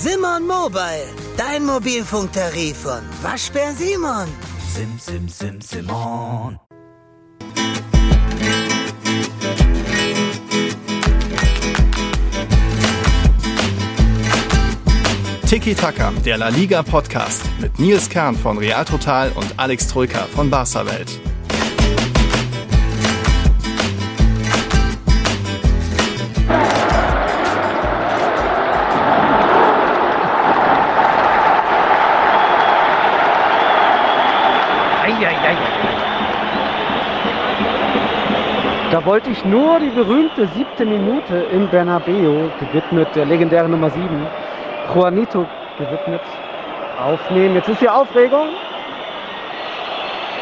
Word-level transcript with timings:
Simon 0.00 0.46
Mobile, 0.46 1.08
dein 1.36 1.64
Mobilfunktarif 1.66 2.76
von 2.76 3.00
Waschbär 3.20 3.72
Simon. 3.72 4.28
Sim, 4.72 4.96
sim, 4.96 5.28
sim, 5.28 5.60
Simon. 5.60 6.56
Tiki 15.48 15.74
Taka, 15.74 16.12
der 16.24 16.38
La 16.38 16.48
Liga 16.48 16.84
Podcast 16.84 17.42
mit 17.58 17.76
Nils 17.80 18.08
Kern 18.08 18.36
von 18.36 18.56
Real 18.58 18.84
Total 18.84 19.32
und 19.32 19.52
Alex 19.56 19.88
Troika 19.88 20.26
von 20.32 20.48
Barca 20.48 20.86
Welt. 20.86 21.20
Da 38.98 39.04
wollte 39.04 39.30
ich 39.30 39.44
nur 39.44 39.78
die 39.78 39.90
berühmte 39.90 40.48
siebte 40.56 40.84
Minute 40.84 41.36
in 41.52 41.68
Bernabeu, 41.68 42.48
gewidmet 42.58 43.06
der 43.14 43.26
legendären 43.26 43.70
Nummer 43.70 43.90
7, 43.90 44.26
Juanito 44.92 45.46
gewidmet, 45.78 46.20
aufnehmen. 47.00 47.54
Jetzt 47.54 47.68
ist 47.68 47.80
die 47.80 47.88
Aufregung. 47.88 48.48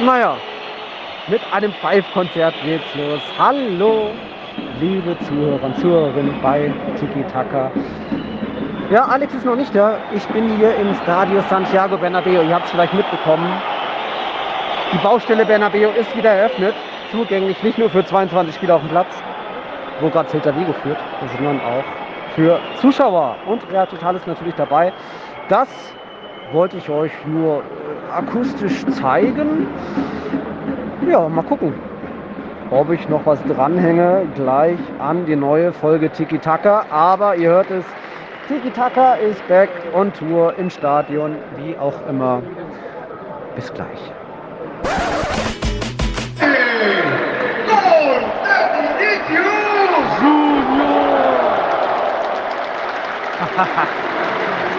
Naja, 0.00 0.38
mit 1.28 1.42
einem 1.52 1.70
Five-Konzert 1.70 2.54
geht's 2.64 2.94
los. 2.94 3.20
Hallo, 3.38 4.12
liebe 4.80 5.18
Zuhörer 5.28 5.62
und 5.62 5.78
Zuhörerinnen 5.78 6.40
bei 6.40 6.72
Tiki 6.98 7.24
Taka. 7.30 7.70
Ja, 8.90 9.04
Alex 9.04 9.34
ist 9.34 9.44
noch 9.44 9.56
nicht 9.56 9.76
da. 9.76 9.98
Ich 10.14 10.26
bin 10.28 10.56
hier 10.56 10.74
im 10.76 10.94
Stadio 11.02 11.42
Santiago 11.50 11.98
Bernabeu. 11.98 12.42
Ihr 12.42 12.54
habt 12.54 12.64
es 12.64 12.70
vielleicht 12.70 12.94
mitbekommen. 12.94 13.52
Die 14.94 14.98
Baustelle 15.04 15.44
Bernabeu 15.44 15.90
ist 15.90 16.16
wieder 16.16 16.30
eröffnet. 16.30 16.74
Zugänglich 17.10 17.62
nicht 17.62 17.78
nur 17.78 17.90
für 17.90 18.04
22 18.04 18.54
Spieler 18.54 18.76
auf 18.76 18.82
dem 18.82 18.90
Platz, 18.90 19.08
wo 20.00 20.08
gerade 20.10 20.28
Celta 20.28 20.54
Vigo 20.56 20.72
führt, 20.82 20.98
sondern 21.36 21.60
auch 21.60 21.84
für 22.34 22.58
Zuschauer. 22.80 23.36
Und 23.46 23.70
Real 23.70 23.86
Total 23.86 24.16
ist 24.16 24.26
natürlich 24.26 24.54
dabei. 24.54 24.92
Das 25.48 25.68
wollte 26.52 26.76
ich 26.76 26.88
euch 26.90 27.12
nur 27.26 27.58
äh, 27.58 28.12
akustisch 28.12 28.84
zeigen. 28.86 29.68
Ja, 31.08 31.28
mal 31.28 31.42
gucken, 31.42 31.74
ob 32.70 32.90
ich 32.90 33.08
noch 33.08 33.24
was 33.24 33.42
dranhänge 33.44 34.26
gleich 34.34 34.78
an 34.98 35.26
die 35.26 35.36
neue 35.36 35.72
Folge 35.72 36.10
Tiki 36.10 36.38
Taka. 36.38 36.86
Aber 36.90 37.36
ihr 37.36 37.50
hört 37.50 37.70
es, 37.70 37.84
Tiki 38.48 38.70
Taka 38.70 39.14
ist 39.14 39.46
back 39.48 39.70
on 39.94 40.12
Tour 40.12 40.54
im 40.58 40.70
Stadion, 40.70 41.36
wie 41.56 41.76
auch 41.78 41.94
immer. 42.08 42.42
Bis 43.54 43.72
gleich. 43.72 44.12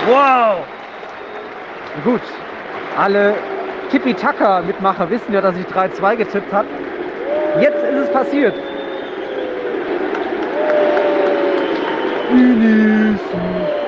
Wow! 0.08 0.58
Gut, 2.04 2.22
alle 2.98 3.36
Tippy-Taka-Mitmacher 3.90 5.10
wissen 5.10 5.34
ja, 5.34 5.42
dass 5.42 5.58
ich 5.58 5.66
3-2 5.66 6.16
getippt 6.18 6.54
habe. 6.54 6.68
Jetzt 7.60 7.84
ist 7.84 7.98
es 8.04 8.10
passiert. 8.12 8.54
Vinicius, 12.32 13.22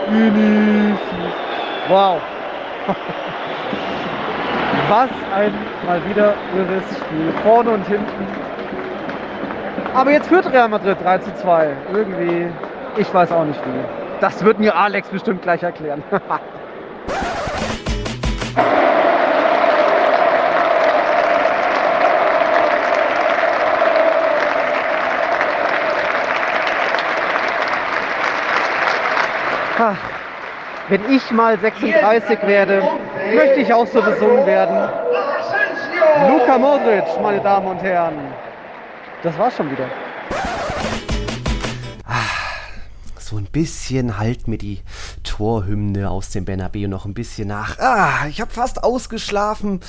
Vinicius. 0.10 1.00
Wow. 1.90 2.22
Was 4.90 5.10
ein 5.36 5.54
mal 5.86 6.04
wieder 6.10 6.34
irres 6.58 6.84
Spiel. 6.98 7.32
Vorne 7.44 7.70
und 7.70 7.86
hinten. 7.86 8.28
Aber 9.94 10.10
jetzt 10.10 10.28
führt 10.30 10.52
Real 10.52 10.68
Madrid 10.68 10.98
3 11.04 11.20
zu 11.20 11.36
2. 11.36 11.70
Irgendwie, 11.94 12.48
ich 12.98 13.14
weiß 13.14 13.32
auch 13.32 13.46
nicht 13.46 13.60
wie. 13.66 14.20
Das 14.20 14.44
wird 14.44 14.60
mir 14.60 14.76
Alex 14.76 15.10
bestimmt 15.10 15.44
gleich 15.44 15.62
erklären. 15.62 16.02
Wenn 30.90 31.02
ich 31.12 31.30
mal 31.30 31.56
36 31.60 32.48
werde, 32.48 32.82
möchte 33.36 33.60
ich 33.60 33.72
auch 33.72 33.86
so 33.86 34.02
besungen 34.02 34.44
werden. 34.48 34.79
Luka 36.28 36.58
Modric, 36.58 37.06
meine 37.22 37.42
Damen 37.42 37.68
und 37.68 37.82
Herren. 37.82 38.34
Das 39.24 39.38
war's 39.38 39.56
schon 39.56 39.72
wieder. 39.72 39.90
so 43.30 43.38
ein 43.38 43.46
bisschen 43.46 44.18
halt 44.18 44.48
mir 44.48 44.58
die 44.58 44.80
Torhymne 45.24 46.10
aus 46.10 46.32
dem 46.32 46.46
Bernabeu 46.46 46.88
noch 46.88 47.06
ein 47.06 47.14
bisschen 47.14 47.48
nach. 47.48 47.78
Ah, 47.78 48.28
ich 48.28 48.42
habe 48.42 48.52
fast 48.52 48.84
ausgeschlafen. 48.84 49.82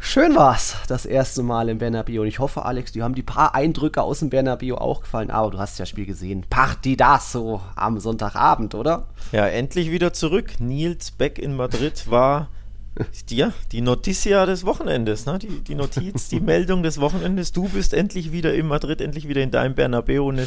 Schön 0.00 0.34
war's, 0.36 0.76
das 0.86 1.06
erste 1.06 1.42
Mal 1.42 1.70
im 1.70 1.78
Bernabeu. 1.78 2.20
Und 2.20 2.26
ich 2.26 2.38
hoffe, 2.40 2.66
Alex, 2.66 2.92
dir 2.92 3.04
haben 3.04 3.14
die 3.14 3.22
paar 3.22 3.54
Eindrücke 3.54 4.02
aus 4.02 4.18
dem 4.18 4.28
Bernabeu 4.28 4.74
auch 4.74 5.00
gefallen. 5.00 5.30
Aber 5.30 5.50
du 5.50 5.58
hast 5.58 5.78
ja 5.78 5.84
das 5.84 5.88
Spiel 5.88 6.04
gesehen. 6.04 6.44
Partidaso 6.50 7.62
am 7.74 7.98
Sonntagabend, 7.98 8.74
oder? 8.74 9.06
Ja, 9.32 9.46
endlich 9.46 9.90
wieder 9.90 10.12
zurück. 10.12 10.60
Nils 10.60 11.10
Beck 11.10 11.38
in 11.38 11.56
Madrid 11.56 12.10
war 12.10 12.48
ja, 13.30 13.52
die 13.72 13.80
Noticia 13.80 14.46
des 14.46 14.64
Wochenendes, 14.64 15.26
ne? 15.26 15.38
die, 15.38 15.60
die 15.60 15.74
Notiz, 15.74 16.28
die 16.28 16.40
Meldung 16.40 16.82
des 16.82 17.00
Wochenendes. 17.00 17.52
Du 17.52 17.68
bist 17.68 17.94
endlich 17.94 18.32
wieder 18.32 18.54
in 18.54 18.66
Madrid, 18.66 19.00
endlich 19.00 19.28
wieder 19.28 19.42
in 19.42 19.50
deinem 19.50 19.74
Bernabeu. 19.74 20.22
Und 20.22 20.36
man 20.36 20.46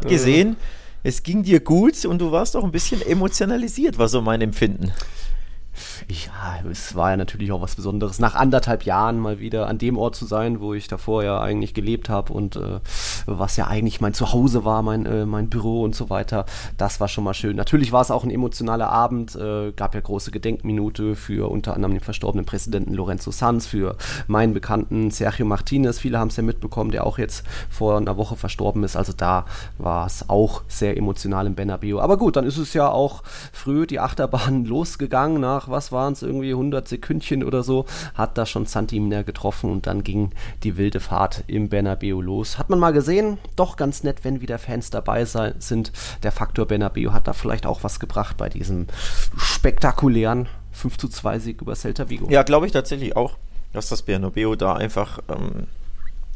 hat 0.00 0.08
gesehen, 0.08 0.56
es 1.02 1.22
ging 1.22 1.42
dir 1.42 1.60
gut 1.60 2.04
und 2.04 2.18
du 2.20 2.32
warst 2.32 2.56
auch 2.56 2.64
ein 2.64 2.72
bisschen 2.72 3.02
emotionalisiert, 3.02 3.98
war 3.98 4.08
so 4.08 4.20
mein 4.20 4.40
Empfinden. 4.40 4.92
Ja, 6.08 6.68
es 6.70 6.94
war 6.94 7.10
ja 7.10 7.16
natürlich 7.16 7.52
auch 7.52 7.60
was 7.60 7.74
Besonderes, 7.74 8.18
nach 8.18 8.34
anderthalb 8.34 8.84
Jahren 8.84 9.18
mal 9.18 9.40
wieder 9.40 9.66
an 9.68 9.78
dem 9.78 9.96
Ort 9.96 10.16
zu 10.16 10.26
sein, 10.26 10.60
wo 10.60 10.74
ich 10.74 10.88
davor 10.88 11.24
ja 11.24 11.40
eigentlich 11.40 11.74
gelebt 11.74 12.08
habe 12.08 12.32
und 12.32 12.56
äh, 12.56 12.80
was 13.26 13.56
ja 13.56 13.66
eigentlich 13.66 14.00
mein 14.00 14.14
Zuhause 14.14 14.64
war, 14.64 14.82
mein, 14.82 15.06
äh, 15.06 15.26
mein 15.26 15.48
Büro 15.48 15.82
und 15.82 15.94
so 15.94 16.10
weiter. 16.10 16.46
Das 16.76 17.00
war 17.00 17.08
schon 17.08 17.24
mal 17.24 17.34
schön. 17.34 17.56
Natürlich 17.56 17.92
war 17.92 18.02
es 18.02 18.10
auch 18.10 18.24
ein 18.24 18.30
emotionaler 18.30 18.90
Abend, 18.90 19.34
äh, 19.36 19.72
gab 19.72 19.94
ja 19.94 20.00
große 20.00 20.30
Gedenkminute 20.30 21.14
für 21.14 21.50
unter 21.50 21.74
anderem 21.74 21.94
den 21.94 22.00
verstorbenen 22.00 22.46
Präsidenten 22.46 22.94
Lorenzo 22.94 23.30
Sanz, 23.30 23.66
für 23.66 23.96
meinen 24.26 24.54
Bekannten 24.54 25.10
Sergio 25.10 25.46
Martinez. 25.46 25.98
Viele 25.98 26.18
haben 26.18 26.28
es 26.28 26.36
ja 26.36 26.42
mitbekommen, 26.42 26.90
der 26.90 27.06
auch 27.06 27.18
jetzt 27.18 27.44
vor 27.68 27.96
einer 27.96 28.16
Woche 28.16 28.36
verstorben 28.36 28.84
ist. 28.84 28.96
Also 28.96 29.12
da 29.12 29.44
war 29.78 30.06
es 30.06 30.28
auch 30.28 30.62
sehr 30.68 30.96
emotional 30.96 31.46
im 31.46 31.54
Bernabeu. 31.54 32.00
Aber 32.00 32.16
gut, 32.16 32.36
dann 32.36 32.44
ist 32.44 32.58
es 32.58 32.74
ja 32.74 32.88
auch 32.90 33.22
früh 33.52 33.86
die 33.86 34.00
Achterbahn 34.00 34.64
losgegangen 34.64 35.40
nach 35.40 35.67
was 35.70 35.92
waren 35.92 36.12
es, 36.12 36.22
irgendwie 36.22 36.50
100 36.50 36.86
Sekündchen 36.88 37.44
oder 37.44 37.62
so, 37.62 37.86
hat 38.14 38.38
da 38.38 38.46
schon 38.46 38.66
Santimner 38.66 39.24
getroffen 39.24 39.70
und 39.70 39.86
dann 39.86 40.02
ging 40.02 40.30
die 40.62 40.76
wilde 40.76 41.00
Fahrt 41.00 41.44
im 41.46 41.68
Bernabeu 41.68 42.20
los. 42.20 42.58
Hat 42.58 42.70
man 42.70 42.78
mal 42.78 42.92
gesehen, 42.92 43.38
doch 43.56 43.76
ganz 43.76 44.02
nett, 44.02 44.24
wenn 44.24 44.40
wieder 44.40 44.58
Fans 44.58 44.90
dabei 44.90 45.24
sind. 45.24 45.92
Der 46.22 46.32
Faktor 46.32 46.66
Bernabeu 46.66 47.12
hat 47.12 47.28
da 47.28 47.32
vielleicht 47.32 47.66
auch 47.66 47.82
was 47.82 48.00
gebracht 48.00 48.36
bei 48.36 48.48
diesem 48.48 48.86
spektakulären 49.36 50.48
5 50.72 50.96
zu 50.96 51.08
2 51.08 51.38
Sieg 51.38 51.62
über 51.62 51.74
Celta 51.74 52.08
Vigo. 52.08 52.28
Ja, 52.30 52.42
glaube 52.42 52.66
ich 52.66 52.72
tatsächlich 52.72 53.16
auch, 53.16 53.36
dass 53.72 53.88
das 53.88 54.02
Bernabeu 54.02 54.56
da 54.56 54.74
einfach 54.74 55.20
ähm, 55.28 55.66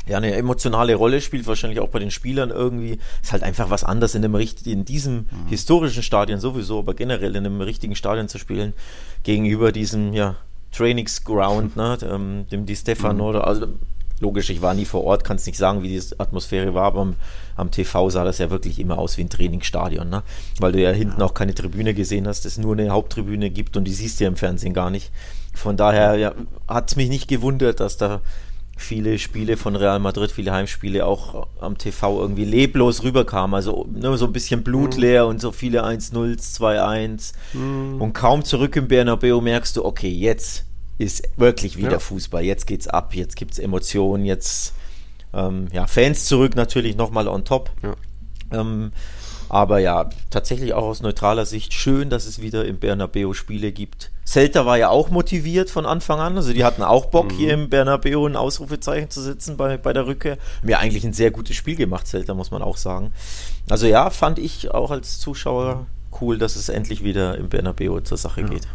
ja, 0.06 0.16
eine 0.16 0.34
emotionale 0.34 0.94
Rolle 0.94 1.20
spielt, 1.20 1.46
wahrscheinlich 1.46 1.80
auch 1.80 1.88
bei 1.88 1.98
den 1.98 2.10
Spielern 2.10 2.50
irgendwie. 2.50 2.98
Ist 3.22 3.32
halt 3.32 3.42
einfach 3.42 3.70
was 3.70 3.84
anderes 3.84 4.14
in, 4.14 4.24
einem, 4.24 4.34
in 4.64 4.84
diesem 4.84 5.14
mhm. 5.14 5.48
historischen 5.48 6.02
Stadion 6.02 6.40
sowieso, 6.40 6.80
aber 6.80 6.94
generell 6.94 7.36
in 7.36 7.46
einem 7.46 7.60
richtigen 7.60 7.94
Stadion 7.94 8.28
zu 8.28 8.38
spielen, 8.38 8.72
gegenüber 9.22 9.72
diesem, 9.72 10.12
ja, 10.12 10.36
Trainingsground, 10.72 11.76
ne, 11.76 11.98
dem, 11.98 12.46
dem 12.50 12.66
Di 12.66 12.74
Stefano, 12.74 13.32
mhm. 13.32 13.36
also 13.36 13.66
logisch, 14.20 14.48
ich 14.50 14.62
war 14.62 14.72
nie 14.72 14.84
vor 14.84 15.04
Ort, 15.04 15.24
kann 15.24 15.36
es 15.36 15.46
nicht 15.46 15.58
sagen, 15.58 15.82
wie 15.82 15.88
die 15.88 16.02
Atmosphäre 16.18 16.72
war, 16.72 16.84
aber 16.84 17.00
am, 17.00 17.16
am, 17.56 17.70
TV 17.70 18.08
sah 18.08 18.24
das 18.24 18.38
ja 18.38 18.50
wirklich 18.50 18.78
immer 18.78 18.96
aus 18.96 19.18
wie 19.18 19.22
ein 19.22 19.28
Trainingsstadion, 19.28 20.08
ne? 20.08 20.22
weil 20.60 20.72
du 20.72 20.80
ja 20.80 20.90
hinten 20.90 21.20
ja. 21.20 21.26
auch 21.26 21.34
keine 21.34 21.54
Tribüne 21.54 21.92
gesehen 21.92 22.26
hast, 22.26 22.46
es 22.46 22.56
nur 22.56 22.74
eine 22.74 22.90
Haupttribüne 22.90 23.50
gibt 23.50 23.76
und 23.76 23.84
die 23.84 23.92
siehst 23.92 24.20
du 24.20 24.24
ja 24.24 24.28
im 24.28 24.36
Fernsehen 24.36 24.72
gar 24.72 24.90
nicht. 24.90 25.10
Von 25.54 25.76
daher 25.76 26.14
ja, 26.14 26.32
hat 26.68 26.90
es 26.90 26.96
mich 26.96 27.10
nicht 27.10 27.28
gewundert, 27.28 27.80
dass 27.80 27.98
da 27.98 28.20
viele 28.82 29.18
Spiele 29.18 29.56
von 29.56 29.76
Real 29.76 29.98
Madrid, 29.98 30.30
viele 30.32 30.52
Heimspiele 30.52 31.06
auch 31.06 31.46
am 31.60 31.78
TV 31.78 32.20
irgendwie 32.20 32.44
leblos 32.44 33.02
rüberkamen. 33.02 33.54
Also 33.54 33.86
ne, 33.92 34.16
so 34.16 34.26
ein 34.26 34.32
bisschen 34.32 34.62
blutleer 34.62 35.24
mhm. 35.24 35.30
und 35.30 35.40
so 35.40 35.52
viele 35.52 35.84
1-0, 35.84 36.12
2-1. 36.12 37.32
Mhm. 37.54 38.00
Und 38.00 38.12
kaum 38.12 38.44
zurück 38.44 38.76
im 38.76 38.88
Bernabeu 38.88 39.40
merkst 39.40 39.76
du, 39.76 39.84
okay, 39.84 40.10
jetzt 40.10 40.64
ist 40.98 41.22
wirklich 41.36 41.76
wieder 41.76 41.92
ja. 41.92 41.98
Fußball. 41.98 42.44
Jetzt 42.44 42.66
geht's 42.66 42.88
ab, 42.88 43.14
jetzt 43.14 43.36
gibt's 43.36 43.58
Emotionen, 43.58 44.24
jetzt 44.24 44.74
ähm, 45.34 45.68
ja, 45.72 45.86
Fans 45.86 46.26
zurück 46.26 46.56
natürlich 46.56 46.96
nochmal 46.96 47.28
on 47.28 47.44
top. 47.44 47.70
Ja. 47.82 47.94
Ähm, 48.60 48.92
Aber 49.52 49.80
ja, 49.80 50.08
tatsächlich 50.30 50.72
auch 50.72 50.84
aus 50.84 51.02
neutraler 51.02 51.44
Sicht 51.44 51.74
schön, 51.74 52.08
dass 52.08 52.24
es 52.24 52.40
wieder 52.40 52.64
im 52.64 52.78
Bernabeu 52.78 53.34
Spiele 53.34 53.70
gibt. 53.70 54.10
Celta 54.24 54.64
war 54.64 54.78
ja 54.78 54.88
auch 54.88 55.10
motiviert 55.10 55.68
von 55.68 55.84
Anfang 55.84 56.20
an. 56.20 56.38
Also 56.38 56.54
die 56.54 56.64
hatten 56.64 56.82
auch 56.82 57.04
Bock, 57.04 57.32
mhm. 57.32 57.36
hier 57.36 57.52
im 57.52 57.68
Bernabeu 57.68 58.26
ein 58.26 58.34
Ausrufezeichen 58.34 59.10
zu 59.10 59.20
setzen 59.20 59.58
bei, 59.58 59.76
bei 59.76 59.92
der 59.92 60.06
Rückkehr. 60.06 60.38
Mir 60.62 60.78
eigentlich 60.78 61.04
ein 61.04 61.12
sehr 61.12 61.30
gutes 61.30 61.54
Spiel 61.54 61.76
gemacht, 61.76 62.06
Celta, 62.06 62.32
muss 62.32 62.50
man 62.50 62.62
auch 62.62 62.78
sagen. 62.78 63.12
Also 63.68 63.86
ja, 63.86 64.08
fand 64.08 64.38
ich 64.38 64.70
auch 64.70 64.90
als 64.90 65.20
Zuschauer 65.20 65.84
cool, 66.22 66.38
dass 66.38 66.56
es 66.56 66.70
endlich 66.70 67.04
wieder 67.04 67.36
im 67.36 67.50
Bernabeu 67.50 68.00
zur 68.00 68.16
Sache 68.16 68.40
ja. 68.40 68.46
geht. 68.46 68.66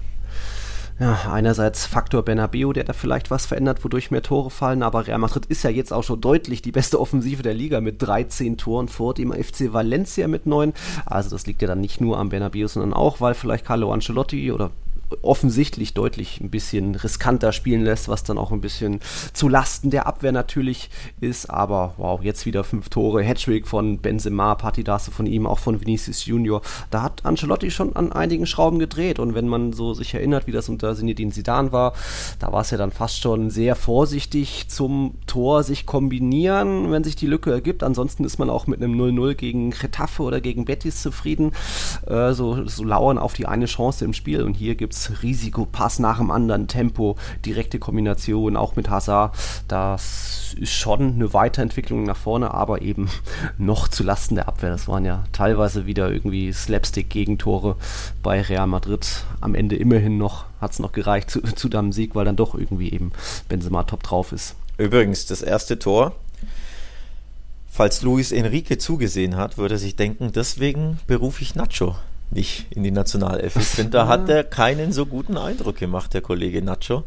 Ja, 1.00 1.32
einerseits 1.32 1.86
Faktor 1.86 2.24
Bernabeu, 2.24 2.74
der 2.74 2.84
da 2.84 2.94
vielleicht 2.94 3.30
was 3.30 3.46
verändert, 3.46 3.84
wodurch 3.84 4.10
mehr 4.10 4.24
Tore 4.24 4.50
fallen, 4.50 4.82
aber 4.82 5.06
Real 5.06 5.20
Madrid 5.20 5.46
ist 5.46 5.62
ja 5.62 5.70
jetzt 5.70 5.94
auch 5.94 6.04
schon 6.04 6.22
deutlich 6.22 6.64
die 6.64 6.72
beste 6.72 7.00
Offensive 7.00 7.44
der 7.44 7.54
Liga 7.54 7.82
mit 7.82 8.02
13 8.02 8.58
Toren 8.58 8.88
vor 8.88 9.14
dem 9.14 9.32
FC 9.32 9.72
Valencia 9.72 10.28
mit 10.28 10.48
9. 10.48 10.74
Also 11.06 11.30
das 11.30 11.46
liegt 11.46 11.62
ja 11.62 11.68
dann 11.68 11.82
nicht 11.82 12.02
nur 12.02 12.18
am 12.18 12.30
Bernabeu, 12.30 12.68
sondern 12.68 12.94
auch, 12.94 13.22
weil 13.22 13.36
vielleicht 13.36 13.66
Carlo 13.66 13.94
Ancelotti 13.94 14.52
oder 14.52 14.72
offensichtlich 15.22 15.94
deutlich 15.94 16.42
ein 16.42 16.50
bisschen 16.50 16.96
riskanter 16.96 17.52
spielen 17.52 17.84
lässt, 17.84 18.08
was 18.08 18.24
dann 18.24 18.38
auch 18.38 18.52
ein 18.52 18.62
bisschen 18.62 19.00
zu 19.34 19.48
Lasten 19.48 19.90
der 19.90 20.08
Abwehr 20.08 20.32
natürlich 20.32 20.90
ist. 21.20 21.50
Aber 21.50 21.94
wow, 21.98 22.22
jetzt 22.22 22.46
wieder 22.46 22.64
fünf 22.64 22.90
Tore, 22.90 23.24
Hattrick 23.24 23.68
von 23.68 24.00
Benzema, 24.00 24.56
Partidasse 24.56 25.12
von 25.12 25.26
ihm, 25.26 25.46
auch 25.46 25.60
von 25.60 25.80
Vinicius 25.82 26.26
Junior. 26.26 26.62
Da 26.92 27.02
hat 27.02 27.26
Ancelotti 27.26 27.72
schon 27.72 27.96
an 27.96 28.12
einigen 28.12 28.46
Schrauben 28.46 28.80
gedreht. 28.80 29.20
Und 29.20 29.36
wenn 29.36 29.48
man 29.48 29.74
so 29.74 29.94
sich 29.94 30.14
erinnert, 30.14 30.48
wie 30.48 30.52
das 30.52 30.70
unter 30.70 30.96
Zinedine 30.96 31.32
Zidane 31.32 31.72
war, 31.72 31.94
da 32.40 32.52
war 32.52 32.62
es 32.62 32.72
ja 32.72 32.78
dann 32.78 32.92
fast 32.92 33.22
schon 33.22 33.50
sehr 33.50 33.76
vorsichtig 33.76 34.68
zum 34.70 35.16
Tor 35.28 35.64
sich 35.64 35.86
kombinieren, 35.86 36.92
wenn 36.92 37.04
sich 37.04 37.16
die 37.16 37.28
Lücke 37.28 37.52
ergibt. 37.52 37.84
Ansonsten 37.84 38.24
ist 38.24 38.40
man 38.40 38.50
auch 38.50 38.68
mit 38.68 38.82
einem 38.82 39.00
0-0 39.00 39.36
gegen 39.36 39.74
Retafe 39.74 40.24
oder 40.24 40.42
gegen 40.42 40.66
Betis 40.66 41.02
zufrieden. 41.02 41.52
Äh, 42.06 42.34
so, 42.34 42.68
so 42.68 42.84
lauern 42.84 43.18
auf 43.18 43.34
die 43.34 43.46
eine 43.46 43.66
Chance 43.66 44.04
im 44.06 44.14
Spiel. 44.14 44.44
Und 44.44 44.56
hier 44.56 44.76
gibt 44.76 44.94
es 44.94 44.97
Risiko, 44.98 45.38
Risikopass 45.38 46.00
nach 46.00 46.18
dem 46.18 46.32
anderen, 46.32 46.68
Tempo, 46.68 47.16
direkte 47.46 47.80
Kombination, 47.80 48.58
auch 48.58 48.76
mit 48.76 48.90
Hazard. 48.90 49.36
Das 49.68 50.56
ist 50.60 50.74
schon 50.74 51.16
eine 51.16 51.34
Weiterentwicklung 51.34 52.04
nach 52.04 52.18
vorne, 52.18 52.54
aber 52.54 52.82
eben 52.82 53.10
noch 53.58 53.88
zu 53.88 54.04
Lasten 54.04 54.36
der 54.36 54.48
Abwehr. 54.48 54.70
Das 54.70 54.88
waren 54.88 55.06
ja 55.06 55.24
teilweise 55.32 55.86
wieder 55.86 56.12
irgendwie 56.12 56.52
Slapstick-Gegentore 56.52 57.76
bei 58.24 58.42
Real 58.42 58.68
Madrid. 58.68 59.24
Am 59.42 59.56
Ende 59.56 59.76
immerhin 59.76 60.18
noch, 60.18 60.46
hat 60.60 60.72
es 60.72 60.80
noch 60.80 60.92
gereicht 60.92 61.30
zu, 61.30 61.42
zu 61.42 61.70
deinem 61.70 61.92
Sieg, 61.92 62.16
weil 62.16 62.26
dann 62.26 62.36
doch 62.36 62.56
irgendwie 62.56 62.92
eben 62.92 63.12
Benzema 63.48 63.84
top 63.84 64.04
drauf 64.04 64.32
ist. 64.32 64.56
Übrigens, 64.78 65.26
das 65.26 65.42
erste 65.42 65.80
Tor 65.80 66.14
Falls 67.70 68.02
Luis 68.02 68.32
Enrique 68.32 68.80
zugesehen 68.80 69.36
hat, 69.36 69.60
würde 69.60 69.76
er 69.76 69.78
sich 69.78 69.96
denken, 69.96 70.32
deswegen 70.34 70.98
berufe 71.06 71.44
ich 71.44 71.54
Nacho 71.54 71.96
nicht 72.30 72.68
in 72.72 72.84
die 72.84 72.92
Nationalelf. 72.92 73.56
Ich 73.56 73.68
finde, 73.68 73.92
da 73.92 74.08
hat 74.08 74.30
er 74.30 74.44
keinen 74.44 74.92
so 74.92 75.06
guten 75.06 75.38
Eindruck 75.38 75.78
gemacht, 75.78 76.14
der 76.14 76.22
Kollege 76.22 76.62
Nacho. 76.62 77.04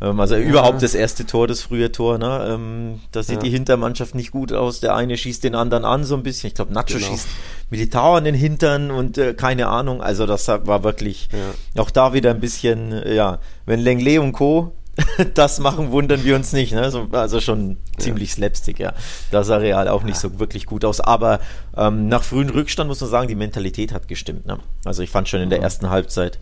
Ähm, 0.00 0.18
also 0.18 0.34
ja. 0.34 0.40
überhaupt 0.40 0.82
das 0.82 0.94
erste 0.94 1.26
Tor, 1.26 1.46
das 1.46 1.62
frühe 1.62 1.92
Tor, 1.92 2.18
ne? 2.18 2.46
Ähm, 2.48 3.00
da 3.12 3.22
sieht 3.22 3.36
ja. 3.36 3.42
die 3.42 3.50
Hintermannschaft 3.50 4.14
nicht 4.14 4.30
gut 4.30 4.52
aus. 4.52 4.80
Der 4.80 4.94
eine 4.94 5.16
schießt 5.16 5.44
den 5.44 5.54
anderen 5.54 5.84
an 5.84 6.04
so 6.04 6.14
ein 6.16 6.22
bisschen. 6.22 6.48
Ich 6.48 6.54
glaube, 6.54 6.72
Nacho 6.72 6.98
genau. 6.98 7.06
schießt 7.06 7.28
Militao 7.70 8.16
an 8.16 8.24
den 8.24 8.34
Hintern 8.34 8.90
und 8.90 9.18
äh, 9.18 9.34
keine 9.34 9.68
Ahnung. 9.68 10.02
Also 10.02 10.26
das 10.26 10.48
war 10.48 10.84
wirklich 10.84 11.28
ja. 11.32 11.82
auch 11.82 11.90
da 11.90 12.14
wieder 12.14 12.30
ein 12.30 12.40
bisschen, 12.40 12.92
äh, 12.92 13.14
ja, 13.14 13.38
wenn 13.66 13.80
Lenglet 13.80 14.18
und 14.18 14.32
Co 14.32 14.72
das 15.34 15.58
machen, 15.58 15.90
wundern 15.90 16.24
wir 16.24 16.36
uns 16.36 16.52
nicht. 16.52 16.72
Ne? 16.72 16.82
Also, 16.82 17.08
also 17.12 17.40
schon 17.40 17.78
ziemlich 17.98 18.30
ja. 18.30 18.34
slapstick, 18.36 18.78
ja. 18.78 18.92
Da 19.30 19.42
sah 19.44 19.56
Real 19.56 19.88
auch 19.88 20.02
nicht 20.02 20.18
so 20.18 20.38
wirklich 20.38 20.66
gut 20.66 20.84
aus. 20.84 21.00
Aber 21.00 21.40
ähm, 21.76 22.08
nach 22.08 22.22
frühen 22.22 22.50
Rückstand 22.50 22.88
muss 22.88 23.00
man 23.00 23.10
sagen, 23.10 23.28
die 23.28 23.34
Mentalität 23.34 23.92
hat 23.92 24.08
gestimmt. 24.08 24.46
Ne? 24.46 24.58
Also 24.84 25.02
ich 25.02 25.10
fand 25.10 25.28
schon 25.28 25.40
in 25.40 25.50
der 25.50 25.62
ersten 25.62 25.90
Halbzeit 25.90 26.38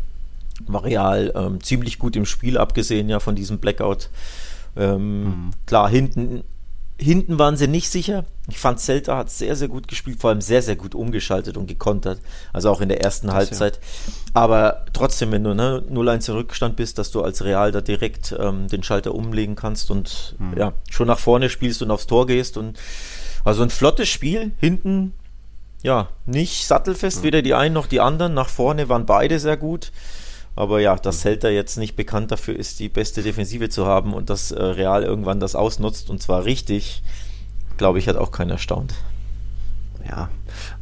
war 0.67 0.85
Real 0.85 1.33
ähm, 1.35 1.63
ziemlich 1.63 1.99
gut 1.99 2.17
im 2.17 2.27
Spiel, 2.27 2.59
abgesehen 2.59 3.09
ja 3.09 3.21
von 3.21 3.35
diesem 3.35 3.59
Blackout. 3.59 4.11
Ähm, 4.77 5.25
mhm. 5.25 5.51
Klar, 5.67 5.89
hinten 5.89 6.45
Hinten 7.01 7.39
waren 7.39 7.57
sie 7.57 7.67
nicht 7.67 7.89
sicher. 7.89 8.27
Ich 8.49 8.59
fand, 8.59 8.79
Celta 8.79 9.17
hat 9.17 9.31
sehr, 9.31 9.57
sehr 9.57 9.69
gut 9.69 9.89
gespielt, 9.89 10.21
vor 10.21 10.31
allem 10.31 10.43
sehr, 10.43 10.61
sehr 10.61 10.77
gut 10.77 10.95
umgeschaltet 10.95 11.57
und 11.57 11.67
gekontert. 11.67 12.21
Also 12.53 12.69
auch 12.71 12.83
in 12.83 12.91
der 12.91 13.01
ersten 13.03 13.29
das 13.29 13.37
Halbzeit. 13.37 13.77
Ja. 13.77 14.13
Aber 14.35 14.85
trotzdem, 14.93 15.33
wenn 15.33 15.43
du 15.43 15.55
ne, 15.55 15.83
0-1 15.91 16.29
im 16.29 16.35
Rückstand 16.37 16.77
bist, 16.77 16.99
dass 16.99 17.11
du 17.11 17.23
als 17.23 17.43
Real 17.43 17.73
da 17.73 17.81
direkt 17.81 18.37
ähm, 18.39 18.69
den 18.69 18.83
Schalter 18.83 19.15
umlegen 19.15 19.57
kannst 19.57 19.91
und 19.91 20.37
mhm. 20.39 20.59
ja, 20.59 20.75
schon 20.91 21.07
nach 21.07 21.19
vorne 21.19 21.49
spielst 21.49 21.81
und 21.81 21.91
aufs 21.91 22.07
Tor 22.07 22.27
gehst. 22.27 22.59
Und 22.59 22.79
also 23.45 23.63
ein 23.63 23.71
flottes 23.71 24.11
Spiel. 24.11 24.53
Hinten, 24.59 25.15
ja, 25.83 26.09
nicht 26.27 26.67
sattelfest, 26.67 27.21
mhm. 27.21 27.23
weder 27.23 27.43
die 27.43 27.55
einen 27.55 27.75
noch 27.75 27.87
die 27.87 28.01
anderen. 28.01 28.35
Nach 28.35 28.51
vorne 28.51 28.91
waren 28.91 29.07
beide 29.07 29.39
sehr 29.39 29.57
gut. 29.57 29.91
Aber 30.61 30.79
ja, 30.79 30.95
dass 30.95 31.23
Celta 31.23 31.49
jetzt 31.49 31.79
nicht 31.79 31.97
bekannt 31.97 32.31
dafür 32.31 32.55
ist, 32.55 32.81
die 32.81 32.91
beste 32.91 33.23
Defensive 33.23 33.71
zu 33.71 33.87
haben 33.87 34.13
und 34.13 34.29
dass 34.29 34.51
äh, 34.51 34.63
Real 34.63 35.03
irgendwann 35.03 35.41
das 35.41 35.55
ausnutzt 35.55 36.11
und 36.11 36.21
zwar 36.21 36.45
richtig, 36.45 37.03
glaube 37.79 37.99
ich, 37.99 38.09
hat 38.09 38.17
auch 38.17 38.31
keiner 38.31 38.53
erstaunt. 38.53 38.93
Ja, 40.09 40.31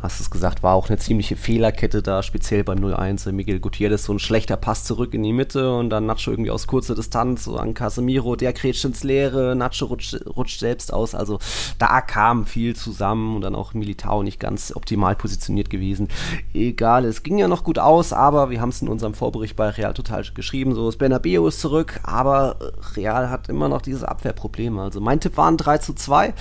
hast 0.01 0.21
es 0.21 0.31
gesagt, 0.31 0.63
war 0.63 0.75
auch 0.75 0.89
eine 0.89 0.99
ziemliche 0.99 1.37
Fehlerkette 1.37 2.03
da, 2.03 2.23
speziell 2.23 2.65
beim 2.65 2.79
0-1. 2.79 3.31
Miguel 3.33 3.61
Gutierrez 3.61 4.05
so 4.05 4.13
ein 4.13 4.19
schlechter 4.19 4.57
Pass 4.57 4.85
zurück 4.85 5.13
in 5.15 5.23
die 5.23 5.33
Mitte 5.33 5.75
und 5.75 5.91
dann 5.91 6.07
Nacho 6.07 6.31
irgendwie 6.31 6.51
aus 6.51 6.67
kurzer 6.67 6.95
Distanz 6.95 7.45
so 7.45 7.57
an 7.57 7.75
Casemiro, 7.75 8.37
der 8.37 8.53
grätscht 8.53 8.85
ins 8.85 9.03
Leere, 9.03 9.57
Nacho 9.57 9.87
rutscht, 9.87 10.19
rutscht, 10.27 10.61
selbst 10.61 10.93
aus. 10.93 11.15
Also 11.15 11.39
da 11.79 12.01
kam 12.01 12.47
viel 12.47 12.77
zusammen 12.77 13.37
und 13.37 13.43
dann 13.43 13.55
auch 13.55 13.75
Militao 13.75 14.23
nicht 14.23 14.41
ganz 14.41 14.75
optimal 14.75 15.17
positioniert 15.17 15.69
gewesen. 15.69 16.09
Egal, 16.55 17.05
es 17.05 17.23
ging 17.23 17.39
ja 17.39 17.49
noch 17.49 17.65
gut 17.65 17.79
aus, 17.79 18.13
aber 18.13 18.51
wir 18.51 18.61
haben 18.61 18.71
es 18.71 18.83
in 18.83 18.89
unserem 18.89 19.15
Vorbericht 19.15 19.57
bei 19.57 19.69
Real 19.69 19.95
total 19.95 20.25
geschrieben, 20.35 20.75
so 20.75 20.89
ist 20.89 20.99
Bernabeu 20.99 21.47
ist 21.47 21.61
zurück, 21.61 22.01
aber 22.03 22.57
Real 22.97 23.31
hat 23.31 23.49
immer 23.49 23.69
noch 23.69 23.83
dieses 23.83 24.05
Abwehrproblem. 24.05 24.79
Also 24.79 25.01
mein 25.01 25.21
Tipp 25.21 25.37
waren 25.37 25.57
3 25.57 25.79
zu 25.79 25.95
2, 25.95 26.35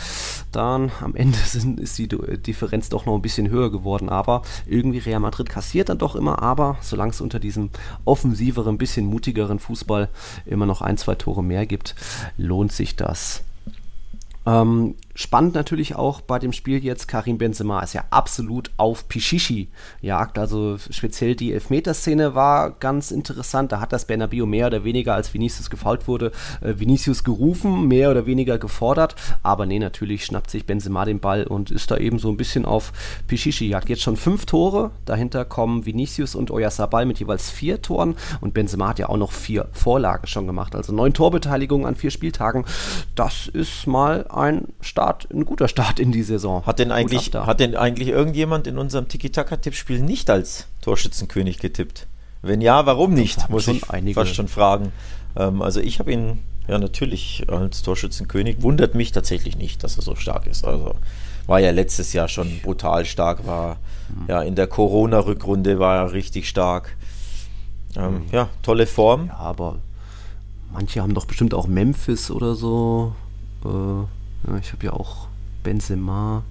dann 0.52 0.92
am 1.02 1.16
Ende 1.16 1.38
sind, 1.46 1.80
ist 1.80 1.98
die 1.98 2.08
Differenz 2.08 2.67
doch 2.90 3.06
noch 3.06 3.16
ein 3.16 3.22
bisschen 3.22 3.50
höher 3.50 3.72
geworden, 3.72 4.10
aber 4.10 4.42
irgendwie 4.66 5.00
Real 5.00 5.20
Madrid 5.20 5.50
kassiert 5.50 5.90
dann 5.90 5.98
doch 5.98 6.16
immer, 6.16 6.42
aber 6.42 6.78
solange 6.82 7.12
es 7.12 7.22
unter 7.22 7.40
diesem 7.40 7.70
offensiveren, 8.06 8.78
bisschen 8.78 9.06
mutigeren 9.06 9.60
Fußball 9.60 10.10
immer 10.46 10.66
noch 10.66 10.82
ein, 10.82 10.98
zwei 10.98 11.16
Tore 11.16 11.44
mehr 11.44 11.66
gibt, 11.66 11.96
lohnt 12.38 12.72
sich 12.72 12.96
das. 12.96 13.44
Ähm, 14.46 14.96
spannend 15.18 15.56
natürlich 15.56 15.96
auch 15.96 16.22
bei 16.22 16.38
dem 16.38 16.54
Spiel 16.54 16.84
jetzt, 16.84 17.08
Karim 17.08 17.40
Benzema 17.40 17.82
ist 17.82 17.94
ja 17.94 18.04
absolut 18.12 18.70
auf 18.78 19.10
Pichichi 19.10 19.70
jagt. 20.00 20.38
Also 20.38 20.78
speziell 20.92 21.36
die 21.36 21.54
Elfmeterszene 21.54 22.36
war 22.36 22.70
ganz 22.70 23.10
interessant. 23.10 23.72
Da 23.72 23.80
hat 23.80 23.92
das 23.92 24.06
Bernabeu 24.06 24.46
mehr 24.46 24.68
oder 24.68 24.84
weniger, 24.84 25.16
als 25.16 25.34
Vinicius 25.34 25.72
gefault 25.72 26.08
wurde, 26.08 26.32
äh, 26.62 26.76
Vinicius 26.78 27.24
gerufen, 27.24 27.88
mehr 27.88 28.12
oder 28.12 28.28
weniger 28.28 28.60
gefordert. 28.60 29.16
Aber 29.42 29.66
nee, 29.66 29.80
natürlich 29.80 30.24
schnappt 30.24 30.52
sich 30.52 30.68
Benzema 30.68 31.04
den 31.04 31.20
Ball 31.20 31.46
und 31.46 31.72
ist 31.72 31.90
da 31.90 31.98
eben 31.98 32.20
so 32.20 32.30
ein 32.30 32.38
bisschen 32.38 32.66
auf 32.66 32.94
Pichichi 33.26 33.68
jagt. 33.68 33.90
Jetzt 33.90 34.04
schon 34.04 34.18
fünf 34.18 34.46
Tore. 34.46 34.92
Dahinter 35.06 35.46
kommen 35.46 35.88
Vinicius 35.88 36.36
und 36.36 36.52
Oyarzabal 36.52 37.08
mit 37.08 37.20
jeweils 37.20 37.50
vier 37.50 37.82
Toren. 37.82 38.16
Und 38.40 38.54
Benzema 38.54 38.90
hat 38.90 39.00
ja 39.00 39.10
auch 39.10 39.18
noch 39.18 39.32
vier 39.32 39.68
Vorlagen 39.72 40.28
schon 40.28 40.46
gemacht. 40.46 40.76
Also 40.76 40.94
neun 40.94 41.16
Torbeteiligungen 41.16 41.88
an 41.88 41.96
vier 41.96 42.12
Spieltagen. 42.12 42.66
Das 43.16 43.48
ist 43.48 43.88
mal 43.88 44.28
ein 44.30 44.68
Start, 44.80 45.07
ein 45.32 45.46
guter 45.46 45.68
Start 45.68 46.00
in 46.00 46.12
die 46.12 46.24
Saison. 46.24 46.66
Hat 46.66 46.80
denn 46.80 46.92
eigentlich, 46.92 47.34
hat 47.34 47.60
denn 47.60 47.76
eigentlich 47.76 48.10
irgendjemand 48.10 48.68
in 48.68 48.78
unserem 48.78 49.08
Tiki-Taka-Tippspiel 49.08 50.02
nicht 50.02 50.30
als 50.30 50.68
Torschützenkönig 50.82 51.60
getippt? 51.60 52.08
Wenn 52.42 52.62
ja, 52.62 52.86
warum 52.86 53.14
nicht? 53.14 53.50
Muss 53.50 53.68
ich 53.68 53.90
einige. 53.90 54.20
fast 54.20 54.36
schon 54.36 54.48
fragen. 54.48 54.92
Ähm, 55.36 55.62
also 55.62 55.80
ich 55.80 56.00
habe 56.00 56.12
ihn 56.12 56.40
ja 56.68 56.78
natürlich 56.78 57.46
als 57.48 57.82
Torschützenkönig. 57.82 58.62
Wundert 58.62 58.96
mich 58.96 59.12
tatsächlich 59.12 59.58
nicht, 59.58 59.84
dass 59.84 59.98
er 59.98 60.04
so 60.04 60.16
stark 60.16 60.48
ist. 60.48 60.66
Also 60.66 60.96
war 61.48 61.60
ja 61.60 61.72
letztes 61.72 62.14
Jahr 62.14 62.28
schon 62.28 62.60
brutal 62.62 63.06
stark, 63.06 63.48
war 63.48 63.78
mhm. 64.10 64.26
ja 64.28 64.42
in 64.42 64.56
der 64.56 64.68
Corona-Rückrunde 64.68 65.80
war 65.80 65.96
er 65.96 66.14
richtig 66.14 66.50
stark. 66.50 66.96
Ähm, 67.96 68.14
mhm. 68.14 68.22
Ja, 68.32 68.50
tolle 68.62 68.86
Form. 68.86 69.28
Ja, 69.28 69.38
aber 69.38 69.80
manche 70.72 71.02
haben 71.02 71.14
doch 71.14 71.26
bestimmt 71.26 71.54
auch 71.54 71.68
Memphis 71.68 72.30
oder 72.30 72.56
so. 72.56 73.14
Äh, 73.64 73.68
ich 74.56 74.72
habe 74.72 74.86
ja 74.86 74.94
auch 74.94 75.28
Benzema 75.64 76.44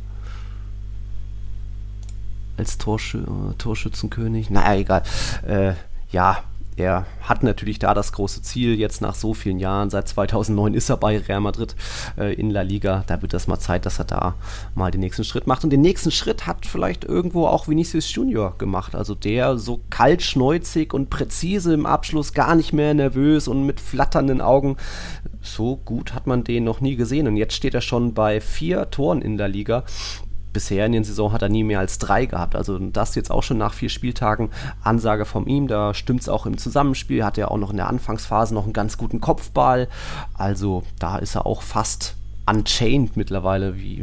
als 2.56 2.78
Torschü 2.78 3.18
äh, 3.18 3.54
Torschützenkönig. 3.58 4.50
Naja, 4.50 4.80
egal. 4.80 5.02
Äh, 5.46 5.74
ja, 6.10 6.42
er 6.76 7.06
hat 7.22 7.42
natürlich 7.42 7.78
da 7.78 7.94
das 7.94 8.12
große 8.12 8.42
Ziel, 8.42 8.78
jetzt 8.78 9.00
nach 9.00 9.14
so 9.14 9.32
vielen 9.32 9.58
Jahren, 9.58 9.88
seit 9.88 10.08
2009 10.08 10.74
ist 10.74 10.90
er 10.90 10.98
bei 10.98 11.16
Real 11.18 11.40
Madrid 11.40 11.74
äh, 12.18 12.34
in 12.34 12.50
La 12.50 12.60
Liga, 12.60 13.02
da 13.06 13.22
wird 13.22 13.32
das 13.32 13.46
mal 13.46 13.58
Zeit, 13.58 13.86
dass 13.86 13.98
er 13.98 14.04
da 14.04 14.34
mal 14.74 14.90
den 14.90 15.00
nächsten 15.00 15.24
Schritt 15.24 15.46
macht. 15.46 15.64
Und 15.64 15.70
den 15.70 15.80
nächsten 15.80 16.10
Schritt 16.10 16.46
hat 16.46 16.66
vielleicht 16.66 17.04
irgendwo 17.04 17.46
auch 17.46 17.66
Vinicius 17.66 18.14
Junior 18.14 18.58
gemacht, 18.58 18.94
also 18.94 19.14
der 19.14 19.56
so 19.56 19.80
kaltschneuzig 19.88 20.92
und 20.92 21.08
präzise 21.08 21.72
im 21.72 21.86
Abschluss, 21.86 22.34
gar 22.34 22.54
nicht 22.54 22.74
mehr 22.74 22.92
nervös 22.92 23.48
und 23.48 23.64
mit 23.64 23.80
flatternden 23.80 24.42
Augen. 24.42 24.76
So 25.46 25.76
gut 25.76 26.14
hat 26.14 26.26
man 26.26 26.44
den 26.44 26.64
noch 26.64 26.80
nie 26.80 26.96
gesehen 26.96 27.26
und 27.26 27.36
jetzt 27.36 27.54
steht 27.54 27.74
er 27.74 27.80
schon 27.80 28.14
bei 28.14 28.40
vier 28.40 28.90
Toren 28.90 29.22
in 29.22 29.36
der 29.36 29.48
Liga 29.48 29.84
bisher 30.56 30.86
in 30.86 30.92
der 30.92 31.04
Saison 31.04 31.32
hat 31.32 31.42
er 31.42 31.50
nie 31.50 31.64
mehr 31.64 31.80
als 31.80 31.98
drei 31.98 32.24
gehabt. 32.24 32.56
Also 32.56 32.78
das 32.78 33.14
jetzt 33.14 33.30
auch 33.30 33.42
schon 33.42 33.58
nach 33.58 33.74
vier 33.74 33.90
Spieltagen. 33.90 34.48
Ansage 34.82 35.26
von 35.26 35.46
ihm, 35.46 35.68
da 35.68 35.92
stimmt 35.92 36.22
es 36.22 36.30
auch 36.30 36.46
im 36.46 36.56
Zusammenspiel. 36.56 37.22
Hat 37.22 37.36
er 37.36 37.50
auch 37.50 37.58
noch 37.58 37.72
in 37.72 37.76
der 37.76 37.88
Anfangsphase 37.88 38.54
noch 38.54 38.64
einen 38.64 38.72
ganz 38.72 38.96
guten 38.96 39.20
Kopfball. 39.20 39.86
Also 40.32 40.82
da 40.98 41.18
ist 41.18 41.34
er 41.34 41.44
auch 41.44 41.60
fast 41.60 42.16
unchained 42.46 43.18
mittlerweile. 43.18 43.76
Wie 43.76 44.02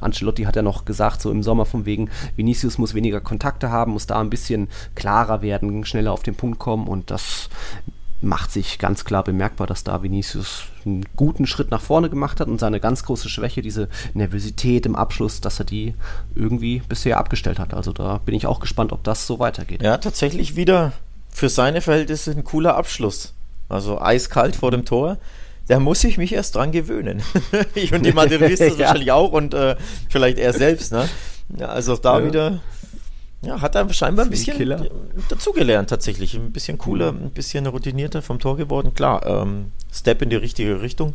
Ancelotti 0.00 0.44
hat 0.44 0.56
ja 0.56 0.62
noch 0.62 0.86
gesagt, 0.86 1.20
so 1.20 1.30
im 1.30 1.42
Sommer 1.42 1.66
von 1.66 1.84
wegen, 1.84 2.08
Vinicius 2.34 2.78
muss 2.78 2.94
weniger 2.94 3.20
Kontakte 3.20 3.70
haben, 3.70 3.92
muss 3.92 4.06
da 4.06 4.18
ein 4.20 4.30
bisschen 4.30 4.68
klarer 4.94 5.42
werden, 5.42 5.84
schneller 5.84 6.12
auf 6.12 6.22
den 6.22 6.34
Punkt 6.34 6.58
kommen 6.58 6.88
und 6.88 7.10
das 7.10 7.50
macht 8.22 8.52
sich 8.52 8.78
ganz 8.78 9.04
klar 9.04 9.24
bemerkbar, 9.24 9.66
dass 9.66 9.84
da 9.84 10.02
Vinicius 10.02 10.64
einen 10.84 11.04
guten 11.16 11.46
Schritt 11.46 11.70
nach 11.70 11.80
vorne 11.80 12.10
gemacht 12.10 12.40
hat 12.40 12.48
und 12.48 12.60
seine 12.60 12.80
ganz 12.80 13.04
große 13.04 13.28
Schwäche, 13.28 13.62
diese 13.62 13.88
Nervosität 14.14 14.86
im 14.86 14.96
Abschluss, 14.96 15.40
dass 15.40 15.58
er 15.58 15.64
die 15.64 15.94
irgendwie 16.34 16.82
bisher 16.88 17.18
abgestellt 17.18 17.58
hat. 17.58 17.74
Also 17.74 17.92
da 17.92 18.18
bin 18.18 18.34
ich 18.34 18.46
auch 18.46 18.60
gespannt, 18.60 18.92
ob 18.92 19.04
das 19.04 19.26
so 19.26 19.38
weitergeht. 19.38 19.82
Ja, 19.82 19.96
tatsächlich 19.98 20.56
wieder 20.56 20.92
für 21.30 21.48
seine 21.48 21.80
Verhältnisse 21.80 22.32
ein 22.32 22.44
cooler 22.44 22.76
Abschluss. 22.76 23.32
Also 23.68 24.00
eiskalt 24.00 24.56
vor 24.56 24.70
dem 24.70 24.84
Tor 24.84 25.18
da 25.70 25.78
muss 25.78 26.02
ich 26.02 26.18
mich 26.18 26.32
erst 26.32 26.56
dran 26.56 26.72
gewöhnen. 26.72 27.22
ich 27.76 27.92
und 27.94 28.04
die 28.04 28.12
Madridistas 28.12 28.72
ja. 28.72 28.80
wahrscheinlich 28.80 29.12
auch 29.12 29.30
und 29.30 29.54
äh, 29.54 29.76
vielleicht 30.08 30.38
er 30.38 30.52
selbst. 30.52 30.92
Ne? 30.92 31.08
Ja, 31.56 31.68
also 31.68 31.96
da 31.96 32.18
ja. 32.18 32.26
wieder, 32.26 32.60
ja, 33.42 33.60
hat 33.60 33.74
er 33.74 33.90
scheinbar 33.92 34.26
ein 34.26 34.30
bisschen 34.30 34.56
Killer. 34.56 34.86
dazugelernt 35.28 35.88
tatsächlich. 35.88 36.34
Ein 36.34 36.52
bisschen 36.52 36.76
cooler, 36.78 37.12
mhm. 37.12 37.24
ein 37.24 37.30
bisschen 37.30 37.66
routinierter 37.66 38.22
vom 38.22 38.38
Tor 38.38 38.56
geworden. 38.56 38.94
Klar, 38.94 39.24
ähm, 39.26 39.72
Step 39.92 40.22
in 40.22 40.30
die 40.30 40.36
richtige 40.36 40.82
Richtung. 40.82 41.14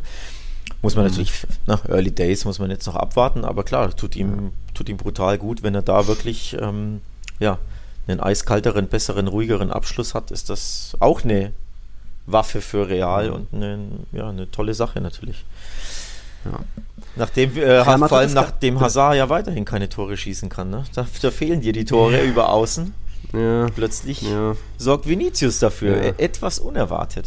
Muss 0.82 0.96
man 0.96 1.04
mhm. 1.04 1.10
natürlich, 1.10 1.32
nach 1.66 1.88
Early 1.88 2.10
Days 2.10 2.44
muss 2.44 2.58
man 2.58 2.70
jetzt 2.70 2.86
noch 2.86 2.96
abwarten, 2.96 3.44
aber 3.44 3.62
klar, 3.62 3.94
tut 3.94 4.16
ihm, 4.16 4.52
tut 4.74 4.88
ihm 4.88 4.96
brutal 4.96 5.38
gut, 5.38 5.62
wenn 5.62 5.74
er 5.74 5.82
da 5.82 6.06
wirklich, 6.08 6.56
ähm, 6.60 7.00
ja, 7.38 7.58
einen 8.08 8.20
eiskalteren, 8.20 8.88
besseren, 8.88 9.28
ruhigeren 9.28 9.72
Abschluss 9.72 10.14
hat, 10.14 10.30
ist 10.30 10.50
das 10.50 10.96
auch 11.00 11.24
eine 11.24 11.52
Waffe 12.26 12.60
für 12.60 12.88
Real 12.88 13.30
und 13.30 13.52
eine, 13.52 13.78
ja, 14.12 14.28
eine 14.28 14.50
tolle 14.50 14.74
Sache 14.74 15.00
natürlich. 15.00 15.44
Ja. 16.44 16.60
Nachdem, 17.16 17.56
äh, 17.56 17.76
ja, 17.76 17.98
vor 17.98 18.12
allem 18.12 18.34
nachdem 18.34 18.78
Hazard 18.78 19.16
ja 19.16 19.28
weiterhin 19.28 19.64
keine 19.64 19.88
Tore 19.88 20.16
schießen 20.16 20.48
kann. 20.48 20.70
Ne? 20.70 20.84
Da, 20.94 21.06
da 21.22 21.30
fehlen 21.30 21.62
dir 21.62 21.72
die 21.72 21.84
Tore 21.84 22.22
über 22.22 22.50
außen. 22.50 22.92
Ja. 23.32 23.66
Plötzlich 23.74 24.24
sorgt 24.76 25.08
Vinicius 25.08 25.58
dafür. 25.58 25.96
E-, 25.96 26.14
etwas 26.18 26.58
unerwartet. 26.58 27.26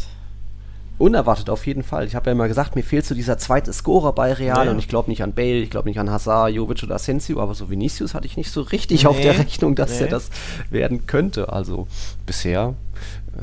Unerwartet 0.98 1.48
auf 1.48 1.66
jeden 1.66 1.82
Fall. 1.82 2.06
Ich 2.06 2.14
habe 2.14 2.26
ja 2.26 2.32
immer 2.32 2.46
gesagt, 2.46 2.76
mir 2.76 2.82
fehlt 2.82 3.06
so 3.06 3.14
dieser 3.14 3.38
zweite 3.38 3.72
Scorer 3.72 4.12
bei 4.12 4.34
Real 4.34 4.68
und 4.68 4.78
ich 4.78 4.86
glaube 4.86 5.08
nicht 5.08 5.22
an 5.22 5.32
Bale, 5.32 5.60
ich 5.60 5.70
glaube 5.70 5.88
nicht 5.88 5.98
an 5.98 6.10
Hazard, 6.10 6.52
Jovic 6.52 6.82
oder 6.82 6.96
Asensio, 6.96 7.40
aber 7.40 7.54
so 7.54 7.70
Vinicius 7.70 8.12
hatte 8.12 8.26
ich 8.26 8.36
nicht 8.36 8.50
so 8.50 8.60
richtig 8.60 9.02
nee. 9.02 9.08
auf 9.08 9.18
der 9.18 9.38
Rechnung, 9.38 9.74
dass 9.74 9.92
nee. 9.92 10.04
er 10.04 10.08
das 10.08 10.28
werden 10.68 11.06
könnte. 11.06 11.50
Also 11.50 11.86
bisher 12.26 12.74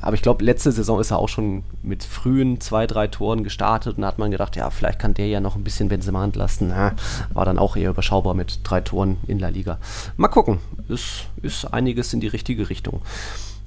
aber 0.02 0.16
ich 0.16 0.22
glaube, 0.22 0.44
letzte 0.44 0.72
Saison 0.72 1.00
ist 1.00 1.12
er 1.12 1.20
auch 1.20 1.30
schon 1.30 1.64
mit 1.82 2.04
frühen 2.04 2.60
zwei, 2.60 2.88
drei 2.88 3.08
Toren 3.08 3.44
gestartet 3.44 3.96
und 3.96 4.02
da 4.02 4.08
hat 4.08 4.20
man 4.20 4.32
gedacht, 4.32 4.56
ja, 4.56 4.70
vielleicht 4.70 5.00
kann 5.00 5.14
der 5.14 5.28
ja 5.28 5.40
noch 5.40 5.56
ein 5.56 5.64
bisschen 5.64 5.90
Benzema 5.90 6.24
entlasten. 6.24 6.70
Na, 6.70 6.94
war 7.34 7.46
dann 7.46 7.58
auch 7.58 7.76
eher 7.76 7.90
überschaubar 7.90 8.34
mit 8.34 8.60
drei 8.64 8.82
Toren 8.82 9.18
in 9.28 9.40
der 9.40 9.52
Liga. 9.52 9.80
Mal 10.18 10.28
gucken, 10.28 10.60
ist, 10.88 11.28
ist 11.42 11.66
einiges 11.66 12.14
in 12.14 12.20
die 12.20 12.28
richtige 12.28 12.70
Richtung. 12.70 13.02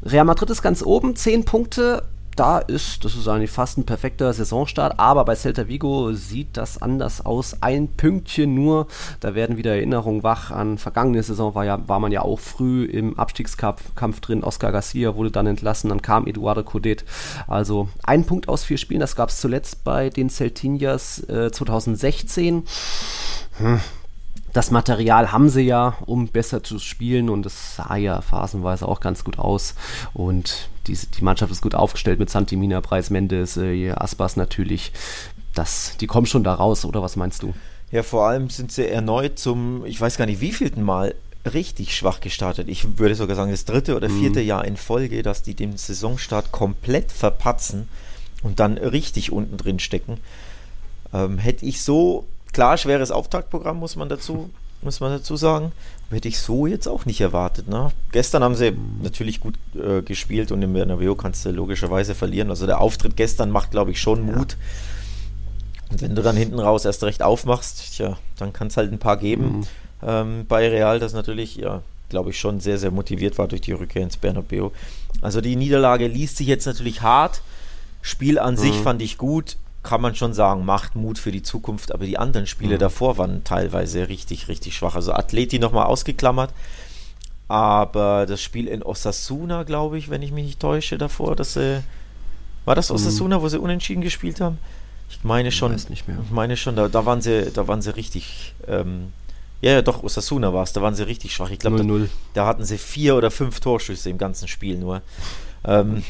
Real 0.03 0.25
Madrid 0.25 0.51
ist 0.51 0.63
ganz 0.63 0.83
oben, 0.83 1.17
zehn 1.17 1.45
Punkte 1.45 2.03
da 2.37 2.59
ist, 2.59 3.05
das 3.05 3.15
ist 3.15 3.29
eigentlich 3.29 3.51
fast 3.51 3.79
ein 3.79 3.85
perfekter 3.85 4.33
Saisonstart, 4.33 4.99
aber 4.99 5.25
bei 5.25 5.35
Celta 5.35 5.69
Vigo 5.69 6.13
sieht 6.13 6.57
das 6.57 6.81
anders 6.81 7.25
aus. 7.25 7.63
Ein 7.63 7.89
Pünktchen 7.89 8.55
nur, 8.55 8.87
da 9.21 9.35
werden 9.35 9.57
wieder 9.57 9.73
Erinnerungen 9.75 10.23
wach 10.23 10.51
an 10.51 10.79
vergangene 10.79 11.23
Saison, 11.23 11.55
war, 11.55 11.65
ja, 11.65 11.87
war 11.89 12.01
man 12.01 12.13
ja 12.13 12.23
auch 12.23 12.39
früh 12.39 12.85
im 12.85 13.19
Abstiegskampf 13.19 13.95
Kampf 13.95 14.21
drin. 14.21 14.45
Oscar 14.45 14.73
Garcia 14.73 15.15
wurde 15.15 15.31
dann 15.31 15.47
entlassen, 15.47 15.91
dann 15.91 16.03
kam 16.03 16.27
Eduardo 16.27 16.63
Codet. 16.63 17.05
Also 17.47 17.89
ein 18.03 18.25
Punkt 18.25 18.49
aus 18.49 18.65
vier 18.65 18.79
Spielen, 18.79 19.01
das 19.01 19.17
gab 19.17 19.31
es 19.31 19.41
zuletzt 19.41 19.85
bei 19.85 20.11
den 20.11 20.31
Celtinias 20.31 21.21
äh, 21.29 21.51
2016. 21.51 22.65
Hm 23.59 23.81
das 24.53 24.71
Material 24.71 25.33
haben 25.33 25.49
sie 25.49 25.63
ja, 25.63 25.97
um 26.07 26.29
besser 26.29 26.63
zu 26.63 26.79
spielen 26.79 27.29
und 27.31 27.47
es 27.47 27.77
sah 27.77 27.97
ja 27.97 28.21
phasenweise 28.21 28.87
auch 28.87 29.01
ganz 29.01 29.25
gut 29.25 29.39
aus 29.39 29.75
und 30.13 30.69
die, 30.91 31.07
die 31.07 31.25
Mannschaft 31.25 31.53
ist 31.53 31.63
gut 31.63 31.75
aufgestellt 31.75 32.19
mit 32.19 32.31
Santimina, 32.31 32.81
Preis, 32.81 33.11
Mendes, 33.11 33.57
äh, 33.57 33.91
Aspas 33.91 34.37
natürlich. 34.37 34.93
Das, 35.55 35.97
die 36.01 36.07
kommen 36.07 36.27
schon 36.27 36.45
da 36.45 36.55
raus, 36.55 36.85
oder 36.85 37.03
was 37.03 37.17
meinst 37.17 37.43
du? 37.43 37.55
Ja, 37.91 38.03
vor 38.03 38.27
allem 38.27 38.51
sind 38.51 38.71
sie 38.71 38.89
erneut 38.89 39.39
zum, 39.39 39.85
ich 39.85 40.01
weiß 40.01 40.17
gar 40.17 40.27
nicht 40.27 40.41
wievielten 40.41 40.83
Mal, 40.83 41.15
richtig 41.53 41.97
schwach 41.97 42.21
gestartet. 42.21 42.69
Ich 42.69 42.99
würde 42.99 43.15
sogar 43.15 43.35
sagen, 43.35 43.51
das 43.51 43.65
dritte 43.65 43.97
oder 43.97 44.11
vierte 44.11 44.41
mhm. 44.41 44.47
Jahr 44.47 44.65
in 44.65 44.77
Folge, 44.77 45.23
dass 45.23 45.43
die 45.43 45.55
den 45.55 45.77
Saisonstart 45.77 46.53
komplett 46.53 47.11
verpatzen 47.11 47.89
und 48.43 48.61
dann 48.61 48.79
richtig 48.79 49.33
unten 49.33 49.57
drin 49.57 49.79
stecken. 49.79 50.19
Ähm, 51.13 51.39
hätte 51.39 51.65
ich 51.65 51.83
so 51.83 52.27
Klar, 52.53 52.77
schweres 52.77 53.11
Auftaktprogramm 53.11 53.79
muss 53.79 53.97
man 53.97 54.09
dazu, 54.09 54.51
muss 54.83 55.01
man 55.01 55.13
dazu 55.13 55.37
sagen. 55.37 55.73
Hätte 56.11 56.27
ich 56.27 56.41
so 56.41 56.67
jetzt 56.67 56.89
auch 56.89 57.07
nicht 57.07 57.21
erwartet. 57.21 57.69
Ne? 57.69 57.93
Gestern 58.11 58.43
haben 58.43 58.57
sie 58.57 58.73
natürlich 59.01 59.39
gut 59.39 59.55
äh, 59.77 60.03
gespielt 60.03 60.51
und 60.51 60.61
im 60.61 60.73
Bernabeu 60.73 61.15
kannst 61.15 61.45
du 61.45 61.51
logischerweise 61.51 62.17
verlieren. 62.17 62.51
Also 62.51 62.67
der 62.67 62.81
Auftritt 62.81 63.17
gestern 63.17 63.51
macht, 63.51 63.71
glaube 63.71 63.93
ich, 63.93 64.01
schon 64.01 64.23
Mut. 64.23 64.53
Ja. 64.53 65.93
Und 65.93 66.03
wenn 66.03 66.15
du 66.17 66.23
dann 66.23 66.37
hinten 66.37 66.59
raus 66.59 66.85
erst 66.85 67.05
recht 67.05 67.23
aufmachst, 67.23 67.97
tja, 67.97 68.19
dann 68.39 68.53
kann 68.53 68.69
es 68.69 68.77
halt 68.77 68.93
ein 68.93 68.99
paar 68.99 69.19
geben. 69.19 69.59
Mhm. 69.59 69.67
Ähm, 70.03 70.47
bei 70.49 70.69
Real, 70.69 70.99
das 70.99 71.13
natürlich, 71.13 71.57
ja, 71.57 71.83
glaube 72.09 72.31
ich, 72.31 72.41
schon 72.41 72.59
sehr, 72.59 72.79
sehr 72.79 72.91
motiviert 72.91 73.39
war 73.39 73.47
durch 73.47 73.61
die 73.61 73.73
Rückkehr 73.73 74.03
ins 74.03 74.17
Bernabeu. 74.17 74.71
Also 75.21 75.41
die 75.41 75.55
Niederlage 75.55 76.09
liest 76.09 76.39
sich 76.39 76.49
jetzt 76.49 76.67
natürlich 76.67 77.03
hart. 77.03 77.43
Spiel 78.03 78.39
an 78.39 78.55
mhm. 78.55 78.59
sich 78.59 78.77
fand 78.77 79.01
ich 79.01 79.17
gut 79.17 79.57
kann 79.83 80.01
man 80.01 80.15
schon 80.15 80.35
sagen, 80.35 80.65
macht 80.65 80.95
Mut 80.95 81.19
für 81.19 81.33
die 81.33 81.43
Zukunft, 81.43 81.93
aber 81.93 82.05
die 82.05 82.19
anderen 82.19 82.47
Spiele 82.47 82.75
mhm. 82.75 82.81
davor 82.81 83.19
waren 83.19 83.45
teilweise 83.45 84.09
richtig, 84.09 84.49
richtig 84.49 84.77
schwach. 84.77 84.95
Also 84.95 85.13
Atleti 85.13 85.59
nochmal 85.59 85.87
ausgeklammert, 85.87 86.53
aber 87.49 88.27
das 88.27 88.43
Spiel 88.43 88.69
in 88.69 88.83
Osasuna, 88.83 89.63
glaube 89.63 89.99
ich, 89.99 90.11
wenn 90.11 90.23
ich 90.23 90.33
mich 90.33 90.45
nicht 90.45 90.61
täusche, 90.61 90.99
davor, 90.99 91.35
dass 91.35 91.55
sie, 91.55 91.83
war 92.65 92.75
das 92.75 92.91
mhm. 92.91 92.97
Osasuna, 92.97 93.39
mhm. 93.39 93.43
wo 93.43 93.49
sie 93.49 93.59
unentschieden 93.59 94.03
gespielt 94.03 94.41
haben? 94.41 94.59
Ich 95.09 95.25
meine 95.25 95.51
schon, 95.51 95.75
ich, 95.75 95.91
ich 95.91 96.05
meine 96.31 96.57
schon, 96.57 96.77
da, 96.77 96.89
da, 96.89 97.05
waren 97.05 97.21
sie, 97.21 97.51
da 97.51 97.67
waren 97.67 97.83
sie 97.83 97.97
richtig, 97.97 98.55
ähm, 98.69 99.13
ja, 99.61 99.73
ja, 99.73 99.83
doch, 99.83 100.03
Osasuna 100.05 100.53
war 100.55 100.63
es, 100.63 100.73
da 100.73 100.81
waren 100.81 100.95
sie 100.95 101.07
richtig 101.07 101.35
schwach. 101.35 101.51
Ich 101.51 101.59
glaube, 101.59 101.85
da, 101.85 102.07
da, 102.35 102.47
hatten 102.47 102.65
sie 102.65 102.79
vier 102.79 103.17
oder 103.17 103.31
fünf 103.31 103.61
Torschüsse 103.61 104.09
im 104.09 104.19
ganzen 104.19 104.47
Spiel 104.47 104.79
nur. 104.79 105.03
Ähm, 105.65 106.05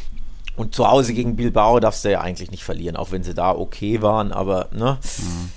und 0.61 0.75
zu 0.75 0.87
Hause 0.87 1.15
gegen 1.15 1.37
Bilbao 1.37 1.81
darfst 1.81 2.05
du 2.05 2.11
ja 2.11 2.21
eigentlich 2.21 2.51
nicht 2.51 2.65
verlieren, 2.65 2.95
auch 2.95 3.13
wenn 3.13 3.23
sie 3.23 3.33
da 3.33 3.53
okay 3.53 4.03
waren. 4.03 4.31
Aber 4.31 4.69
ne, 4.73 4.99
mhm. 5.19 5.51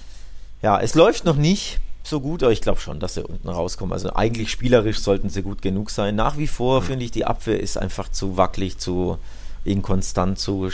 ja, 0.62 0.80
es 0.80 0.96
läuft 0.96 1.26
noch 1.26 1.36
nicht 1.36 1.80
so 2.04 2.22
gut, 2.22 2.42
aber 2.42 2.54
ich 2.54 2.62
glaube 2.62 2.80
schon, 2.80 3.02
dass 3.02 3.16
sie 3.16 3.24
unten 3.24 3.50
rauskommen. 3.50 3.92
Also 3.92 4.14
eigentlich 4.14 4.50
spielerisch 4.50 5.00
sollten 5.00 5.30
sie 5.30 5.42
gut 5.42 5.62
genug 5.62 5.90
sein. 5.90 6.16
Nach 6.16 6.38
wie 6.38 6.48
vor 6.48 6.80
mhm. 6.80 6.86
finde 6.86 7.06
ich, 7.06 7.12
die 7.12 7.26
Abwehr 7.26 7.60
ist 7.60 7.78
einfach 7.78 8.10
zu 8.10 8.38
wackelig, 8.38 8.78
zu 8.78 9.18
inkonstant, 9.66 10.40
zu 10.40 10.70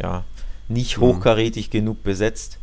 ja, 0.00 0.24
nicht 0.68 0.98
mhm. 0.98 1.02
hochkarätig 1.02 1.70
genug 1.70 2.02
besetzt. 2.02 2.58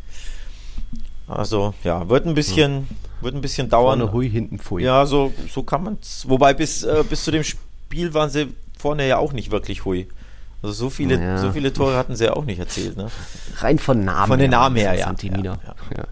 Also 1.30 1.74
ja, 1.86 2.10
wird 2.10 2.26
ein 2.26 2.36
bisschen, 2.36 2.74
mhm. 2.74 2.88
wird 3.22 3.36
ein 3.36 3.42
bisschen 3.42 3.70
dauern. 3.70 4.00
Vorne 4.00 4.14
hui, 4.14 4.30
hinten 4.30 4.60
pfui. 4.60 4.84
Ja, 4.84 5.06
so, 5.06 5.32
so 5.50 5.64
kann 5.64 5.82
man 5.82 5.98
es. 6.02 6.28
Wobei 6.28 6.54
bis, 6.54 6.84
äh, 6.84 7.06
bis 7.10 7.24
zu 7.24 7.32
dem 7.32 7.46
Spiel 7.46 8.14
waren 8.14 8.30
sie 8.30 8.54
vorne 8.78 9.08
ja 9.08 9.18
auch 9.18 9.32
nicht 9.32 9.52
wirklich 9.52 9.86
hui. 9.86 10.08
Also 10.66 10.86
so 10.86 10.90
viele, 10.90 11.22
ja. 11.22 11.38
so 11.38 11.52
viele 11.52 11.72
Tore 11.72 11.96
hatten 11.96 12.16
sie 12.16 12.26
ja 12.26 12.34
auch 12.34 12.44
nicht 12.44 12.58
erzählt. 12.58 12.98
Ne? 12.98 13.08
Rein 13.58 13.78
von 13.78 14.04
Namen. 14.04 14.28
Von 14.28 14.40
den 14.40 14.50
Namen 14.50 14.76
her, 14.78 14.96
ja. 14.96 15.14
ja, 15.22 15.58
ja. 15.96 16.06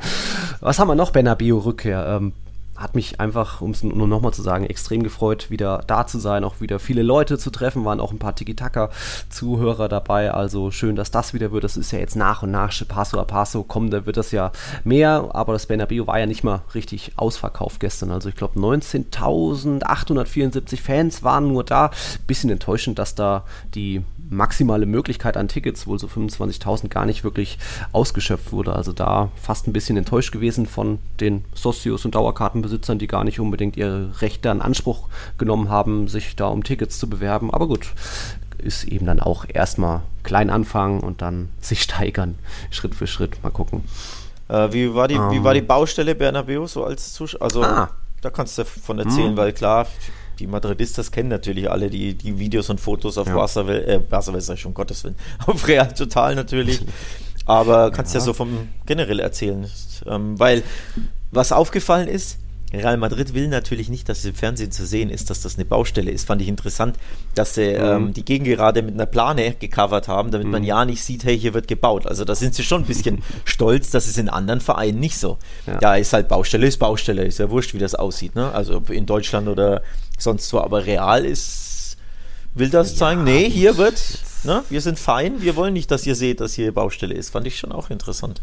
Was 0.60 0.80
haben 0.80 0.88
wir 0.88 0.96
noch, 0.96 1.12
Bernabeu 1.12 1.58
Rückkehr? 1.58 2.18
Ähm, 2.20 2.32
hat 2.78 2.94
mich 2.94 3.20
einfach, 3.20 3.60
um 3.60 3.72
es 3.72 3.82
nur 3.82 4.06
nochmal 4.06 4.32
zu 4.32 4.40
sagen, 4.42 4.64
extrem 4.64 5.02
gefreut, 5.02 5.50
wieder 5.50 5.82
da 5.86 6.06
zu 6.06 6.18
sein, 6.18 6.44
auch 6.44 6.60
wieder 6.60 6.78
viele 6.78 7.02
Leute 7.02 7.36
zu 7.38 7.50
treffen, 7.50 7.84
waren 7.84 8.00
auch 8.00 8.12
ein 8.12 8.18
paar 8.18 8.36
Tiki-Taka-Zuhörer 8.36 9.88
dabei, 9.88 10.32
also 10.32 10.70
schön, 10.70 10.96
dass 10.96 11.10
das 11.10 11.34
wieder 11.34 11.52
wird, 11.52 11.64
das 11.64 11.76
ist 11.76 11.90
ja 11.90 11.98
jetzt 11.98 12.16
nach 12.16 12.42
und 12.42 12.52
nach, 12.52 12.72
Paso 12.86 13.18
a 13.18 13.24
Paso, 13.24 13.64
kommen, 13.64 13.90
da 13.90 14.06
wird 14.06 14.16
das 14.16 14.30
ja 14.30 14.52
mehr, 14.84 15.30
aber 15.32 15.52
das 15.52 15.66
Bernabeu 15.66 16.06
war 16.06 16.20
ja 16.20 16.26
nicht 16.26 16.44
mal 16.44 16.60
richtig 16.74 17.12
ausverkauft 17.16 17.80
gestern, 17.80 18.12
also 18.12 18.28
ich 18.28 18.36
glaube 18.36 18.60
19.874 18.60 20.80
Fans 20.80 21.24
waren 21.24 21.48
nur 21.48 21.64
da, 21.64 21.90
bisschen 22.26 22.50
enttäuschend, 22.50 22.98
dass 22.98 23.14
da 23.14 23.44
die 23.74 24.02
maximale 24.30 24.86
Möglichkeit 24.86 25.36
an 25.36 25.48
Tickets, 25.48 25.86
wohl 25.86 25.98
so 25.98 26.06
25.000, 26.06 26.88
gar 26.88 27.06
nicht 27.06 27.24
wirklich 27.24 27.58
ausgeschöpft 27.92 28.52
wurde. 28.52 28.74
Also 28.74 28.92
da 28.92 29.30
fast 29.40 29.66
ein 29.66 29.72
bisschen 29.72 29.96
enttäuscht 29.96 30.32
gewesen 30.32 30.66
von 30.66 30.98
den 31.20 31.44
Socios 31.54 32.04
und 32.04 32.14
Dauerkartenbesitzern, 32.14 32.98
die 32.98 33.06
gar 33.06 33.24
nicht 33.24 33.40
unbedingt 33.40 33.76
ihre 33.76 34.20
Rechte 34.20 34.48
in 34.48 34.60
Anspruch 34.60 35.08
genommen 35.38 35.68
haben, 35.70 36.08
sich 36.08 36.36
da 36.36 36.48
um 36.48 36.64
Tickets 36.64 36.98
zu 36.98 37.08
bewerben. 37.08 37.52
Aber 37.52 37.68
gut, 37.68 37.92
ist 38.58 38.84
eben 38.84 39.06
dann 39.06 39.20
auch 39.20 39.44
erstmal 39.48 40.02
klein 40.22 40.50
anfangen 40.50 41.00
und 41.00 41.22
dann 41.22 41.48
sich 41.60 41.82
steigern, 41.82 42.38
Schritt 42.70 42.94
für 42.94 43.06
Schritt. 43.06 43.42
Mal 43.42 43.50
gucken. 43.50 43.84
Äh, 44.48 44.72
wie, 44.72 44.94
war 44.94 45.08
die, 45.08 45.16
um. 45.16 45.30
wie 45.30 45.42
war 45.44 45.54
die 45.54 45.62
Baustelle 45.62 46.14
Bernabeu 46.14 46.66
so 46.66 46.84
als 46.84 47.12
Zuschauer? 47.12 47.42
Also, 47.42 47.62
ah. 47.62 47.90
da 48.20 48.30
kannst 48.30 48.58
du 48.58 48.62
davon 48.62 48.98
erzählen, 48.98 49.30
hm. 49.30 49.36
weil 49.36 49.52
klar, 49.52 49.86
die 50.38 50.46
Madridistas 50.46 51.10
kennen 51.10 51.28
natürlich 51.28 51.70
alle 51.70 51.90
die, 51.90 52.14
die 52.14 52.38
Videos 52.38 52.70
und 52.70 52.80
Fotos 52.80 53.18
auf 53.18 53.26
ja. 53.26 53.34
Barca, 53.34 53.68
äh, 53.68 53.98
Barca, 53.98 54.40
sag 54.40 54.54
ich 54.54 54.60
schon, 54.60 54.74
Gottes 54.74 55.04
Willen, 55.04 55.16
auf 55.46 55.66
Real 55.66 55.92
Total 55.92 56.34
natürlich. 56.34 56.80
Aber 57.46 57.90
kannst 57.90 58.14
ja, 58.14 58.20
ja 58.20 58.26
so 58.26 58.34
vom 58.34 58.68
generell 58.84 59.20
erzählen, 59.20 59.66
ähm, 60.06 60.38
weil 60.38 60.62
was 61.30 61.52
aufgefallen 61.52 62.08
ist, 62.08 62.38
Real 62.72 62.98
Madrid 62.98 63.32
will 63.32 63.48
natürlich 63.48 63.88
nicht, 63.88 64.08
dass 64.08 64.18
es 64.18 64.24
im 64.26 64.34
Fernsehen 64.34 64.70
zu 64.70 64.84
sehen 64.84 65.08
ist, 65.08 65.30
dass 65.30 65.40
das 65.40 65.56
eine 65.56 65.64
Baustelle 65.64 66.10
ist. 66.10 66.26
Fand 66.26 66.42
ich 66.42 66.48
interessant, 66.48 66.96
dass 67.34 67.54
sie 67.54 67.72
mhm. 67.72 67.84
ähm, 67.84 68.12
die 68.12 68.24
Gegengerade 68.24 68.82
mit 68.82 68.94
einer 68.94 69.06
Plane 69.06 69.54
gecovert 69.58 70.08
haben, 70.08 70.30
damit 70.30 70.46
mhm. 70.46 70.52
man 70.52 70.64
ja 70.64 70.84
nicht 70.84 71.02
sieht, 71.02 71.24
hey, 71.24 71.38
hier 71.38 71.54
wird 71.54 71.66
gebaut. 71.66 72.06
Also 72.06 72.24
da 72.24 72.34
sind 72.34 72.54
sie 72.54 72.62
schon 72.62 72.82
ein 72.82 72.86
bisschen 72.86 73.22
stolz, 73.44 73.90
das 73.90 74.06
ist 74.06 74.18
in 74.18 74.28
anderen 74.28 74.60
Vereinen 74.60 75.00
nicht 75.00 75.16
so. 75.16 75.38
Ja. 75.66 75.78
Da 75.78 75.96
ist 75.96 76.12
halt 76.12 76.28
Baustelle, 76.28 76.66
ist 76.66 76.78
Baustelle, 76.78 77.24
ist 77.24 77.38
ja 77.38 77.48
wurscht, 77.48 77.72
wie 77.72 77.78
das 77.78 77.94
aussieht. 77.94 78.34
Ne? 78.34 78.52
Also 78.52 78.82
in 78.90 79.06
Deutschland 79.06 79.48
oder 79.48 79.82
sonst 80.18 80.52
wo, 80.52 80.58
aber 80.58 80.84
Real 80.84 81.24
ist, 81.24 81.96
will 82.54 82.70
das 82.70 82.92
ja, 82.92 82.96
zeigen, 82.98 83.24
nee, 83.24 83.48
hier 83.48 83.76
wird, 83.76 84.00
ne, 84.44 84.64
wir 84.68 84.80
sind 84.80 84.98
fein, 84.98 85.40
wir 85.40 85.56
wollen 85.56 85.72
nicht, 85.72 85.90
dass 85.90 86.06
ihr 86.06 86.14
seht, 86.14 86.40
dass 86.40 86.54
hier 86.54 86.72
Baustelle 86.72 87.14
ist. 87.14 87.30
Fand 87.30 87.46
ich 87.46 87.58
schon 87.58 87.72
auch 87.72 87.90
interessant. 87.90 88.40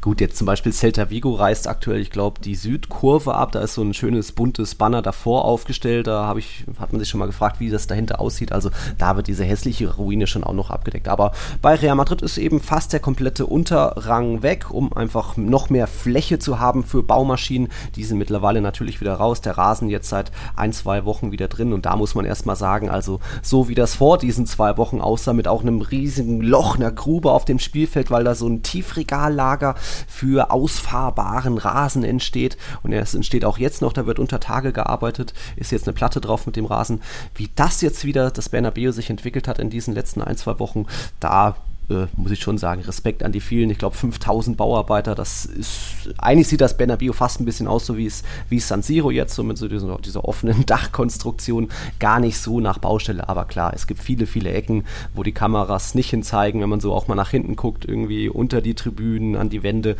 Gut, 0.00 0.20
jetzt 0.20 0.36
zum 0.36 0.46
Beispiel 0.46 0.72
Celta 0.72 1.10
Vigo 1.10 1.34
reißt 1.34 1.68
aktuell, 1.68 2.00
ich 2.00 2.10
glaube, 2.10 2.40
die 2.40 2.54
Südkurve 2.54 3.34
ab. 3.34 3.52
Da 3.52 3.60
ist 3.60 3.74
so 3.74 3.82
ein 3.82 3.94
schönes 3.94 4.32
buntes 4.32 4.74
Banner 4.74 5.02
davor 5.02 5.44
aufgestellt. 5.44 6.06
Da 6.06 6.24
habe 6.24 6.38
ich, 6.38 6.64
hat 6.78 6.92
man 6.92 7.00
sich 7.00 7.08
schon 7.08 7.18
mal 7.18 7.26
gefragt, 7.26 7.60
wie 7.60 7.70
das 7.70 7.86
dahinter 7.86 8.20
aussieht. 8.20 8.52
Also 8.52 8.70
da 8.98 9.16
wird 9.16 9.26
diese 9.26 9.44
hässliche 9.44 9.94
Ruine 9.94 10.26
schon 10.26 10.44
auch 10.44 10.54
noch 10.54 10.70
abgedeckt. 10.70 11.08
Aber 11.08 11.32
bei 11.60 11.74
Real 11.74 11.96
Madrid 11.96 12.22
ist 12.22 12.38
eben 12.38 12.60
fast 12.60 12.92
der 12.92 13.00
komplette 13.00 13.46
Unterrang 13.46 14.42
weg, 14.42 14.70
um 14.70 14.92
einfach 14.92 15.36
noch 15.36 15.70
mehr 15.70 15.86
Fläche 15.86 16.38
zu 16.38 16.58
haben 16.58 16.84
für 16.84 17.02
Baumaschinen. 17.02 17.68
Die 17.96 18.04
sind 18.04 18.18
mittlerweile 18.18 18.60
natürlich 18.60 19.00
wieder 19.00 19.14
raus. 19.14 19.40
Der 19.40 19.58
Rasen 19.58 19.88
jetzt 19.88 20.08
seit 20.08 20.32
ein, 20.56 20.72
zwei 20.72 21.04
Wochen 21.04 21.32
wieder 21.32 21.48
drin. 21.48 21.72
Und 21.72 21.86
da 21.86 21.96
muss 21.96 22.14
man 22.14 22.24
erstmal 22.24 22.56
sagen, 22.56 22.88
also 22.88 23.20
so 23.42 23.68
wie 23.68 23.74
das 23.74 23.94
vor 23.94 24.18
diesen 24.18 24.46
zwei 24.46 24.76
Wochen 24.76 25.00
aussah, 25.00 25.32
mit 25.32 25.48
auch 25.48 25.62
einem 25.62 25.80
riesigen 25.80 26.40
Loch, 26.40 26.76
einer 26.76 26.92
Grube 26.92 27.32
auf 27.32 27.44
dem 27.44 27.58
Spielfeld, 27.58 28.10
weil 28.10 28.24
da 28.24 28.34
so 28.34 28.46
ein 28.46 28.62
Tiefregal 28.62 29.34
lag 29.40 29.50
Lager 29.50 29.74
für 30.06 30.50
ausfahrbaren 30.50 31.58
Rasen 31.58 32.04
entsteht. 32.04 32.56
Und 32.82 32.92
es 32.92 33.14
entsteht 33.14 33.44
auch 33.44 33.58
jetzt 33.58 33.82
noch, 33.82 33.92
da 33.92 34.06
wird 34.06 34.18
unter 34.18 34.38
Tage 34.38 34.72
gearbeitet, 34.72 35.34
ist 35.56 35.72
jetzt 35.72 35.86
eine 35.86 35.94
Platte 35.94 36.20
drauf 36.20 36.46
mit 36.46 36.56
dem 36.56 36.66
Rasen. 36.66 37.00
Wie 37.34 37.50
das 37.54 37.80
jetzt 37.80 38.04
wieder, 38.04 38.30
das 38.30 38.48
Bernabeu 38.48 38.92
sich 38.92 39.10
entwickelt 39.10 39.48
hat 39.48 39.58
in 39.58 39.70
diesen 39.70 39.94
letzten 39.94 40.22
ein, 40.22 40.36
zwei 40.36 40.58
Wochen, 40.58 40.86
da 41.18 41.56
äh, 41.90 42.06
muss 42.16 42.30
ich 42.30 42.40
schon 42.40 42.58
sagen, 42.58 42.82
Respekt 42.82 43.22
an 43.22 43.32
die 43.32 43.40
vielen, 43.40 43.70
ich 43.70 43.78
glaube 43.78 43.96
5000 43.96 44.56
Bauarbeiter, 44.56 45.14
das 45.14 45.44
ist, 45.44 46.14
eigentlich 46.18 46.48
sieht 46.48 46.60
das 46.60 46.76
Bernabeu 46.76 47.12
fast 47.12 47.40
ein 47.40 47.44
bisschen 47.44 47.66
aus, 47.66 47.86
so 47.86 47.96
wie 47.96 48.06
es, 48.06 48.22
wie 48.48 48.60
San 48.60 48.82
Siro 48.82 49.10
jetzt, 49.10 49.34
so 49.34 49.42
mit 49.42 49.58
so 49.58 49.68
dieser, 49.68 49.98
dieser 49.98 50.24
offenen 50.24 50.64
Dachkonstruktion, 50.66 51.68
gar 51.98 52.20
nicht 52.20 52.38
so 52.38 52.60
nach 52.60 52.78
Baustelle, 52.78 53.28
aber 53.28 53.44
klar, 53.44 53.72
es 53.74 53.86
gibt 53.86 54.00
viele, 54.00 54.26
viele 54.26 54.52
Ecken, 54.52 54.84
wo 55.14 55.22
die 55.22 55.32
Kameras 55.32 55.94
nicht 55.94 56.10
hinzeigen, 56.10 56.60
wenn 56.60 56.68
man 56.68 56.80
so 56.80 56.94
auch 56.94 57.08
mal 57.08 57.14
nach 57.14 57.30
hinten 57.30 57.56
guckt, 57.56 57.84
irgendwie 57.84 58.28
unter 58.28 58.60
die 58.60 58.74
Tribünen, 58.74 59.36
an 59.36 59.50
die 59.50 59.62
Wände, 59.62 59.96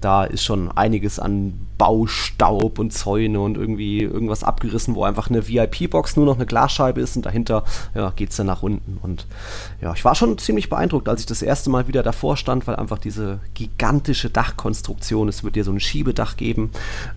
da 0.00 0.24
ist 0.24 0.44
schon 0.44 0.70
einiges 0.70 1.18
an 1.18 1.54
Baustaub 1.80 2.78
und 2.78 2.92
Zäune 2.92 3.40
und 3.40 3.56
irgendwie 3.56 4.02
irgendwas 4.02 4.44
abgerissen, 4.44 4.94
wo 4.94 5.04
einfach 5.04 5.30
eine 5.30 5.48
VIP-Box 5.48 6.14
nur 6.16 6.26
noch 6.26 6.36
eine 6.36 6.44
Glasscheibe 6.44 7.00
ist 7.00 7.16
und 7.16 7.24
dahinter 7.24 7.64
ja, 7.94 8.10
geht 8.10 8.30
es 8.30 8.36
dann 8.36 8.48
nach 8.48 8.62
unten. 8.62 8.98
Und 9.00 9.26
ja, 9.80 9.94
ich 9.94 10.04
war 10.04 10.14
schon 10.14 10.36
ziemlich 10.36 10.68
beeindruckt, 10.68 11.08
als 11.08 11.22
ich 11.22 11.26
das 11.30 11.42
erste 11.42 11.70
Mal 11.70 11.88
wieder 11.88 12.02
davor 12.02 12.36
stand, 12.36 12.66
weil 12.66 12.76
einfach 12.76 12.98
diese 12.98 13.40
gigantische 13.54 14.30
Dachkonstruktion, 14.30 15.28
es 15.28 15.44
wird 15.44 15.56
dir 15.56 15.64
so 15.64 15.72
ein 15.72 15.80
Schiebedach 15.80 16.36
geben, 16.36 16.70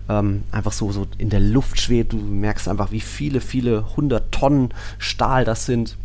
ähm, 0.08 0.44
einfach 0.52 0.72
so, 0.72 0.92
so 0.92 1.06
in 1.18 1.30
der 1.30 1.40
Luft 1.40 1.80
schwebt. 1.80 2.12
Du 2.12 2.16
merkst 2.18 2.68
einfach, 2.68 2.90
wie 2.90 3.00
viele, 3.00 3.40
viele 3.40 3.96
hundert 3.96 4.32
Tonnen 4.32 4.72
Stahl 4.98 5.44
das 5.44 5.66
sind 5.66 5.96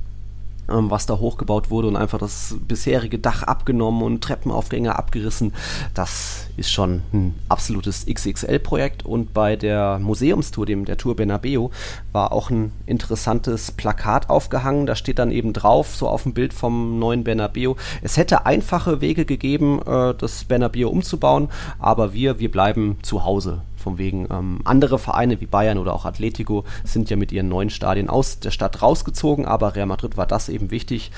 ähm, 0.72 0.90
was 0.90 1.06
da 1.06 1.18
hochgebaut 1.18 1.70
wurde 1.70 1.88
und 1.88 1.96
einfach 1.96 2.20
das 2.20 2.56
bisherige 2.68 3.20
Dach 3.20 3.44
abgenommen 3.44 4.04
und 4.04 4.24
Treppenaufgänge 4.24 4.98
abgerissen. 4.98 5.54
Das 5.94 6.48
ist 6.58 6.72
schon 6.72 7.02
ein 7.14 7.36
absolutes 7.48 8.06
XXL-Projekt 8.06 9.06
und 9.06 9.34
bei 9.34 9.56
der 9.56 10.00
Museumstour, 10.00 10.66
dem 10.66 10.86
der 10.86 10.98
Tour 10.98 11.16
Bernabeu, 11.16 11.70
war 12.12 12.32
auch 12.32 12.50
ein 12.50 12.72
interessantes 12.86 13.72
Plakat 13.72 14.30
aufgehangen. 14.30 14.86
Da 14.86 14.96
steht 14.96 15.20
dann 15.20 15.32
eben 15.32 15.54
drauf, 15.54 15.96
so 15.96 16.08
auf 16.08 16.24
dem 16.24 16.34
Bild 16.34 16.54
vom 16.54 17.00
neuen 17.00 17.24
Bernabeu, 17.24 17.76
es 18.02 18.18
hätte 18.18 18.46
einfache 18.46 19.02
Wege 19.02 19.26
gegeben, 19.26 19.80
äh, 19.86 20.14
das 20.16 20.44
Bernabeu 20.44 20.90
umzubauen, 20.90 21.50
aber 21.80 22.14
wir, 22.14 22.40
wir 22.40 22.52
bleiben 22.52 22.98
zu 23.02 23.24
Hause. 23.24 23.62
Von 23.82 23.98
wegen 23.98 24.28
ähm, 24.30 24.60
andere 24.66 25.00
Vereine 25.00 25.40
wie 25.42 25.46
Bayern 25.46 25.78
oder 25.78 25.94
auch 25.94 26.06
Atletico 26.06 26.66
sind 26.84 27.10
ja 27.10 27.16
mit 27.16 27.32
ihren 27.32 27.50
neuen 27.50 27.70
Stadien 27.70 28.10
aus 28.10 28.40
der 28.40 28.52
Stadt 28.52 28.82
rausgezogen, 28.82 29.46
aber 29.46 29.76
Real 29.76 29.86
Madrid 29.86 30.18
war 30.18 30.28
das 30.28 30.50
eben 30.50 30.72
wichtig, 30.72 31.12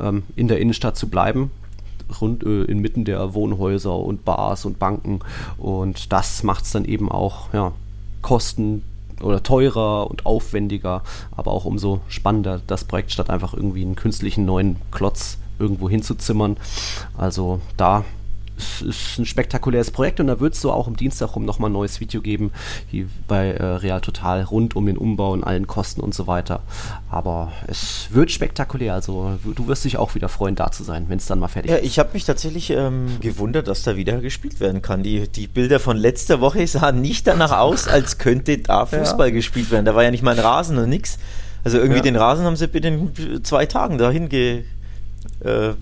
ähm, 0.00 0.22
in 0.36 0.48
der 0.48 0.60
Innenstadt 0.60 0.96
zu 0.96 1.08
bleiben 1.08 1.50
rund 2.20 2.44
äh, 2.44 2.64
inmitten 2.64 3.04
der 3.04 3.34
Wohnhäuser 3.34 3.96
und 3.96 4.24
Bars 4.24 4.64
und 4.66 4.78
Banken 4.78 5.20
und 5.56 6.12
das 6.12 6.42
macht 6.42 6.64
es 6.64 6.72
dann 6.72 6.84
eben 6.84 7.10
auch 7.10 7.52
ja, 7.54 7.72
kosten 8.20 8.82
oder 9.22 9.42
teurer 9.42 10.10
und 10.10 10.26
aufwendiger, 10.26 11.02
aber 11.36 11.52
auch 11.52 11.64
umso 11.64 12.00
spannender 12.08 12.60
das 12.66 12.84
Projekt 12.84 13.12
statt 13.12 13.30
einfach 13.30 13.54
irgendwie 13.54 13.82
einen 13.82 13.96
künstlichen 13.96 14.44
neuen 14.44 14.76
Klotz 14.90 15.38
irgendwo 15.58 15.88
hinzuzimmern. 15.88 16.56
Also 17.16 17.60
da 17.76 18.04
es 18.56 18.82
ist 18.82 19.18
ein 19.18 19.26
spektakuläres 19.26 19.90
Projekt 19.90 20.20
und 20.20 20.28
da 20.28 20.40
wird 20.40 20.54
es 20.54 20.60
so 20.60 20.72
auch 20.72 20.86
am 20.86 20.96
Dienstag 20.96 21.34
rum 21.34 21.44
nochmal 21.44 21.70
ein 21.70 21.72
neues 21.72 22.00
Video 22.00 22.20
geben, 22.20 22.52
wie 22.90 23.06
bei 23.26 23.50
äh, 23.50 23.64
Real 23.64 24.00
Total, 24.00 24.42
rund 24.42 24.76
um 24.76 24.86
den 24.86 24.96
Umbau 24.96 25.32
und 25.32 25.44
allen 25.44 25.66
Kosten 25.66 26.00
und 26.00 26.14
so 26.14 26.26
weiter. 26.26 26.62
Aber 27.10 27.52
es 27.66 28.08
wird 28.10 28.30
spektakulär, 28.30 28.94
also 28.94 29.38
du 29.44 29.66
wirst 29.66 29.84
dich 29.84 29.96
auch 29.96 30.14
wieder 30.14 30.28
freuen, 30.28 30.54
da 30.54 30.70
zu 30.70 30.84
sein, 30.84 31.06
wenn 31.08 31.18
es 31.18 31.26
dann 31.26 31.38
mal 31.38 31.48
fertig 31.48 31.70
ja, 31.70 31.76
ist. 31.78 31.82
Ja, 31.82 31.88
ich 31.88 31.98
habe 31.98 32.10
mich 32.12 32.24
tatsächlich 32.24 32.70
ähm, 32.70 33.18
gewundert, 33.20 33.68
dass 33.68 33.82
da 33.82 33.96
wieder 33.96 34.20
gespielt 34.20 34.60
werden 34.60 34.82
kann. 34.82 35.02
Die, 35.02 35.28
die 35.28 35.46
Bilder 35.46 35.80
von 35.80 35.96
letzter 35.96 36.40
Woche 36.40 36.66
sahen 36.66 37.00
nicht 37.00 37.26
danach 37.26 37.52
aus, 37.52 37.88
als 37.88 38.18
könnte 38.18 38.58
da 38.58 38.86
Fußball 38.86 39.28
ja. 39.28 39.34
gespielt 39.34 39.70
werden. 39.70 39.84
Da 39.84 39.94
war 39.94 40.04
ja 40.04 40.10
nicht 40.10 40.22
mal 40.22 40.38
ein 40.38 40.44
Rasen 40.44 40.78
und 40.78 40.88
nix. 40.88 41.18
Also 41.64 41.78
irgendwie 41.78 41.98
ja. 41.98 42.02
den 42.02 42.16
Rasen 42.16 42.44
haben 42.44 42.56
sie 42.56 42.68
binnen 42.68 43.12
zwei 43.42 43.64
Tagen 43.66 43.96
da 43.96 44.10
hinge, 44.10 44.64
äh, 45.40 45.72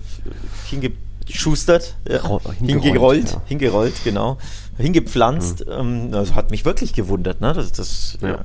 hinge 0.69 0.91
geschustert, 1.25 1.95
ja, 2.07 2.21
hingerollt, 2.59 3.31
ja. 3.31 3.41
hingerollt, 3.45 3.93
genau, 4.03 4.37
hingepflanzt. 4.77 5.65
Mhm. 5.65 6.11
das 6.11 6.35
hat 6.35 6.51
mich 6.51 6.65
wirklich 6.65 6.93
gewundert. 6.93 7.41
Ne? 7.41 7.53
Das, 7.53 7.71
das, 7.71 8.17
ja. 8.21 8.39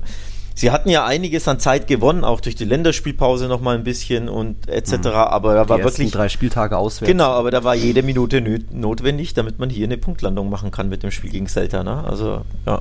Sie 0.58 0.72
hatten 0.72 0.88
ja 0.90 1.06
einiges 1.06 1.46
an 1.46 1.60
Zeit 1.60 1.86
gewonnen, 1.86 2.24
auch 2.24 2.40
durch 2.40 2.56
die 2.56 2.64
Länderspielpause 2.64 3.46
noch 3.46 3.60
mal 3.60 3.76
ein 3.76 3.84
bisschen 3.84 4.28
und 4.28 4.68
etc. 4.68 4.92
Mhm. 4.92 5.06
Aber 5.06 5.54
da 5.54 5.68
war 5.68 5.84
wirklich 5.84 6.10
drei 6.10 6.28
Spieltage 6.28 6.76
auswärts. 6.76 7.08
Genau, 7.08 7.30
aber 7.30 7.52
da 7.52 7.62
war 7.62 7.76
jede 7.76 8.02
Minute 8.02 8.42
notwendig, 8.72 9.34
damit 9.34 9.60
man 9.60 9.70
hier 9.70 9.86
eine 9.86 9.98
Punktlandung 9.98 10.50
machen 10.50 10.72
kann 10.72 10.88
mit 10.88 11.04
dem 11.04 11.12
Spiel 11.12 11.30
gegen 11.30 11.46
Celta. 11.46 11.84
Ne? 11.84 12.02
Also 12.02 12.42
ja. 12.66 12.80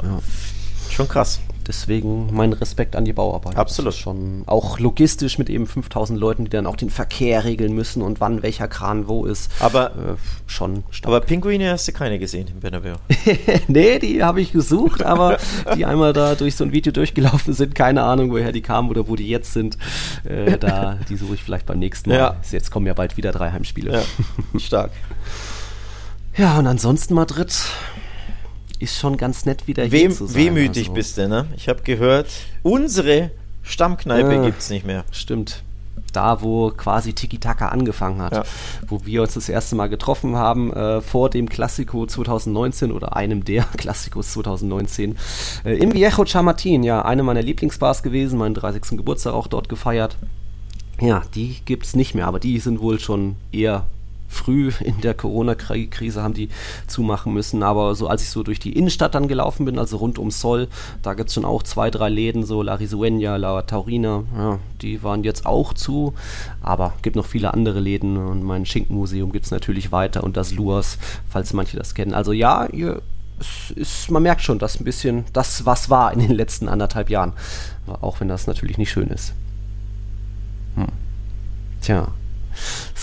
schon 0.90 1.08
krass. 1.08 1.40
Deswegen 1.68 2.34
mein 2.34 2.54
Respekt 2.54 2.96
an 2.96 3.04
die 3.04 3.12
Bauarbeit. 3.12 3.58
Absolut. 3.58 3.94
schon 3.94 4.44
auch 4.46 4.80
logistisch 4.80 5.38
mit 5.38 5.50
eben 5.50 5.68
5000 5.68 6.18
Leuten, 6.18 6.46
die 6.46 6.50
dann 6.50 6.66
auch 6.66 6.78
den 6.78 6.90
Verkehr 6.90 7.44
regeln 7.44 7.74
müssen 7.74 8.02
und 8.02 8.22
wann 8.22 8.42
welcher 8.42 8.70
Kran 8.70 9.10
wo 9.10 9.26
ist. 9.26 9.52
Aber 9.60 9.92
äh, 9.92 10.16
schon 10.46 10.84
stark. 10.92 11.14
Aber 11.14 11.20
Pinguine 11.20 11.72
hast 11.72 11.88
du 11.88 11.92
keine 11.92 12.20
gesehen 12.20 12.48
im 12.48 12.62
Bernabeu? 12.62 12.96
nee, 13.68 14.00
die 14.00 14.24
habe 14.24 14.40
ich 14.40 14.54
gesucht, 14.54 15.04
aber 15.04 15.38
die 15.76 15.86
einmal 15.86 16.14
da 16.14 16.36
durch 16.36 16.56
so 16.56 16.64
ein 16.64 16.72
Video 16.72 16.94
durchgelaufen 16.94 17.54
sind, 17.54 17.76
keine 17.76 18.04
Ahnung, 18.04 18.32
woher 18.32 18.54
die 18.54 18.62
kamen 18.62 18.90
oder 18.90 19.10
wo 19.10 19.18
die 19.18 19.28
jetzt 19.28 19.52
sind. 19.52 19.78
Äh, 20.24 20.58
da, 20.58 20.98
die 21.10 21.18
suche 21.18 21.34
ich 21.34 21.44
vielleicht 21.44 21.66
beim 21.66 21.80
nächsten 21.80 22.12
Mal. 22.12 22.18
Ja. 22.18 22.36
Jetzt 22.50 22.72
kommen 22.72 22.88
ja 22.88 22.94
bald 22.94 23.18
wieder 23.18 23.34
drei 23.34 23.52
Heimspiele. 23.52 23.92
Ja, 23.92 24.60
stark. 24.60 24.92
ja, 26.38 26.58
und 26.60 26.68
ansonsten 26.68 27.14
Madrid 27.14 27.54
ist 28.80 28.98
schon 28.98 29.18
ganz 29.18 29.46
nett 29.46 29.68
wieder 29.68 29.92
Wem, 29.92 30.08
hier 30.08 30.12
zu 30.12 30.26
sein. 30.28 30.36
Wehmütig 30.36 30.84
also. 30.84 30.94
bist 30.94 31.18
du, 31.18 31.28
ne? 31.28 31.48
Ich 31.56 31.68
habe 31.70 31.82
gehört, 31.84 32.28
unsere 32.64 33.32
Stammkneipe 33.64 34.36
äh, 34.36 34.46
gibt 34.46 34.60
es 34.60 34.70
nicht 34.70 34.86
mehr. 34.86 35.04
Stimmt. 35.12 35.64
Da, 36.14 36.42
wo 36.42 36.72
quasi 36.72 37.14
Tiki-Taka 37.14 37.68
angefangen 37.68 38.22
hat, 38.22 38.34
ja. 38.34 38.44
wo 38.88 39.06
wir 39.06 39.22
uns 39.22 39.34
das 39.34 39.50
erste 39.50 39.76
Mal 39.76 39.88
getroffen 39.88 40.36
haben, 40.36 40.72
äh, 40.72 41.02
vor 41.02 41.30
dem 41.30 41.50
Klassiko 41.50 42.06
2019 42.06 42.92
oder 42.92 43.16
einem 43.16 43.44
der 43.44 43.64
Klassikos 43.78 44.32
2019, 44.34 45.18
äh, 45.66 45.78
im 45.78 45.94
Viejo 45.94 46.26
Chamatin, 46.26 46.84
ja, 46.84 47.04
eine 47.04 47.24
meiner 47.24 47.42
Lieblingsbars 47.42 48.04
gewesen, 48.04 48.40
meinen 48.40 48.56
30. 48.56 48.98
Geburtstag 48.98 49.34
auch 49.34 49.48
dort 49.48 49.70
gefeiert. 49.70 50.18
Ja, 51.00 51.24
die 51.36 51.58
gibt 51.66 51.86
es 51.86 51.96
nicht 51.96 52.16
mehr, 52.16 52.26
aber 52.26 52.40
die 52.40 52.60
sind 52.60 52.80
wohl 52.80 53.00
schon 53.00 53.36
eher 53.52 53.86
früh 54.28 54.72
in 54.80 55.02
der 55.02 55.14
Corona-Krise 55.14 56.22
haben 56.22 56.34
die 56.34 56.50
zumachen 56.88 57.34
müssen. 57.34 57.64
Aber 57.64 57.96
so 57.96 58.08
als 58.08 58.22
ich 58.22 58.30
so 58.30 58.44
durch 58.44 58.60
die 58.60 58.74
Innenstadt 58.74 59.16
dann 59.16 59.28
gelaufen 59.28 59.66
bin, 59.66 59.80
also 59.80 59.98
rund 59.98 60.20
um 60.20 60.32
Sol, 60.32 60.68
da 61.02 61.14
gibt 61.14 61.30
es 61.30 61.36
schon 61.36 61.46
auch 61.46 61.64
zwei, 61.64 61.90
drei 61.90 62.10
Läden, 62.10 62.46
so 62.46 62.62
La 62.62 62.76
Risueña, 62.76 63.38
La 63.38 63.62
Taurina, 63.62 64.24
ja, 64.36 64.60
die 64.82 65.04
waren 65.04 65.24
jetzt 65.24 65.46
auch 65.46 65.74
zu. 65.74 66.14
Aber 66.62 66.94
gibt 67.02 67.16
noch 67.16 67.26
viele 67.26 67.54
andere 67.54 67.80
Läden 67.80 68.18
und 68.18 68.44
mein 68.44 68.66
Schinkenmuseum 68.66 69.32
gibt 69.32 69.46
es 69.46 69.52
natürlich 69.52 69.92
weiter 69.92 70.24
und 70.24 70.38
das 70.38 70.54
Luas, 70.54 70.98
falls 71.30 71.54
manche 71.54 71.78
das 71.78 71.96
kennen. 71.96 72.14
Also 72.14 72.32
ja, 72.32 72.68
ihr 72.68 73.02
ist, 73.76 74.10
man 74.10 74.24
merkt 74.24 74.42
schon, 74.42 74.60
dass 74.60 74.80
ein 74.80 74.84
bisschen 74.84 75.26
das, 75.34 75.66
was 75.66 75.90
war 75.90 76.12
in 76.12 76.20
den 76.20 76.32
letzten 76.32 76.68
anderthalb 76.68 77.10
Jahren. 77.10 77.34
Auch 78.02 78.20
wenn 78.20 78.28
das 78.28 78.48
natürlich 78.48 78.78
nicht 78.78 78.92
schön 78.92 79.10
ist. 79.10 79.34
Hm. 80.76 80.88
Tja, 81.82 82.08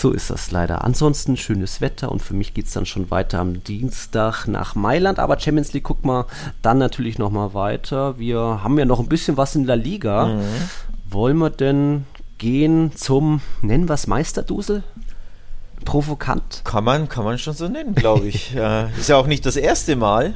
so 0.05 0.11
ist 0.11 0.29
das 0.29 0.51
leider. 0.51 0.83
Ansonsten 0.83 1.35
schönes 1.35 1.81
Wetter 1.81 2.11
und 2.11 2.21
für 2.21 2.35
mich 2.35 2.53
geht 2.53 2.67
es 2.67 2.73
dann 2.73 2.85
schon 2.85 3.09
weiter 3.09 3.39
am 3.39 3.63
Dienstag 3.63 4.45
nach 4.45 4.75
Mailand. 4.75 5.17
Aber 5.17 5.39
Champions 5.39 5.73
League 5.73 5.85
guck 5.85 6.05
mal 6.05 6.27
dann 6.61 6.77
natürlich 6.77 7.17
nochmal 7.17 7.55
weiter. 7.55 8.19
Wir 8.19 8.59
haben 8.63 8.77
ja 8.77 8.85
noch 8.85 8.99
ein 8.99 9.07
bisschen 9.07 9.35
was 9.35 9.55
in 9.55 9.65
der 9.65 9.77
Liga. 9.77 10.27
Mhm. 10.27 10.41
Wollen 11.09 11.37
wir 11.39 11.49
denn 11.49 12.05
gehen 12.37 12.91
zum, 12.95 13.41
nennen 13.63 13.89
wir 13.89 13.95
es 13.95 14.05
Meisterdusel? 14.05 14.83
Provokant? 15.85 16.61
Kann 16.65 16.83
man, 16.83 17.09
kann 17.09 17.25
man 17.25 17.39
schon 17.39 17.55
so 17.55 17.67
nennen, 17.67 17.95
glaube 17.95 18.27
ich. 18.27 18.55
äh, 18.55 18.91
ist 18.99 19.09
ja 19.09 19.17
auch 19.17 19.25
nicht 19.25 19.43
das 19.43 19.55
erste 19.55 19.95
Mal. 19.95 20.35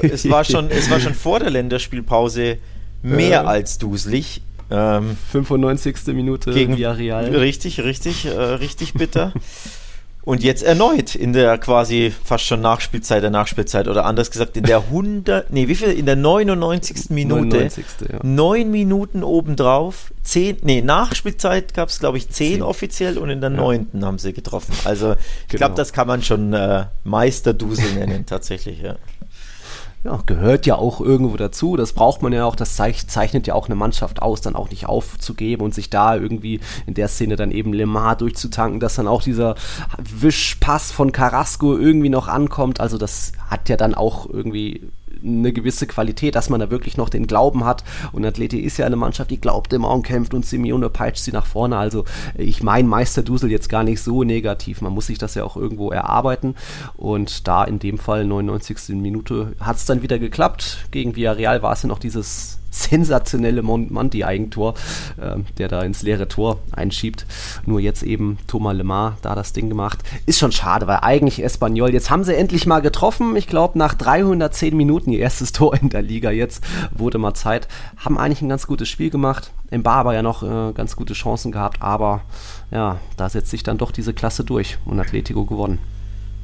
es, 0.00 0.30
war 0.30 0.44
schon, 0.44 0.70
es 0.70 0.90
war 0.90 0.98
schon 0.98 1.12
vor 1.12 1.40
der 1.40 1.50
Länderspielpause 1.50 2.56
mehr 3.02 3.42
äh. 3.42 3.46
als 3.46 3.76
duselig. 3.76 4.40
Ähm, 4.72 5.16
95. 5.30 6.06
Minute 6.08 6.52
gegen 6.52 6.76
Villarreal. 6.76 7.26
Richtig, 7.26 7.80
richtig, 7.80 8.24
äh, 8.24 8.30
richtig 8.30 8.94
bitter. 8.94 9.32
Und 10.24 10.44
jetzt 10.44 10.62
erneut 10.62 11.16
in 11.16 11.32
der 11.32 11.58
quasi 11.58 12.12
fast 12.24 12.44
schon 12.44 12.60
Nachspielzeit 12.60 13.24
der 13.24 13.30
Nachspielzeit 13.30 13.88
oder 13.88 14.06
anders 14.06 14.30
gesagt 14.30 14.56
in 14.56 14.62
der 14.64 14.78
100, 14.90 15.52
nee, 15.52 15.66
wie 15.68 15.74
viel? 15.74 15.88
In 15.88 16.06
der 16.06 16.16
99. 16.16 17.10
Minute. 17.10 17.56
99. 17.56 17.84
Ja. 18.10 18.20
Neun 18.22 18.70
Minuten 18.70 19.24
obendrauf. 19.24 20.12
Zehn, 20.22 20.56
nee, 20.62 20.80
Nachspielzeit 20.80 21.74
gab 21.74 21.88
es 21.88 21.98
glaube 21.98 22.18
ich 22.18 22.28
zehn, 22.28 22.54
zehn, 22.54 22.62
offiziell 22.62 23.18
und 23.18 23.30
in 23.30 23.40
der 23.40 23.50
neunten 23.50 24.00
ja. 24.00 24.06
haben 24.06 24.18
sie 24.18 24.32
getroffen. 24.32 24.72
Also 24.84 25.12
ich 25.12 25.48
genau. 25.48 25.58
glaube, 25.58 25.74
das 25.74 25.92
kann 25.92 26.06
man 26.06 26.22
schon 26.22 26.52
äh, 26.52 26.86
Meisterdusel 27.02 27.92
nennen 27.94 28.24
tatsächlich, 28.24 28.80
ja 28.80 28.96
ja, 30.04 30.18
gehört 30.26 30.66
ja 30.66 30.76
auch 30.76 31.00
irgendwo 31.00 31.36
dazu. 31.36 31.76
Das 31.76 31.92
braucht 31.92 32.22
man 32.22 32.32
ja 32.32 32.44
auch, 32.44 32.56
das 32.56 32.74
zeichnet 32.74 33.46
ja 33.46 33.54
auch 33.54 33.66
eine 33.66 33.76
Mannschaft 33.76 34.20
aus, 34.20 34.40
dann 34.40 34.56
auch 34.56 34.70
nicht 34.70 34.86
aufzugeben 34.86 35.62
und 35.62 35.74
sich 35.74 35.90
da 35.90 36.16
irgendwie 36.16 36.60
in 36.86 36.94
der 36.94 37.06
Szene 37.08 37.36
dann 37.36 37.52
eben 37.52 37.72
Lemar 37.72 38.16
durchzutanken, 38.16 38.80
dass 38.80 38.96
dann 38.96 39.06
auch 39.06 39.22
dieser 39.22 39.54
Wischpass 39.98 40.90
von 40.90 41.12
Carrasco 41.12 41.76
irgendwie 41.76 42.08
noch 42.08 42.26
ankommt. 42.26 42.80
Also 42.80 42.98
das 42.98 43.32
hat 43.48 43.68
ja 43.68 43.76
dann 43.76 43.94
auch 43.94 44.28
irgendwie 44.28 44.90
eine 45.24 45.52
gewisse 45.52 45.86
Qualität, 45.86 46.34
dass 46.34 46.50
man 46.50 46.60
da 46.60 46.70
wirklich 46.70 46.96
noch 46.96 47.08
den 47.08 47.26
Glauben 47.26 47.64
hat. 47.64 47.84
Und 48.12 48.24
Atleti 48.24 48.60
ist 48.60 48.76
ja 48.76 48.86
eine 48.86 48.96
Mannschaft, 48.96 49.30
die 49.30 49.40
glaubt 49.40 49.72
immer 49.72 49.90
und 49.90 50.02
kämpft 50.02 50.34
und 50.34 50.46
Simeone 50.46 50.90
peitscht 50.90 51.24
sie 51.24 51.32
nach 51.32 51.46
vorne. 51.46 51.76
Also 51.76 52.04
ich 52.36 52.62
meine 52.62 52.88
Meister 52.88 53.22
Dusel 53.22 53.50
jetzt 53.50 53.68
gar 53.68 53.84
nicht 53.84 54.00
so 54.00 54.24
negativ. 54.24 54.80
Man 54.80 54.92
muss 54.92 55.06
sich 55.06 55.18
das 55.18 55.34
ja 55.34 55.44
auch 55.44 55.56
irgendwo 55.56 55.90
erarbeiten. 55.90 56.54
Und 56.96 57.46
da 57.48 57.64
in 57.64 57.78
dem 57.78 57.98
Fall 57.98 58.24
99. 58.24 58.96
Minute 58.96 59.54
hat 59.60 59.76
es 59.76 59.84
dann 59.84 60.02
wieder 60.02 60.18
geklappt. 60.18 60.86
Gegen 60.90 61.16
Villarreal 61.16 61.62
war 61.62 61.72
es 61.72 61.82
ja 61.82 61.88
noch 61.88 61.98
dieses 61.98 62.58
sensationelle 62.72 63.62
Monti-Eigentor, 63.62 64.74
äh, 65.20 65.36
der 65.58 65.68
da 65.68 65.82
ins 65.82 66.02
leere 66.02 66.26
Tor 66.26 66.58
einschiebt. 66.72 67.26
Nur 67.66 67.78
jetzt 67.78 68.02
eben 68.02 68.38
Thomas 68.48 68.74
Lemar 68.74 69.18
da 69.22 69.34
das 69.34 69.52
Ding 69.52 69.68
gemacht. 69.68 69.98
Ist 70.26 70.38
schon 70.38 70.52
schade, 70.52 70.86
weil 70.86 71.00
eigentlich 71.02 71.44
Espanyol, 71.44 71.92
jetzt 71.92 72.10
haben 72.10 72.24
sie 72.24 72.34
endlich 72.34 72.66
mal 72.66 72.80
getroffen. 72.80 73.36
Ich 73.36 73.46
glaube, 73.46 73.78
nach 73.78 73.94
310 73.94 74.76
Minuten 74.76 75.12
ihr 75.12 75.20
erstes 75.20 75.52
Tor 75.52 75.74
in 75.74 75.90
der 75.90 76.02
Liga. 76.02 76.30
Jetzt 76.30 76.64
wurde 76.90 77.18
mal 77.18 77.34
Zeit. 77.34 77.68
Haben 77.98 78.18
eigentlich 78.18 78.42
ein 78.42 78.48
ganz 78.48 78.66
gutes 78.66 78.88
Spiel 78.88 79.10
gemacht. 79.10 79.52
Im 79.70 79.82
Barber 79.82 80.14
ja 80.14 80.22
noch 80.22 80.42
äh, 80.42 80.72
ganz 80.72 80.96
gute 80.96 81.14
Chancen 81.14 81.52
gehabt, 81.52 81.80
aber 81.80 82.22
ja, 82.70 82.98
da 83.16 83.28
setzt 83.28 83.50
sich 83.50 83.62
dann 83.62 83.78
doch 83.78 83.90
diese 83.90 84.12
Klasse 84.12 84.44
durch 84.44 84.78
und 84.84 84.98
Atletico 85.00 85.44
gewonnen. 85.44 85.78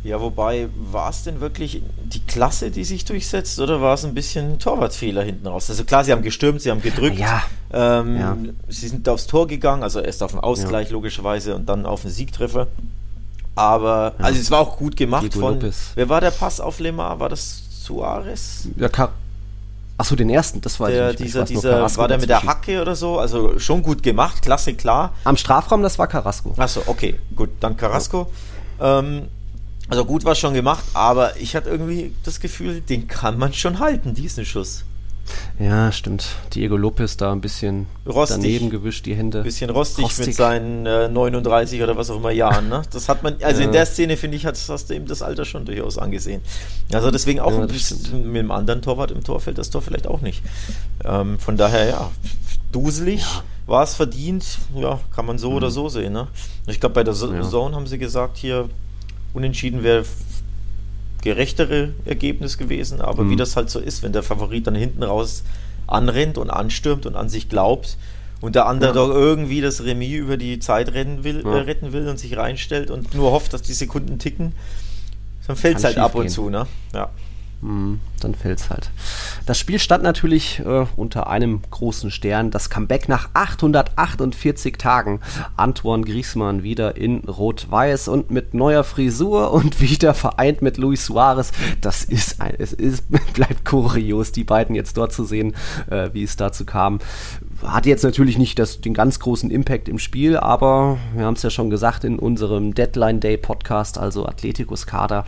Ja, 0.05 0.21
wobei, 0.21 0.69
war 0.77 1.11
es 1.11 1.25
denn 1.25 1.41
wirklich 1.41 1.83
die 2.05 2.21
Klasse, 2.21 2.71
die 2.71 2.85
sich 2.85 3.05
durchsetzt, 3.05 3.59
oder 3.59 3.81
war 3.81 3.95
es 3.95 4.05
ein 4.05 4.15
bisschen 4.15 4.59
Torwartfehler 4.59 5.23
hinten 5.23 5.47
raus? 5.47 5.69
Also 5.69 5.85
klar, 5.85 6.05
sie 6.05 6.13
haben 6.13 6.23
gestürmt, 6.23 6.63
sie 6.63 6.71
haben 6.71 6.81
gedrückt, 6.81 7.19
ja. 7.19 7.43
Ähm, 7.73 8.17
ja. 8.17 8.37
sie 8.69 8.89
sind 8.89 9.09
aufs 9.09 9.27
Tor 9.27 9.49
gegangen, 9.49 9.83
also 9.83 10.01
erst 10.01 10.23
auf 10.23 10.31
den 10.31 10.41
Ausgleich 10.41 10.89
ja. 10.89 10.93
logischerweise 10.93 11.55
und 11.57 11.69
dann 11.69 11.85
auf 11.85 12.03
den 12.03 12.11
Siegtreffer. 12.11 12.69
Aber, 13.57 14.15
also 14.19 14.41
es 14.41 14.53
war 14.53 14.61
auch 14.61 14.77
gut 14.77 14.97
gemacht 14.97 15.25
Diego 15.25 15.41
von, 15.41 15.55
Lopez. 15.55 15.91
wer 15.97 16.09
war 16.09 16.21
der 16.21 16.31
Pass 16.31 16.61
auf 16.61 16.79
Lemar? 16.79 17.19
War 17.19 17.29
das 17.29 17.63
Suarez? 17.83 18.69
Ja, 18.77 18.89
Car 18.89 19.11
Achso, 19.99 20.15
den 20.15 20.31
ersten, 20.31 20.61
das 20.61 20.79
war 20.79 20.91
der, 20.91 21.13
dieser, 21.13 21.45
dieser, 21.45 21.97
war 21.97 22.07
der 22.07 22.19
mit 22.19 22.29
der 22.29 22.45
Hacke 22.45 22.81
oder 22.81 22.95
so? 22.95 23.19
Also 23.19 23.59
schon 23.59 23.83
gut 23.83 24.05
gemacht, 24.05 24.43
klasse, 24.43 24.75
klar. 24.75 25.13
Am 25.25 25.37
Strafraum, 25.37 25.83
das 25.83 25.99
war 25.99 26.07
Carrasco. 26.07 26.55
Achso, 26.57 26.83
okay, 26.87 27.19
gut, 27.35 27.51
dann 27.59 27.77
Carrasco. 27.77 28.31
Ähm, 28.81 29.27
also 29.89 30.05
gut 30.05 30.25
war 30.25 30.35
schon 30.35 30.55
gemacht, 30.55 30.85
aber 30.95 31.37
ich 31.37 31.57
hatte 31.57 31.71
irgendwie 31.71 32.13
das 32.25 32.41
Gefühl, 32.41 32.81
den 32.81 33.09
kann 33.09 33.39
man 33.39 33.53
schon 33.53 33.79
halten, 33.79 34.15
diesen 34.15 34.45
Schuss. 34.45 34.85
Ja, 35.59 35.93
stimmt. 35.93 36.27
Diego 36.55 36.77
Lopez 36.77 37.17
da 37.17 37.33
ein 37.33 37.41
bisschen 37.41 37.87
rostig, 38.07 38.37
daneben 38.37 38.71
gewischt, 38.71 39.07
die 39.07 39.15
Hände. 39.15 39.43
Bisschen 39.43 39.71
rostig, 39.71 40.05
rostig. 40.05 40.29
mit 40.29 40.37
seinen 40.37 40.87
äh, 40.87 41.09
39 41.09 41.83
oder 41.83 41.97
was 41.97 42.11
auch 42.11 42.17
immer 42.17 42.31
Jahren. 42.31 42.69
Ne? 42.69 42.83
Das 42.91 43.09
hat 43.09 43.23
man, 43.23 43.37
also 43.43 43.61
ja. 43.61 43.67
in 43.67 43.73
der 43.73 43.87
Szene 43.87 44.17
finde 44.17 44.37
ich, 44.37 44.47
hat, 44.47 44.59
hast 44.69 44.91
du 44.91 44.95
eben 44.95 45.07
das 45.07 45.23
Alter 45.23 45.45
schon 45.45 45.65
durchaus 45.65 45.99
angesehen. 45.99 46.41
Also 46.93 47.11
deswegen 47.11 47.41
auch 47.41 47.53
ja, 47.53 47.67
bisschen, 47.67 48.33
mit 48.33 48.41
dem 48.41 48.51
anderen 48.51 48.83
Torwart 48.83 49.11
im 49.11 49.25
Tor 49.25 49.41
fällt 49.41 49.59
das 49.59 49.71
Tor 49.71 49.83
vielleicht 49.83 50.07
auch 50.07 50.21
nicht. 50.21 50.43
Ähm, 51.05 51.39
von 51.39 51.57
daher, 51.57 51.89
ja, 51.89 52.11
duselig. 52.73 53.21
Ja. 53.21 53.43
War 53.67 53.83
es 53.83 53.95
verdient? 53.95 54.47
Ja, 54.75 54.99
kann 55.15 55.27
man 55.27 55.39
so 55.39 55.51
mhm. 55.51 55.57
oder 55.57 55.71
so 55.71 55.91
sehen. 55.91 56.15
Ne? 56.15 56.29
Ich 56.69 56.81
glaube, 56.81 56.95
bei 56.95 57.05
der 57.05 57.13
Zone 57.13 57.77
haben 57.77 57.87
sie 57.87 57.99
gesagt, 57.99 58.39
hier 58.39 58.71
Unentschieden 59.33 59.83
wäre 59.83 60.05
gerechtere 61.23 61.91
Ergebnis 62.05 62.59
gewesen, 62.59 63.01
aber 63.01 63.25
mhm. 63.25 63.31
wie 63.31 63.37
das 63.37 63.57
halt 63.57 63.71
so 63.71 63.81
ist, 63.81 64.03
wenn 64.03 64.13
der 64.13 64.23
Favorit 64.23 64.67
dann 64.67 64.75
hinten 64.75 65.03
raus 65.03 65.43
anrennt 65.87 66.39
und 66.39 66.51
anstürmt 66.51 67.07
und 67.07 67.17
an 67.17 67.29
sich 67.29 67.49
glaubt 67.49 67.97
und 68.41 68.55
der 68.55 68.67
andere 68.67 68.91
ja. 68.91 68.95
doch 68.95 69.11
irgendwie 69.11 69.61
das 69.61 69.83
Remis 69.83 70.13
über 70.13 70.37
die 70.37 70.59
Zeit 70.61 70.93
rennen 70.93 71.25
will, 71.25 71.43
ja. 71.45 71.57
äh, 71.57 71.61
retten 71.61 71.93
will 71.93 72.09
und 72.09 72.19
sich 72.19 72.37
reinstellt 72.37 72.91
und 72.91 73.15
nur 73.15 73.33
hofft, 73.33 73.53
dass 73.53 73.63
die 73.63 73.73
Sekunden 73.73 74.19
ticken, 74.19 74.53
dann 75.47 75.57
fällt 75.57 75.79
es 75.79 75.85
halt 75.85 75.99
ab 75.99 76.15
und 76.15 76.23
gehen. 76.23 76.31
zu, 76.31 76.51
ne? 76.51 76.67
Ja. 76.93 77.11
Mhm, 77.61 77.99
dann 78.21 78.37
fällt's 78.37 78.71
halt. 78.71 78.91
Das 79.45 79.59
Spiel 79.59 79.81
stand 79.81 80.05
natürlich 80.05 80.61
äh, 80.61 80.87
unter 80.95 81.27
einem 81.27 81.61
großen 81.71 82.13
Stern. 82.13 82.53
Das 82.53 82.71
Comeback 82.71 83.09
nach 83.09 83.31
848 83.35 84.77
Tagen. 84.79 85.21
Antoine 85.57 86.05
Griezmann 86.05 86.63
wieder 86.63 86.97
in 86.97 87.19
Rot-Weiß 87.21 88.07
und 88.09 88.31
mit 88.31 88.55
neuer 88.55 88.85
Frisur 88.85 89.53
und 89.53 89.81
wieder 89.81 90.15
vereint 90.15 90.63
mit 90.63 90.77
Luis 90.77 91.07
Suarez. 91.07 91.51
Das 91.81 92.05
ist 92.05 92.41
ein, 92.41 92.55
es 92.59 92.73
ist, 92.73 93.05
bleibt 93.35 93.65
kurios, 93.65 94.31
die 94.31 94.45
beiden 94.45 94.77
jetzt 94.77 94.97
dort 94.97 95.13
zu 95.13 95.25
sehen, 95.25 95.57
äh, 95.91 96.11
wie 96.13 96.23
es 96.23 96.37
dazu 96.37 96.65
kam 96.65 97.01
hat 97.63 97.87
jetzt 97.87 98.05
natürlich 98.05 98.39
nicht 98.39 98.59
das, 98.59 98.81
den 98.81 98.95
ganz 98.95 99.19
großen 99.19 99.51
Impact 99.51 99.89
im 99.89 99.99
Spiel, 99.99 100.37
aber 100.37 100.99
wir 101.15 101.25
haben 101.25 101.35
es 101.35 101.43
ja 101.43 101.51
schon 101.51 101.71
gesagt 101.71 102.05
in 102.05 102.19
unserem 102.19 102.75
Deadline 102.75 103.21
Day 103.21 103.37
Podcast, 103.37 103.99
also 103.99 104.27
Atleticus 104.27 104.87
Kader 104.87 105.25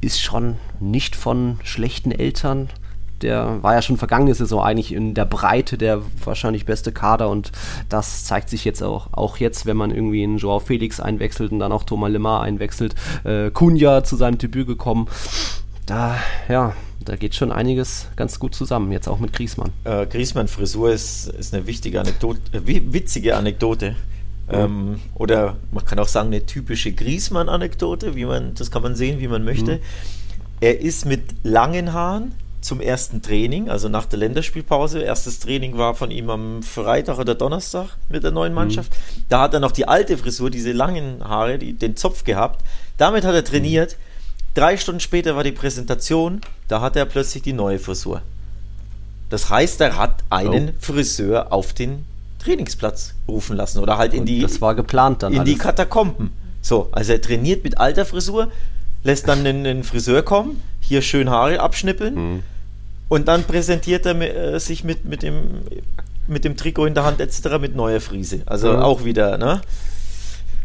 ist 0.00 0.20
schon 0.20 0.56
nicht 0.80 1.16
von 1.16 1.58
schlechten 1.62 2.12
Eltern. 2.12 2.68
Der 3.22 3.62
war 3.62 3.74
ja 3.74 3.82
schon 3.82 3.96
vergangene 3.96 4.34
Saison 4.34 4.62
eigentlich 4.62 4.92
in 4.92 5.14
der 5.14 5.24
Breite 5.24 5.78
der 5.78 6.02
wahrscheinlich 6.24 6.66
beste 6.66 6.90
Kader 6.90 7.30
und 7.30 7.52
das 7.88 8.24
zeigt 8.24 8.48
sich 8.48 8.64
jetzt 8.64 8.82
auch, 8.82 9.12
auch 9.12 9.36
jetzt, 9.36 9.64
wenn 9.64 9.76
man 9.76 9.92
irgendwie 9.92 10.24
einen 10.24 10.38
Joao 10.38 10.58
Felix 10.58 10.98
einwechselt 10.98 11.52
und 11.52 11.60
dann 11.60 11.70
auch 11.70 11.84
Thomas 11.84 12.10
Lemar 12.10 12.42
einwechselt. 12.42 12.96
Äh, 13.22 13.50
Kunja 13.50 14.02
zu 14.02 14.16
seinem 14.16 14.38
Debüt 14.38 14.66
gekommen. 14.66 15.06
Da, 15.86 16.16
ja, 16.48 16.74
da 17.04 17.16
geht 17.16 17.34
schon 17.34 17.52
einiges 17.52 18.08
ganz 18.16 18.38
gut 18.38 18.54
zusammen, 18.54 18.92
jetzt 18.92 19.08
auch 19.08 19.18
mit 19.18 19.32
Griesmann. 19.32 19.70
Äh, 19.84 20.06
Griesmann-Frisur 20.06 20.92
ist, 20.92 21.28
ist 21.28 21.54
eine 21.54 21.66
wichtige 21.66 22.00
Anekdote, 22.00 22.40
äh, 22.52 22.60
witzige 22.64 23.36
Anekdote. 23.36 23.96
Ähm, 24.50 25.00
oder 25.14 25.56
man 25.70 25.84
kann 25.84 25.98
auch 25.98 26.08
sagen, 26.08 26.28
eine 26.28 26.44
typische 26.44 26.92
Griesmann-Anekdote, 26.92 28.14
wie 28.16 28.24
man, 28.24 28.54
das 28.54 28.70
kann 28.70 28.82
man 28.82 28.94
sehen, 28.94 29.20
wie 29.20 29.28
man 29.28 29.44
möchte. 29.44 29.76
Mhm. 29.76 29.80
Er 30.60 30.80
ist 30.80 31.06
mit 31.06 31.22
langen 31.42 31.92
Haaren 31.92 32.32
zum 32.60 32.80
ersten 32.80 33.22
Training, 33.22 33.68
also 33.68 33.88
nach 33.88 34.06
der 34.06 34.18
Länderspielpause. 34.18 35.00
Erstes 35.00 35.40
Training 35.40 35.78
war 35.78 35.94
von 35.94 36.10
ihm 36.10 36.30
am 36.30 36.62
Freitag 36.62 37.18
oder 37.18 37.34
Donnerstag 37.34 37.96
mit 38.08 38.24
der 38.24 38.30
neuen 38.30 38.52
mhm. 38.52 38.56
Mannschaft. 38.56 38.92
Mhm. 38.92 39.22
Da 39.28 39.40
hat 39.42 39.54
er 39.54 39.60
noch 39.60 39.72
die 39.72 39.88
alte 39.88 40.18
Frisur, 40.18 40.50
diese 40.50 40.72
langen 40.72 41.24
Haare, 41.24 41.58
die, 41.58 41.72
den 41.72 41.96
Zopf 41.96 42.24
gehabt. 42.24 42.64
Damit 42.98 43.24
hat 43.24 43.34
er 43.34 43.44
trainiert. 43.44 43.96
Mhm 43.98 44.11
Drei 44.54 44.76
Stunden 44.76 45.00
später 45.00 45.34
war 45.36 45.44
die 45.44 45.52
Präsentation, 45.52 46.40
da 46.68 46.80
hat 46.80 46.96
er 46.96 47.04
plötzlich 47.06 47.42
die 47.42 47.52
neue 47.54 47.78
Frisur. 47.78 48.22
Das 49.30 49.48
heißt, 49.48 49.80
er 49.80 49.96
hat 49.96 50.22
einen 50.28 50.68
oh. 50.70 50.72
Friseur 50.78 51.52
auf 51.52 51.72
den 51.72 52.04
Trainingsplatz 52.38 53.14
rufen 53.28 53.56
lassen 53.56 53.78
oder 53.78 53.96
halt 53.96 54.12
in 54.14 54.26
die. 54.26 54.40
Das 54.40 54.60
war 54.60 54.74
geplant 54.74 55.22
dann. 55.22 55.32
In 55.32 55.40
alles. 55.40 55.52
die 55.52 55.58
Katakomben. 55.58 56.32
So, 56.60 56.88
also 56.92 57.12
er 57.12 57.20
trainiert 57.22 57.64
mit 57.64 57.78
alter 57.78 58.04
Frisur, 58.04 58.52
lässt 59.04 59.26
dann 59.28 59.42
den, 59.42 59.64
den 59.64 59.84
Friseur 59.84 60.22
kommen, 60.22 60.62
hier 60.80 61.00
schön 61.02 61.30
Haare 61.30 61.60
abschnippeln 61.60 62.14
Mhm. 62.14 62.42
und 63.08 63.26
dann 63.28 63.44
präsentiert 63.44 64.06
er 64.06 64.20
äh, 64.20 64.60
sich 64.60 64.84
mit, 64.84 65.04
mit, 65.04 65.22
dem, 65.22 65.62
mit 66.28 66.44
dem 66.44 66.56
Trikot 66.56 66.86
in 66.86 66.94
der 66.94 67.04
Hand 67.04 67.20
etc. 67.20 67.58
mit 67.60 67.74
neuer 67.74 68.00
Friese. 68.00 68.42
Also 68.46 68.72
Ja. 68.72 68.82
auch 68.82 69.04
wieder, 69.04 69.38
ne? 69.38 69.60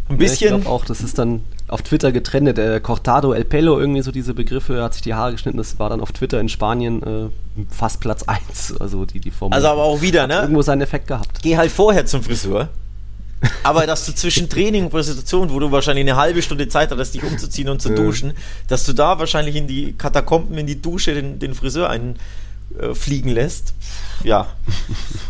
Ein 0.10 0.14
Ja, 0.14 0.18
bisschen. 0.18 0.56
ich 0.58 0.64
glaube 0.64 0.70
auch, 0.76 0.86
das 0.86 1.02
ist 1.02 1.18
dann 1.18 1.42
auf 1.68 1.82
Twitter 1.82 2.12
getrennt. 2.12 2.58
Der 2.58 2.80
Cortado 2.80 3.34
El 3.34 3.44
Pelo, 3.44 3.80
irgendwie 3.80 4.02
so 4.02 4.12
diese 4.12 4.34
Begriffe, 4.34 4.82
hat 4.82 4.94
sich 4.94 5.02
die 5.02 5.14
Haare 5.14 5.34
geschnitten. 5.34 5.58
Das 5.58 5.80
war 5.80 5.90
dann 5.90 6.00
auf 6.02 6.12
Twitter 6.12 6.40
in 6.40 6.48
Spanien 6.50 7.04
äh, 7.04 7.66
fast 7.70 8.00
Platz 8.00 8.24
1. 8.24 8.76
Also 8.80 9.06
die, 9.06 9.20
die 9.20 9.32
Formel. 9.32 9.56
also 9.56 9.68
aber 9.68 9.84
auch 9.84 10.02
wieder, 10.02 10.28
ne? 10.28 10.42
irgendwo 10.42 10.62
seinen 10.62 10.82
Effekt 10.82 11.08
gehabt. 11.08 11.42
Geh 11.42 11.58
halt 11.58 11.72
vorher 11.72 12.06
zum 12.06 12.24
Friseur. 12.24 12.70
Aber 13.64 13.86
dass 13.86 14.06
du 14.06 14.14
zwischen 14.16 14.50
Training 14.50 14.86
und 14.86 14.90
Präsentation, 14.90 15.52
wo 15.52 15.60
du 15.60 15.72
wahrscheinlich 15.72 16.06
eine 16.10 16.16
halbe 16.16 16.42
Stunde 16.42 16.68
Zeit 16.70 16.90
hattest, 16.90 17.14
dich 17.14 17.24
umzuziehen 17.24 17.70
und 17.70 17.82
zu 17.82 17.90
Ja. 17.90 17.96
duschen, 17.96 18.34
dass 18.68 18.84
du 18.86 18.94
da 18.94 19.20
wahrscheinlich 19.20 19.56
in 19.56 19.68
die 19.68 19.94
Katakomben, 19.94 20.58
in 20.58 20.66
die 20.66 20.82
Dusche 20.82 21.14
den, 21.14 21.38
den 21.38 21.54
Friseur 21.54 21.90
einfliegen 21.90 22.20
äh, 22.80 22.94
fliegen 22.94 23.30
lässt. 23.30 23.74
Ja. 24.24 24.48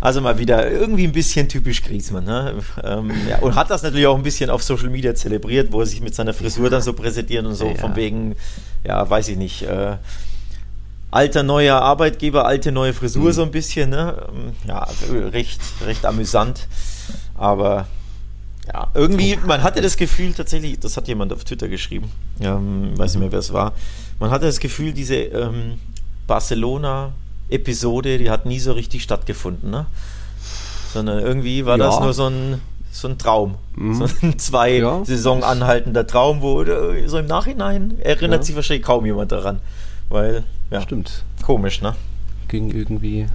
Also 0.02 0.22
mal 0.22 0.38
wieder 0.40 0.70
irgendwie 0.72 1.04
ein 1.06 1.12
bisschen 1.12 1.50
typisch 1.50 1.84
Griezmann. 1.84 2.24
Ne? 2.26 2.56
Ähm, 2.84 3.12
ja, 3.30 3.40
und 3.40 3.56
hat 3.56 3.70
das 3.70 3.84
natürlich 3.84 4.08
auch 4.08 4.16
ein 4.16 4.24
bisschen 4.24 4.50
auf 4.50 4.64
Social 4.64 4.90
Media 4.90 5.14
zelebriert, 5.16 5.72
wo 5.72 5.82
er 5.82 5.86
sich 5.86 6.02
mit 6.02 6.16
seiner 6.16 6.34
Frisur 6.34 6.70
dann 6.70 6.82
so 6.82 6.94
präsentiert 6.94 7.46
und 7.46 7.56
so 7.56 7.68
Ja. 7.68 7.76
von 7.76 7.96
wegen, 7.96 8.36
ja, 8.86 9.10
weiß 9.10 9.28
ich 9.30 9.38
nicht, 9.38 9.64
äh, 9.64 9.98
alter 11.12 11.44
neuer 11.44 11.82
Arbeitgeber, 11.82 12.46
alte 12.46 12.72
neue 12.72 12.94
Frisur 12.94 13.32
so 13.34 13.44
ein 13.44 13.52
bisschen, 13.52 13.90
ne? 13.90 14.24
Ähm, 14.30 14.52
Ja, 14.68 14.88
recht, 15.32 15.60
recht 15.86 16.06
amüsant. 16.06 16.68
Aber 17.36 17.88
ja, 18.68 18.88
irgendwie, 18.94 19.38
man 19.46 19.64
hatte 19.64 19.82
das 19.82 19.96
Gefühl 19.96 20.34
tatsächlich, 20.34 20.80
das 20.80 20.98
hat 20.98 21.08
jemand 21.08 21.32
auf 21.32 21.44
Twitter 21.46 21.70
geschrieben, 21.70 22.12
ähm, 22.42 22.98
weiß 22.98 23.14
nicht 23.14 23.22
mehr, 23.22 23.32
wer 23.32 23.40
es 23.40 23.54
war, 23.54 23.74
man 24.20 24.30
hatte 24.32 24.46
das 24.46 24.60
Gefühl, 24.60 24.92
diese 24.92 25.16
ähm, 25.16 25.80
Barcelona-Episode, 27.50 28.18
die 28.18 28.30
hat 28.30 28.46
nie 28.46 28.60
so 28.60 28.74
richtig 28.74 29.04
stattgefunden, 29.04 29.70
ne? 29.72 29.86
Sondern 30.94 31.20
irgendwie 31.20 31.66
war 31.66 31.78
das 31.78 31.96
Ja. 31.96 32.02
nur 32.04 32.14
so 32.14 32.28
ein, 32.28 32.62
so 32.92 33.08
ein 33.08 33.18
Traum. 33.18 33.56
Mhm. 33.76 33.94
So 33.96 34.06
ein 34.22 34.38
zwei 34.40 34.78
Ja. 34.78 35.04
Saison 35.06 35.44
anhaltender 35.44 36.08
Traum, 36.08 36.42
wo 36.42 36.62
äh, 36.64 37.08
so 37.08 37.18
im 37.18 37.26
Nachhinein 37.28 38.00
erinnert 38.00 38.42
Ja. 38.42 38.44
sich 38.44 38.56
wahrscheinlich 38.56 38.86
kaum 38.86 39.06
jemand 39.06 39.32
daran. 39.32 39.60
Weil, 40.10 40.44
ja, 40.72 40.82
Stimmt. 40.82 41.24
komisch, 41.44 41.82
ne? 41.82 41.96
Ging 42.48 42.72
irgendwie 42.72 43.28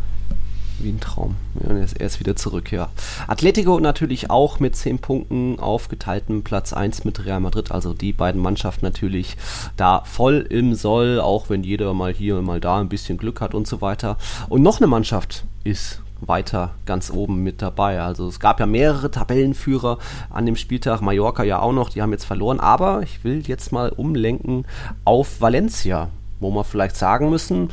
wie 0.82 0.90
ein 0.90 1.00
Traum. 1.00 1.36
Und 1.54 1.76
er 1.76 1.84
ist, 1.84 2.00
er 2.00 2.06
ist 2.06 2.20
wieder 2.20 2.36
zurück, 2.36 2.72
ja. 2.72 2.88
Atletico 3.26 3.78
natürlich 3.80 4.30
auch 4.30 4.60
mit 4.60 4.76
10 4.76 4.98
Punkten 4.98 5.58
auf 5.58 5.88
geteiltem 5.88 6.42
Platz 6.42 6.72
1 6.72 7.04
mit 7.04 7.24
Real 7.24 7.40
Madrid. 7.40 7.72
Also 7.72 7.94
die 7.94 8.12
beiden 8.12 8.40
Mannschaften 8.40 8.84
natürlich 8.84 9.36
da 9.76 10.02
voll 10.04 10.46
im 10.48 10.74
Soll, 10.74 11.20
auch 11.20 11.50
wenn 11.50 11.62
jeder 11.64 11.94
mal 11.94 12.12
hier 12.12 12.38
und 12.38 12.44
mal 12.44 12.60
da 12.60 12.80
ein 12.80 12.88
bisschen 12.88 13.18
Glück 13.18 13.40
hat 13.40 13.54
und 13.54 13.66
so 13.66 13.80
weiter. 13.80 14.16
Und 14.48 14.62
noch 14.62 14.78
eine 14.78 14.86
Mannschaft 14.86 15.44
ist 15.64 16.00
weiter 16.26 16.70
ganz 16.86 17.10
oben 17.10 17.42
mit 17.42 17.62
dabei. 17.62 18.00
Also 18.00 18.28
es 18.28 18.40
gab 18.40 18.60
ja 18.60 18.66
mehrere 18.66 19.10
Tabellenführer 19.10 19.98
an 20.30 20.46
dem 20.46 20.56
Spieltag, 20.56 21.00
Mallorca 21.00 21.42
ja 21.42 21.60
auch 21.60 21.72
noch, 21.72 21.90
die 21.90 22.02
haben 22.02 22.12
jetzt 22.12 22.24
verloren, 22.24 22.60
aber 22.60 23.02
ich 23.02 23.24
will 23.24 23.42
jetzt 23.46 23.72
mal 23.72 23.90
umlenken 23.90 24.64
auf 25.04 25.40
Valencia, 25.40 26.10
wo 26.40 26.50
wir 26.50 26.64
vielleicht 26.64 26.96
sagen 26.96 27.30
müssen, 27.30 27.70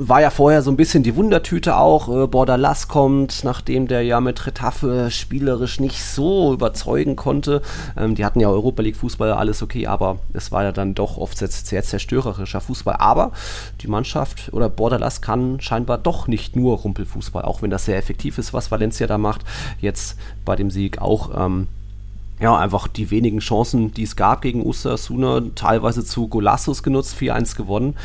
war 0.00 0.20
ja 0.20 0.30
vorher 0.30 0.62
so 0.62 0.70
ein 0.70 0.76
bisschen 0.76 1.02
die 1.02 1.16
Wundertüte 1.16 1.76
auch. 1.76 2.08
Äh, 2.08 2.26
Bordalas 2.26 2.88
kommt, 2.88 3.44
nachdem 3.44 3.88
der 3.88 4.02
ja 4.02 4.20
mit 4.20 4.46
Retafe 4.46 5.10
spielerisch 5.10 5.80
nicht 5.80 6.02
so 6.02 6.52
überzeugen 6.52 7.16
konnte. 7.16 7.62
Ähm, 7.96 8.14
die 8.14 8.24
hatten 8.24 8.40
ja 8.40 8.48
Europa 8.48 8.82
League 8.82 8.96
Fußball, 8.96 9.32
alles 9.32 9.62
okay, 9.62 9.86
aber 9.86 10.18
es 10.32 10.52
war 10.52 10.64
ja 10.64 10.72
dann 10.72 10.94
doch 10.94 11.16
oft 11.16 11.38
sehr, 11.38 11.82
zerstörerischer 11.82 12.60
Fußball. 12.60 12.96
Aber 12.98 13.32
die 13.80 13.88
Mannschaft 13.88 14.52
oder 14.52 14.68
Bordalas 14.68 15.20
kann 15.20 15.60
scheinbar 15.60 15.98
doch 15.98 16.26
nicht 16.26 16.56
nur 16.56 16.78
Rumpelfußball, 16.78 17.42
auch 17.42 17.62
wenn 17.62 17.70
das 17.70 17.84
sehr 17.84 17.96
effektiv 17.96 18.38
ist, 18.38 18.52
was 18.52 18.70
Valencia 18.70 19.06
da 19.06 19.18
macht. 19.18 19.42
Jetzt 19.80 20.16
bei 20.44 20.56
dem 20.56 20.70
Sieg 20.70 21.00
auch. 21.00 21.30
Ähm, 21.36 21.66
ja, 22.40 22.56
einfach 22.56 22.86
die 22.86 23.10
wenigen 23.10 23.40
Chancen, 23.40 23.92
die 23.92 24.04
es 24.04 24.14
gab 24.14 24.42
gegen 24.42 24.64
Osasuna, 24.64 25.42
teilweise 25.56 26.04
zu 26.04 26.28
Golassos 26.28 26.84
genutzt, 26.84 27.16
4-1 27.18 27.56
gewonnen. 27.56 27.96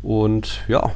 Und 0.00 0.60
ja, 0.68 0.92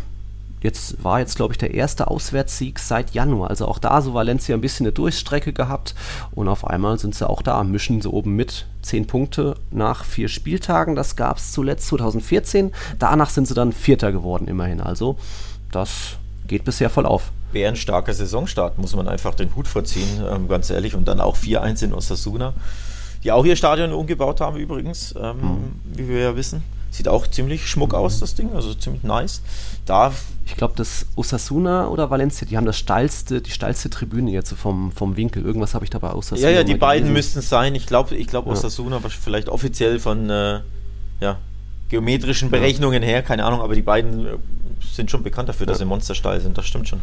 jetzt 0.64 1.04
war 1.04 1.20
jetzt, 1.20 1.36
glaube 1.36 1.52
ich, 1.52 1.58
der 1.58 1.74
erste 1.74 2.08
Auswärtssieg 2.08 2.78
seit 2.78 3.12
Januar. 3.12 3.50
Also 3.50 3.68
auch 3.68 3.78
da 3.78 4.00
so 4.00 4.14
Valencia 4.14 4.56
ein 4.56 4.62
bisschen 4.62 4.86
eine 4.86 4.92
Durchstrecke 4.92 5.52
gehabt. 5.52 5.94
Und 6.32 6.48
auf 6.48 6.66
einmal 6.66 6.98
sind 6.98 7.14
sie 7.14 7.28
auch 7.28 7.42
da, 7.42 7.62
mischen 7.62 8.00
sie 8.00 8.10
oben 8.10 8.34
mit. 8.34 8.66
Zehn 8.80 9.06
Punkte 9.06 9.56
nach 9.70 10.04
vier 10.04 10.28
Spieltagen. 10.28 10.96
Das 10.96 11.16
gab 11.16 11.36
es 11.36 11.52
zuletzt 11.52 11.86
2014. 11.88 12.72
Danach 12.98 13.28
sind 13.28 13.46
sie 13.46 13.54
dann 13.54 13.72
Vierter 13.72 14.10
geworden, 14.10 14.48
immerhin. 14.48 14.80
Also 14.80 15.16
das 15.70 16.16
geht 16.48 16.64
bisher 16.64 16.88
voll 16.88 17.04
auf. 17.04 17.30
Wäre 17.52 17.68
ein 17.68 17.76
starker 17.76 18.14
Saisonstart, 18.14 18.78
muss 18.78 18.96
man 18.96 19.06
einfach 19.06 19.34
den 19.34 19.54
Hut 19.54 19.68
vorziehen, 19.68 20.22
ähm, 20.28 20.48
ganz 20.48 20.70
ehrlich. 20.70 20.94
Und 20.94 21.06
dann 21.06 21.20
auch 21.20 21.36
4-1 21.36 21.84
in 21.84 21.94
Osasuna, 21.94 22.54
die 23.22 23.32
auch 23.32 23.44
ihr 23.44 23.56
Stadion 23.56 23.92
umgebaut 23.92 24.40
haben 24.40 24.56
übrigens, 24.56 25.14
ähm, 25.20 25.74
wie 25.84 26.08
wir 26.08 26.20
ja 26.20 26.36
wissen. 26.36 26.62
Sieht 26.94 27.08
auch 27.08 27.26
ziemlich 27.26 27.66
schmuck 27.66 27.92
aus, 27.92 28.20
das 28.20 28.36
Ding, 28.36 28.52
also 28.54 28.72
ziemlich 28.72 29.02
nice. 29.02 29.42
Da, 29.84 30.12
Ich 30.46 30.54
glaube, 30.54 30.74
das 30.76 31.06
Osasuna 31.16 31.88
oder 31.88 32.08
Valencia, 32.08 32.46
die 32.46 32.56
haben 32.56 32.66
das 32.66 32.78
steilste, 32.78 33.40
die 33.40 33.50
steilste 33.50 33.90
Tribüne 33.90 34.30
jetzt 34.30 34.48
so 34.50 34.54
vom, 34.54 34.92
vom 34.92 35.16
Winkel. 35.16 35.44
Irgendwas 35.44 35.74
habe 35.74 35.84
ich 35.84 35.90
dabei 35.90 36.12
Osasuna. 36.12 36.48
ja, 36.48 36.54
ja, 36.58 36.62
die 36.62 36.76
beiden 36.76 37.12
müssten 37.12 37.40
es 37.40 37.48
sein. 37.48 37.74
Ich 37.74 37.86
glaube, 37.86 38.14
ich 38.14 38.28
glaube, 38.28 38.48
Ja. 38.48 38.52
Osasuna 38.52 39.02
war 39.02 39.10
vielleicht 39.10 39.48
offiziell 39.48 39.98
von 39.98 40.30
äh, 40.30 40.60
ja, 41.20 41.38
geometrischen 41.88 42.52
Berechnungen 42.52 43.02
her, 43.02 43.22
keine 43.22 43.44
Ahnung, 43.44 43.60
aber 43.60 43.74
die 43.74 43.82
beiden 43.82 44.26
äh, 44.26 44.30
sind 44.94 45.10
schon 45.10 45.24
bekannt 45.24 45.48
dafür, 45.48 45.66
dass 45.66 45.78
sie 45.78 45.84
monstersteil 45.84 46.40
sind, 46.40 46.56
das 46.56 46.66
stimmt 46.66 46.86
schon. 46.88 47.00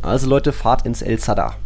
Also 0.00 0.26
Leute, 0.30 0.54
fahrt 0.54 0.86
ins 0.86 1.02
El 1.02 1.18
Sadar. 1.18 1.58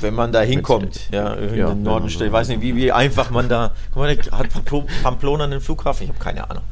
Wenn 0.00 0.14
man 0.14 0.32
da 0.32 0.40
hinkommt, 0.42 1.08
ja, 1.10 1.34
in 1.34 1.54
Ja, 1.56 1.68
den 1.70 1.82
Norden 1.82 2.06
ja, 2.06 2.10
steht. 2.10 2.26
Ich 2.28 2.32
weiß 2.32 2.48
nicht, 2.48 2.60
wie, 2.60 2.74
wie 2.76 2.92
einfach 2.92 3.30
man 3.30 3.48
da. 3.48 3.72
Guck 3.92 4.02
mal, 4.02 4.10
hat 4.16 4.48
Pamplo- 4.52 4.86
Pamplona 5.02 5.44
einen 5.44 5.60
Flughafen? 5.60 6.04
Ich 6.04 6.08
habe 6.10 6.18
keine 6.18 6.48
Ahnung. 6.50 6.62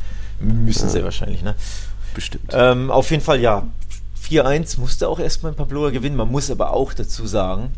Müssen 0.40 0.88
sie 0.88 1.02
wahrscheinlich, 1.02 1.42
ne? 1.42 1.54
Bestimmt. 2.14 2.50
Ähm, 2.52 2.90
auf 2.90 3.10
jeden 3.10 3.22
Fall, 3.22 3.40
ja. 3.40 3.66
4-1 4.28 4.78
musste 4.78 5.08
auch 5.08 5.18
erstmal 5.18 5.52
in 5.52 5.56
Pamplona 5.56 5.90
gewinnen. 5.90 6.16
Man 6.16 6.30
muss 6.30 6.50
aber 6.50 6.72
auch 6.72 6.92
dazu 6.92 7.26
sagen, 7.26 7.70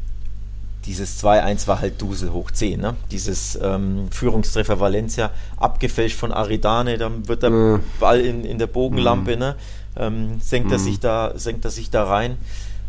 dieses 0.86 1.22
2-1 1.22 1.66
war 1.68 1.80
halt 1.80 2.00
Dusel 2.02 2.32
hoch 2.32 2.50
10. 2.50 2.80
Ne? 2.80 2.96
Dieses 3.10 3.58
ähm, 3.62 4.08
Führungstreffer 4.10 4.80
Valencia, 4.80 5.30
abgefälscht 5.58 6.16
von 6.18 6.32
Aridane, 6.32 6.98
dann 6.98 7.28
wird 7.28 7.42
der 7.42 7.50
Mhm. 7.50 7.80
Ball 8.00 8.20
in, 8.20 8.44
in 8.44 8.58
der 8.58 8.66
Bogenlampe, 8.66 9.36
ne? 9.36 9.56
ähm, 9.96 10.40
senkt, 10.40 10.72
er 10.72 10.78
sich 10.78 10.98
da, 11.00 11.32
senkt 11.36 11.64
er 11.64 11.70
sich 11.70 11.90
da 11.90 12.04
rein. 12.04 12.36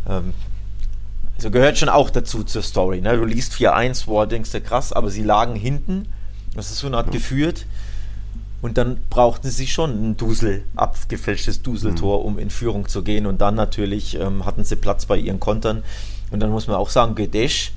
Ähm, 0.09 0.33
also 1.41 1.51
gehört 1.51 1.77
schon 1.77 1.89
auch 1.89 2.09
dazu 2.09 2.43
zur 2.43 2.61
Story. 2.61 3.01
Ne? 3.01 3.17
Du 3.17 3.25
liest 3.25 3.53
4-1, 3.53 4.05
boah, 4.05 4.27
denkst 4.27 4.51
du 4.51 4.61
krass, 4.61 4.93
aber 4.93 5.09
sie 5.09 5.23
lagen 5.23 5.55
hinten. 5.55 6.07
Das 6.55 6.69
ist 6.69 6.79
so 6.79 6.87
eine 6.87 6.97
Art 6.97 7.11
geführt. 7.11 7.65
Und 8.61 8.77
dann 8.77 8.99
brauchten 9.09 9.49
sie 9.49 9.65
schon 9.65 10.11
ein 10.11 10.17
Dusel, 10.17 10.63
abgefälschtes 10.75 11.63
Duseltor, 11.63 12.23
um 12.23 12.37
in 12.37 12.51
Führung 12.51 12.87
zu 12.87 13.01
gehen. 13.01 13.25
Und 13.25 13.41
dann 13.41 13.55
natürlich 13.55 14.19
ähm, 14.19 14.45
hatten 14.45 14.63
sie 14.63 14.75
Platz 14.75 15.07
bei 15.07 15.17
ihren 15.17 15.39
Kontern. 15.39 15.83
Und 16.29 16.41
dann 16.41 16.51
muss 16.51 16.67
man 16.67 16.75
auch 16.75 16.89
sagen, 16.89 17.15
Gedesch 17.15 17.71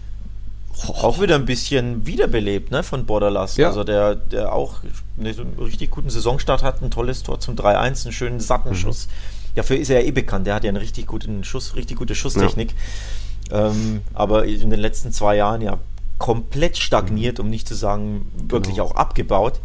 auch 0.88 1.20
wieder 1.20 1.37
ein 1.37 1.46
bisschen 1.46 2.05
wiederbelebt 2.05 2.70
ne, 2.70 2.83
von 2.83 3.07
Borderlass. 3.07 3.57
Ja. 3.57 3.68
Also 3.68 3.85
der, 3.85 4.16
der 4.16 4.53
auch 4.53 4.81
einen 5.18 5.57
richtig 5.59 5.90
guten 5.90 6.11
Saisonstart 6.11 6.62
hat, 6.62 6.83
ein 6.83 6.90
tolles 6.90 7.22
Tor 7.22 7.40
zum 7.40 7.55
3-1, 7.55 8.05
einen 8.05 8.12
schönen 8.12 8.40
satten 8.40 8.74
Schuss. 8.74 9.09
Dafür 9.55 9.79
ist 9.79 9.88
er 9.88 10.00
ja 10.00 10.07
eh 10.09 10.11
bekannt. 10.11 10.46
Der 10.46 10.55
hat 10.55 10.64
ja 10.64 10.68
einen 10.68 10.77
richtig 10.77 11.07
guten 11.07 11.44
Schuss, 11.44 11.77
richtig 11.77 11.96
gute 11.96 12.14
Schusstechnik. 12.14 12.74
Ähm, 13.55 14.01
aber 14.14 14.45
in 14.47 14.71
den 14.71 14.81
letzten 14.81 15.12
zwei 15.12 15.37
Jahren 15.37 15.62
ja 15.62 15.79
komplett 16.19 16.77
stagniert, 16.77 17.38
um 17.40 17.49
nicht 17.49 17.69
zu 17.69 17.75
sagen, 17.75 18.31
wirklich 18.49 18.77
Genau. 18.77 18.88
auch 18.88 18.95
abgebaut. 18.97 19.61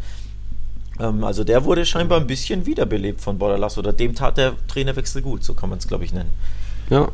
Ähm, 0.99 1.23
also 1.23 1.43
der 1.43 1.65
wurde 1.65 1.85
scheinbar 1.85 2.19
ein 2.19 2.27
bisschen 2.27 2.65
wiederbelebt 2.65 3.21
von 3.21 3.37
Borderlass 3.37 3.77
oder 3.77 3.93
dem 3.93 4.15
tat 4.15 4.37
der 4.37 4.53
Trainerwechsel 4.67 5.21
gut, 5.21 5.43
so 5.43 5.53
kann 5.53 5.69
man 5.69 5.79
es 5.79 5.87
glaube 5.87 6.05
ich 6.05 6.13
nennen. 6.13 6.31
Ja, 6.89 7.09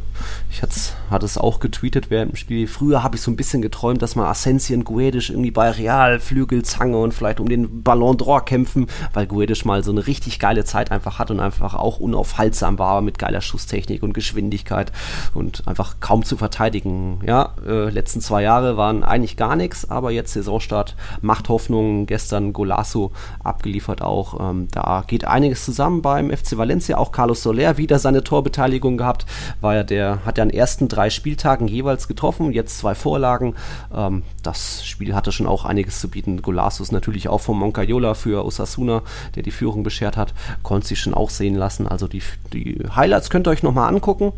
ich 0.50 0.62
hatte 0.62 1.26
es 1.26 1.38
auch 1.38 1.60
getweetet 1.60 2.10
während 2.10 2.32
dem 2.32 2.36
Spiel. 2.38 2.66
Früher 2.66 3.04
habe 3.04 3.18
ich 3.18 3.22
so 3.22 3.30
ein 3.30 3.36
bisschen 3.36 3.62
geträumt, 3.62 4.02
dass 4.02 4.16
mal 4.16 4.30
Asensio 4.30 4.80
Guedes 4.80 5.30
irgendwie 5.30 5.52
bei 5.52 5.70
Real 5.70 6.22
Flügelzange 6.22 6.98
und 6.98 7.14
vielleicht 7.14 7.42
um 7.42 7.50
den 7.50 7.84
Ballon 7.84 8.16
d'Or 8.16 8.46
kämpfen, 8.46 8.88
weil 9.14 9.28
Guedes 9.28 9.66
mal 9.66 9.84
so 9.84 9.92
eine 9.92 10.08
richtig 10.08 10.40
geile 10.40 10.64
Zeit 10.64 10.92
einfach 10.92 11.20
hat 11.20 11.30
und 11.30 11.42
einfach 11.42 11.74
auch 11.74 12.00
unaufhaltsam 12.00 12.80
war 12.80 13.02
mit 13.02 13.20
geiler 13.20 13.42
Schusstechnik 13.42 14.02
und 14.02 14.14
Geschwindigkeit 14.14 14.94
und 15.34 15.68
einfach 15.68 15.98
kaum 16.00 16.24
zu 16.24 16.38
verteidigen. 16.38 17.20
Ja, 17.26 17.54
äh, 17.68 17.90
letzten 17.90 18.22
zwei 18.22 18.44
Jahre 18.44 18.78
waren 18.78 19.04
eigentlich 19.04 19.36
gar 19.36 19.58
nichts, 19.58 19.90
aber 19.90 20.12
jetzt 20.12 20.34
Saisonstart 20.34 20.96
macht 21.22 21.50
Hoffnung. 21.50 22.06
Gestern 22.06 22.54
Golasso 22.54 23.12
abgeliefert 23.44 24.02
auch. 24.02 24.40
Ähm, 24.40 24.70
da 24.72 25.04
geht 25.06 25.26
einiges 25.26 25.66
zusammen 25.66 26.02
beim 26.02 26.30
FC 26.30 26.58
Valencia. 26.58 26.98
Auch 26.98 27.12
Carlos 27.12 27.44
Soler 27.44 27.78
wieder 27.78 28.00
seine 28.00 28.24
Torbeteiligung 28.24 28.96
gehabt 28.96 29.26
war 29.65 29.75
ja 29.75 29.84
der, 29.84 30.23
hat 30.25 30.38
ja 30.38 30.43
an 30.43 30.49
den 30.49 30.58
ersten 30.58 30.88
drei 30.88 31.10
Spieltagen 31.10 31.67
jeweils 31.67 32.08
getroffen, 32.08 32.51
jetzt 32.51 32.78
zwei 32.78 32.93
Vorlagen. 32.93 33.56
Ähm, 33.93 34.21
das 34.43 34.86
Spiel 34.86 35.15
hatte 35.15 35.32
schon 35.32 35.47
auch 35.47 35.65
einiges 35.65 35.99
zu 35.99 36.08
bieten. 36.08 36.43
Golasus 36.43 36.91
natürlich 36.91 37.28
auch 37.28 37.41
vom 37.41 37.58
Moncayola 37.60 38.13
für 38.13 38.45
Osasuna, 38.45 39.01
der 39.34 39.41
die 39.41 39.51
Führung 39.51 39.82
beschert 39.82 40.17
hat, 40.17 40.36
konnte 40.62 40.88
sich 40.88 40.99
schon 40.99 41.15
auch 41.15 41.32
sehen 41.32 41.56
lassen. 41.56 41.88
Also 41.88 42.08
die, 42.08 42.21
die 42.54 42.86
Highlights 42.95 43.32
könnt 43.32 43.47
ihr 43.47 43.51
euch 43.51 43.63
nochmal 43.63 43.89
angucken. 43.89 44.34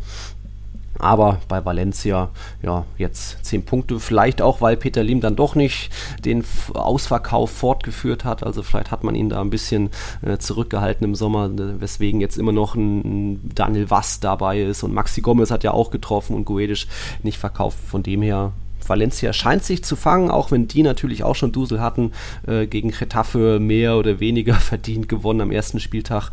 Aber 0.99 1.39
bei 1.47 1.63
Valencia, 1.63 2.29
ja, 2.61 2.85
jetzt 2.97 3.45
10 3.45 3.65
Punkte. 3.65 3.99
Vielleicht 3.99 4.41
auch, 4.41 4.61
weil 4.61 4.77
Peter 4.77 5.03
Lim 5.03 5.21
dann 5.21 5.35
doch 5.35 5.55
nicht 5.55 5.91
den 6.25 6.43
Ausverkauf 6.73 7.51
fortgeführt 7.51 8.25
hat. 8.25 8.43
Also 8.43 8.63
vielleicht 8.63 8.91
hat 8.91 9.03
man 9.03 9.15
ihn 9.15 9.29
da 9.29 9.41
ein 9.41 9.49
bisschen 9.49 9.89
äh, 10.21 10.37
zurückgehalten 10.37 11.05
im 11.05 11.15
Sommer, 11.15 11.49
weswegen 11.53 12.21
jetzt 12.21 12.37
immer 12.37 12.51
noch 12.51 12.75
ein 12.75 13.53
Daniel 13.53 13.89
Wass 13.89 14.19
dabei 14.19 14.61
ist. 14.61 14.83
Und 14.83 14.93
Maxi 14.93 15.21
Gomez 15.21 15.51
hat 15.51 15.63
ja 15.63 15.71
auch 15.71 15.91
getroffen 15.91 16.35
und 16.35 16.45
Guedisch 16.45 16.87
nicht 17.23 17.37
verkauft. 17.37 17.77
Von 17.87 18.03
dem 18.03 18.21
her 18.21 18.53
Valencia 18.89 19.33
scheint 19.33 19.63
sich 19.63 19.83
zu 19.83 19.95
fangen, 19.95 20.29
auch 20.29 20.51
wenn 20.51 20.67
die 20.67 20.83
natürlich 20.83 21.23
auch 21.23 21.35
schon 21.35 21.51
Dusel 21.51 21.81
hatten, 21.81 22.11
äh, 22.47 22.67
gegen 22.67 22.91
Getafe 22.91 23.59
mehr 23.59 23.97
oder 23.97 24.19
weniger 24.19 24.53
verdient 24.55 25.09
gewonnen 25.09 25.41
am 25.41 25.51
ersten 25.51 25.79
Spieltag. 25.79 26.31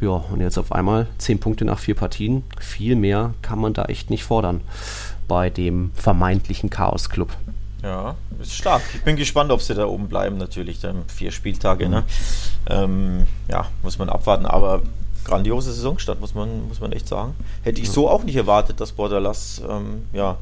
Ja, 0.00 0.10
und 0.10 0.40
jetzt 0.40 0.58
auf 0.58 0.72
einmal 0.72 1.06
10 1.18 1.38
Punkte 1.40 1.64
nach 1.64 1.78
vier 1.78 1.94
Partien. 1.94 2.44
Viel 2.58 2.96
mehr 2.96 3.34
kann 3.42 3.58
man 3.58 3.74
da 3.74 3.84
echt 3.84 4.10
nicht 4.10 4.24
fordern 4.24 4.60
bei 5.28 5.50
dem 5.50 5.92
vermeintlichen 5.94 6.70
Chaos-Club. 6.70 7.30
Ja, 7.82 8.14
ist 8.40 8.54
stark. 8.54 8.82
Ich 8.94 9.02
bin 9.02 9.16
gespannt, 9.16 9.50
ob 9.50 9.60
sie 9.60 9.74
da 9.74 9.86
oben 9.86 10.08
bleiben, 10.08 10.38
natürlich. 10.38 10.80
Dann 10.80 11.02
vier 11.08 11.32
Spieltage, 11.32 11.88
ne? 11.88 12.04
Ähm, 12.70 13.26
ja, 13.48 13.66
muss 13.82 13.98
man 13.98 14.08
abwarten. 14.08 14.46
Aber 14.46 14.82
grandiose 15.24 15.72
Saisonstart, 15.72 16.20
muss 16.20 16.34
man, 16.34 16.68
muss 16.68 16.80
man 16.80 16.92
echt 16.92 17.08
sagen. 17.08 17.34
Hätte 17.62 17.80
ich 17.80 17.90
so 17.90 18.08
auch 18.08 18.22
nicht 18.22 18.36
erwartet, 18.36 18.80
dass 18.80 18.92
Borderlass 18.92 19.62
ähm, 19.68 20.06
ja, 20.12 20.36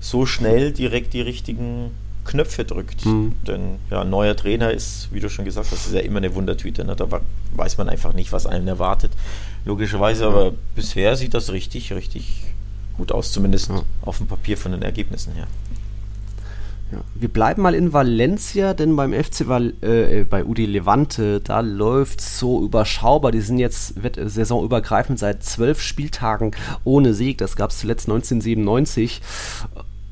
so 0.00 0.26
schnell 0.26 0.72
direkt 0.72 1.12
die 1.12 1.20
richtigen 1.20 1.90
Knöpfe 2.24 2.64
drückt. 2.64 3.04
Mhm. 3.06 3.32
Denn 3.46 3.76
ja, 3.90 4.02
ein 4.02 4.10
neuer 4.10 4.36
Trainer 4.36 4.70
ist, 4.70 5.08
wie 5.12 5.20
du 5.20 5.28
schon 5.28 5.44
gesagt 5.44 5.70
hast, 5.70 5.86
ist 5.86 5.94
ja 5.94 6.00
immer 6.00 6.18
eine 6.18 6.34
Wundertüte. 6.34 6.84
Ne? 6.84 6.96
Da 6.96 7.06
weiß 7.54 7.78
man 7.78 7.88
einfach 7.88 8.14
nicht, 8.14 8.32
was 8.32 8.46
einen 8.46 8.68
erwartet. 8.68 9.12
Logischerweise, 9.64 10.26
aber 10.26 10.52
bisher 10.74 11.16
sieht 11.16 11.34
das 11.34 11.52
richtig, 11.52 11.92
richtig 11.92 12.44
gut 12.96 13.12
aus, 13.12 13.32
zumindest 13.32 13.70
ja. 13.70 13.82
auf 14.02 14.18
dem 14.18 14.26
Papier 14.26 14.56
von 14.56 14.72
den 14.72 14.82
Ergebnissen 14.82 15.34
her. 15.34 15.46
Ja. 16.92 16.98
Wir 17.14 17.28
bleiben 17.28 17.62
mal 17.62 17.74
in 17.74 17.92
Valencia, 17.92 18.74
denn 18.74 18.96
beim 18.96 19.12
FC 19.12 19.46
Val 19.46 19.74
äh, 19.80 20.24
bei 20.24 20.44
Udi 20.44 20.66
Levante, 20.66 21.40
da 21.40 21.60
läuft 21.60 22.20
so 22.20 22.64
überschaubar. 22.64 23.30
Die 23.30 23.40
sind 23.40 23.58
jetzt 23.58 23.94
saisonübergreifend 24.16 25.18
seit 25.18 25.44
zwölf 25.44 25.80
Spieltagen 25.80 26.50
ohne 26.82 27.14
Sieg. 27.14 27.38
Das 27.38 27.54
gab 27.54 27.70
es 27.70 27.78
zuletzt 27.78 28.08
1997 28.08 29.20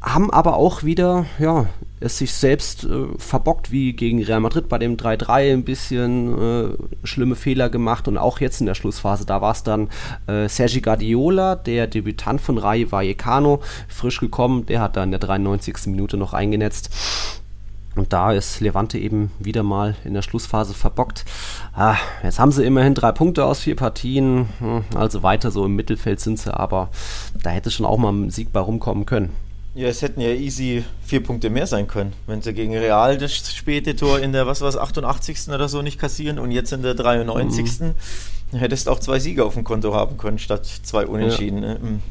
haben 0.01 0.31
aber 0.31 0.57
auch 0.57 0.85
wieder, 0.85 1.27
ja, 1.39 1.67
es 2.01 2.19
sich 2.19 2.33
selbst 2.33 2.85
äh, 2.85 3.07
verbockt, 3.19 3.73
wie 3.73 3.93
gegen 3.93 4.23
Real 4.23 4.41
Madrid 4.41 4.69
bei 4.69 4.79
dem 4.79 4.97
3-3 4.97 5.53
ein 5.53 5.65
bisschen 5.65 6.39
äh, 6.39 6.77
schlimme 7.05 7.35
Fehler 7.35 7.69
gemacht 7.69 8.07
und 8.07 8.19
auch 8.19 8.39
jetzt 8.41 8.61
in 8.61 8.67
der 8.67 8.75
Schlussphase, 8.75 9.27
da 9.27 9.41
war 9.41 9.53
es 9.53 9.65
dann 9.65 9.89
äh, 10.29 10.49
Sergi 10.49 10.81
Guardiola, 10.81 11.57
der 11.57 11.89
Debütant 11.89 12.41
von 12.41 12.59
Rayo 12.59 12.93
Vallecano, 12.93 13.61
frisch 13.89 14.21
gekommen, 14.21 14.67
der 14.67 14.81
hat 14.81 14.97
da 14.97 15.03
in 15.03 15.11
der 15.11 15.21
93. 15.21 15.87
Minute 15.87 16.17
noch 16.17 16.33
eingenetzt. 16.33 16.91
Und 17.97 18.13
da 18.13 18.31
ist 18.31 18.61
Levante 18.61 18.97
eben 18.97 19.33
wieder 19.41 19.65
mal 19.65 19.97
in 20.05 20.15
der 20.15 20.23
Schlussphase 20.23 20.73
verbockt. 20.73 21.25
Ah, 21.75 21.97
jetzt 22.23 22.39
haben 22.39 22.53
sie 22.53 22.65
immerhin 22.65 22.95
drei 22.95 23.11
Punkte 23.11 23.45
aus 23.45 23.59
vier 23.59 23.75
Partien. 23.75 24.49
Hm, 24.61 24.85
also 24.95 25.25
weiter 25.25 25.51
so 25.51 25.65
im 25.65 25.75
Mittelfeld 25.75 26.21
sind 26.21 26.39
sie, 26.39 26.55
aber 26.55 26.91
da 27.43 27.51
hätte 27.51 27.73
schon 27.73 27.87
auch 27.87 27.99
mal 27.99 28.13
ein 28.13 28.31
Sieg 28.31 28.53
bei 28.53 28.61
rumkommen 28.61 29.05
können. 29.05 29.33
Ja, 29.79 29.87
es 29.87 30.03
hätten 30.03 30.21
ja 30.21 30.31
easy 30.31 30.83
vier 31.05 31.23
Punkte 31.23 31.51
mehr 31.51 31.69
sein 31.69 31.87
können, 31.87 32.13
wenn 32.27 32.43
sie 32.43 32.53
gegen 32.53 32.77
Real 32.77 33.17
das 33.17 33.33
späte 33.33 33.95
Tor 33.95 34.19
in 34.19 34.33
der, 34.33 34.45
was 34.45 34.61
war 34.61 34.75
88. 34.75 35.51
oder 35.51 35.69
so 35.69 35.83
nicht 35.83 36.01
kassieren 36.01 36.41
und 36.41 36.51
jetzt 36.51 36.73
in 36.73 36.83
der 36.83 36.95
93. 36.95 37.79
Mhm. 37.79 37.95
hättest 38.59 38.89
auch 38.89 38.99
zwei 38.99 39.21
Siege 39.21 39.45
auf 39.45 39.55
dem 39.55 39.63
Konto 39.63 39.95
haben 39.95 40.17
können, 40.17 40.41
statt 40.41 40.67
zwei 40.83 41.07
Unentschieden. 41.07 41.63
Ja. 41.63 41.75
Ne? 41.75 41.79
Mhm. 41.81 42.03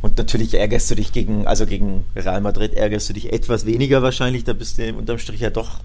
Und 0.00 0.16
natürlich 0.16 0.54
ärgerst 0.54 0.88
du 0.88 0.94
dich 0.94 1.10
gegen, 1.10 1.48
also 1.48 1.66
gegen 1.66 2.04
Real 2.14 2.40
Madrid 2.40 2.74
ärgerst 2.74 3.08
du 3.08 3.14
dich 3.14 3.32
etwas 3.32 3.66
weniger 3.66 4.02
wahrscheinlich, 4.02 4.44
da 4.44 4.52
bist 4.52 4.78
du 4.78 4.94
unterm 4.94 5.18
Strich 5.18 5.40
ja 5.40 5.50
doch 5.50 5.80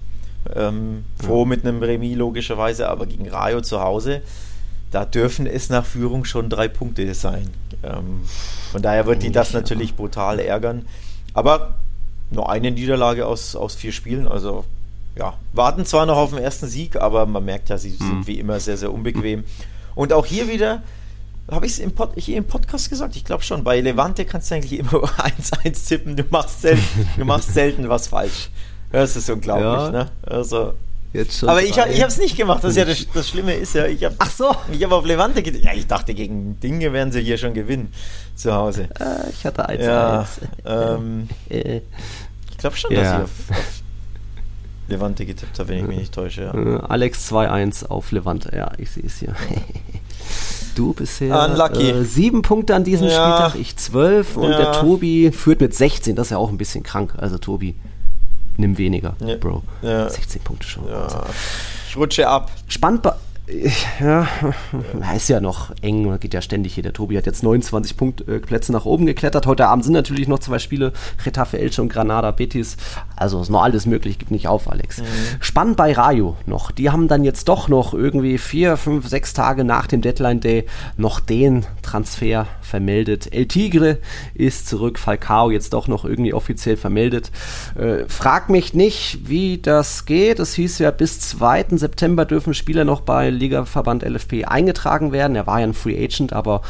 ähm, 0.54 1.02
froh 1.20 1.42
ja. 1.42 1.48
mit 1.48 1.66
einem 1.66 1.82
Remis 1.82 2.16
logischerweise, 2.16 2.88
aber 2.88 3.06
gegen 3.06 3.28
Rayo 3.28 3.60
zu 3.60 3.80
Hause, 3.80 4.22
da 4.92 5.04
dürfen 5.04 5.48
es 5.48 5.68
nach 5.68 5.84
Führung 5.84 6.24
schon 6.24 6.48
drei 6.48 6.68
Punkte 6.68 7.12
sein. 7.14 7.48
Ähm, 7.82 8.22
von 8.70 8.82
daher 8.82 9.06
wird 9.06 9.22
die 9.22 9.32
das 9.32 9.52
natürlich 9.52 9.94
brutal 9.94 10.38
ärgern. 10.38 10.86
Aber 11.34 11.74
nur 12.30 12.50
eine 12.50 12.70
Niederlage 12.70 13.26
aus, 13.26 13.56
aus 13.56 13.74
vier 13.74 13.92
Spielen, 13.92 14.26
also 14.26 14.64
ja, 15.14 15.34
warten 15.52 15.84
zwar 15.84 16.06
noch 16.06 16.16
auf 16.16 16.30
den 16.30 16.38
ersten 16.38 16.66
Sieg, 16.66 16.96
aber 16.96 17.26
man 17.26 17.44
merkt 17.44 17.68
ja, 17.68 17.76
sie 17.76 17.90
sind 17.90 18.26
wie 18.26 18.38
immer 18.38 18.60
sehr, 18.60 18.78
sehr 18.78 18.92
unbequem. 18.92 19.44
Und 19.94 20.12
auch 20.12 20.24
hier 20.24 20.48
wieder, 20.48 20.82
habe 21.50 21.66
ich 21.66 21.72
es 21.72 21.78
im, 21.80 21.92
Pod, 21.92 22.16
im 22.28 22.44
Podcast 22.44 22.88
gesagt? 22.88 23.16
Ich 23.16 23.24
glaube 23.24 23.42
schon, 23.42 23.62
bei 23.62 23.80
Levante 23.80 24.24
kannst 24.24 24.50
du 24.50 24.54
eigentlich 24.54 24.78
immer 24.78 24.90
1-1 25.04 25.88
tippen, 25.88 26.16
du 26.16 26.24
machst, 26.30 26.62
selten, 26.62 27.08
du 27.18 27.24
machst 27.24 27.52
selten 27.52 27.88
was 27.88 28.08
falsch. 28.08 28.50
Das 28.90 29.16
ist 29.16 29.28
unglaublich, 29.28 29.64
ja. 29.64 29.90
ne? 29.90 30.10
Also, 30.22 30.74
Jetzt 31.12 31.44
Aber 31.44 31.62
ich, 31.62 31.70
ich 31.70 31.78
habe 31.78 31.90
es 31.90 32.18
nicht 32.18 32.36
gemacht. 32.36 32.64
Das, 32.64 32.70
ist 32.70 32.76
ja 32.78 32.84
das, 32.86 33.06
das 33.12 33.28
Schlimme 33.28 33.54
ist 33.54 33.74
ja, 33.74 33.86
ich 33.86 34.02
habe 34.04 34.14
Ach 34.18 34.30
so. 34.30 34.54
Ich 34.72 34.82
habe 34.82 34.94
auf 34.94 35.04
Levante 35.04 35.42
gedacht. 35.42 35.62
Ja, 35.62 35.72
ich 35.74 35.86
dachte, 35.86 36.14
gegen 36.14 36.58
Dinge 36.60 36.92
werden 36.92 37.12
sie 37.12 37.20
hier 37.20 37.36
schon 37.36 37.52
gewinnen 37.52 37.92
zu 38.34 38.54
Hause. 38.54 38.88
Äh, 38.98 39.30
ich 39.30 39.44
hatte 39.44 39.68
1 39.68 39.84
ja, 39.84 40.26
ähm, 40.64 41.28
Ich 41.50 42.58
glaube 42.58 42.76
schon, 42.76 42.92
ja. 42.92 43.02
dass 43.02 43.12
ich 43.12 43.24
auf, 43.24 43.58
auf, 43.58 43.82
Levante 44.88 45.26
getippt 45.26 45.58
habe, 45.58 45.68
wenn 45.68 45.78
ich 45.78 45.86
mich 45.86 45.98
nicht 45.98 46.14
täusche. 46.14 46.42
Ja. 46.42 46.54
Äh, 46.54 46.80
Alex 46.88 47.30
2-1 47.30 47.86
auf 47.86 48.10
Levante. 48.12 48.54
Ja, 48.56 48.72
ich 48.78 48.90
sehe 48.90 49.04
es 49.04 49.18
hier. 49.18 49.34
Du 50.74 50.94
bisher 50.94 51.50
Unlucky. 51.50 51.90
Äh, 51.90 52.04
sieben 52.04 52.40
Punkte 52.40 52.74
an 52.74 52.82
diesem 52.82 53.06
ja. 53.06 53.12
Spieltag, 53.12 53.60
ich 53.60 53.76
zwölf 53.76 54.38
und 54.38 54.52
ja. 54.52 54.56
der 54.56 54.72
Tobi 54.72 55.30
führt 55.30 55.60
mit 55.60 55.74
16. 55.74 56.16
Das 56.16 56.28
ist 56.28 56.30
ja 56.30 56.38
auch 56.38 56.48
ein 56.48 56.56
bisschen 56.56 56.82
krank. 56.82 57.12
Also 57.18 57.36
Tobi 57.36 57.74
nimm 58.56 58.78
weniger, 58.78 59.14
ja. 59.20 59.36
Bro. 59.36 59.62
Ja. 59.82 60.08
16 60.08 60.42
Punkte 60.42 60.66
schon. 60.66 60.88
Ja. 60.88 61.24
Ich 61.88 61.96
rutsche 61.96 62.28
ab. 62.28 62.50
Spannend, 62.68 63.02
ja, 64.00 64.28
ist 65.16 65.28
ja 65.28 65.40
noch 65.40 65.72
eng, 65.82 66.18
geht 66.20 66.32
ja 66.32 66.40
ständig 66.40 66.74
hier. 66.74 66.84
Der 66.84 66.92
Tobi 66.92 67.16
hat 67.16 67.26
jetzt 67.26 67.42
29 67.42 67.96
Punkt, 67.96 68.28
äh, 68.28 68.38
Plätze 68.38 68.70
nach 68.70 68.84
oben 68.84 69.04
geklettert. 69.04 69.46
Heute 69.46 69.66
Abend 69.66 69.84
sind 69.84 69.94
natürlich 69.94 70.28
noch 70.28 70.38
zwei 70.38 70.60
Spiele, 70.60 70.92
Retafe 71.26 71.58
Elche 71.58 71.82
und 71.82 71.88
Granada 71.88 72.30
Betis. 72.30 72.76
Also 73.16 73.40
ist 73.40 73.50
noch 73.50 73.62
alles 73.62 73.84
möglich, 73.84 74.18
gib 74.18 74.30
nicht 74.30 74.46
auf, 74.46 74.70
Alex. 74.70 74.98
Mhm. 74.98 75.04
Spannend 75.40 75.76
bei 75.76 75.92
Rayo 75.92 76.36
noch. 76.46 76.70
Die 76.70 76.90
haben 76.90 77.08
dann 77.08 77.24
jetzt 77.24 77.48
doch 77.48 77.68
noch 77.68 77.94
irgendwie 77.94 78.38
vier, 78.38 78.76
fünf, 78.76 79.08
sechs 79.08 79.34
Tage 79.34 79.64
nach 79.64 79.88
dem 79.88 80.02
Deadline 80.02 80.40
Day 80.40 80.66
noch 80.96 81.18
den 81.18 81.66
Transfer 81.82 82.46
vermeldet. 82.60 83.32
El 83.32 83.46
Tigre 83.46 83.98
ist 84.34 84.68
zurück, 84.68 85.00
Falcao 85.00 85.50
jetzt 85.50 85.72
doch 85.72 85.88
noch 85.88 86.04
irgendwie 86.04 86.32
offiziell 86.32 86.76
vermeldet. 86.76 87.32
Äh, 87.74 88.04
frag 88.06 88.50
mich 88.50 88.72
nicht, 88.72 89.28
wie 89.28 89.58
das 89.58 90.04
geht. 90.06 90.38
Es 90.38 90.54
hieß 90.54 90.78
ja, 90.78 90.92
bis 90.92 91.18
2. 91.20 91.66
September 91.72 92.24
dürfen 92.24 92.54
Spieler 92.54 92.84
noch 92.84 93.00
bei 93.00 93.31
Ligaverband 93.32 94.02
LFP 94.02 94.44
eingetragen 94.44 95.12
werden. 95.12 95.36
Er 95.36 95.46
war 95.46 95.60
ja 95.60 95.66
ein 95.66 95.74
Free 95.74 96.02
Agent, 96.02 96.32
aber 96.32 96.62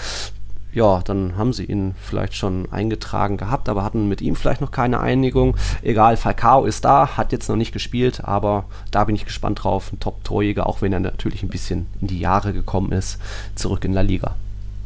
ja, 0.72 1.02
dann 1.04 1.36
haben 1.36 1.52
sie 1.52 1.64
ihn 1.64 1.94
vielleicht 2.02 2.34
schon 2.34 2.66
eingetragen 2.70 3.36
gehabt, 3.36 3.68
aber 3.68 3.84
hatten 3.84 4.08
mit 4.08 4.22
ihm 4.22 4.36
vielleicht 4.36 4.62
noch 4.62 4.70
keine 4.70 5.00
Einigung. 5.00 5.56
Egal, 5.82 6.16
Falcao 6.16 6.64
ist 6.64 6.84
da, 6.84 7.16
hat 7.16 7.32
jetzt 7.32 7.48
noch 7.48 7.56
nicht 7.56 7.72
gespielt, 7.72 8.24
aber 8.24 8.64
da 8.90 9.04
bin 9.04 9.14
ich 9.14 9.26
gespannt 9.26 9.62
drauf. 9.62 9.92
Ein 9.92 10.00
Top-Torjäger, 10.00 10.66
auch 10.66 10.80
wenn 10.80 10.92
er 10.92 11.00
natürlich 11.00 11.42
ein 11.42 11.50
bisschen 11.50 11.86
in 12.00 12.06
die 12.06 12.20
Jahre 12.20 12.52
gekommen 12.52 12.92
ist, 12.92 13.18
zurück 13.54 13.84
in 13.84 13.92
La 13.92 14.00
Liga. 14.00 14.34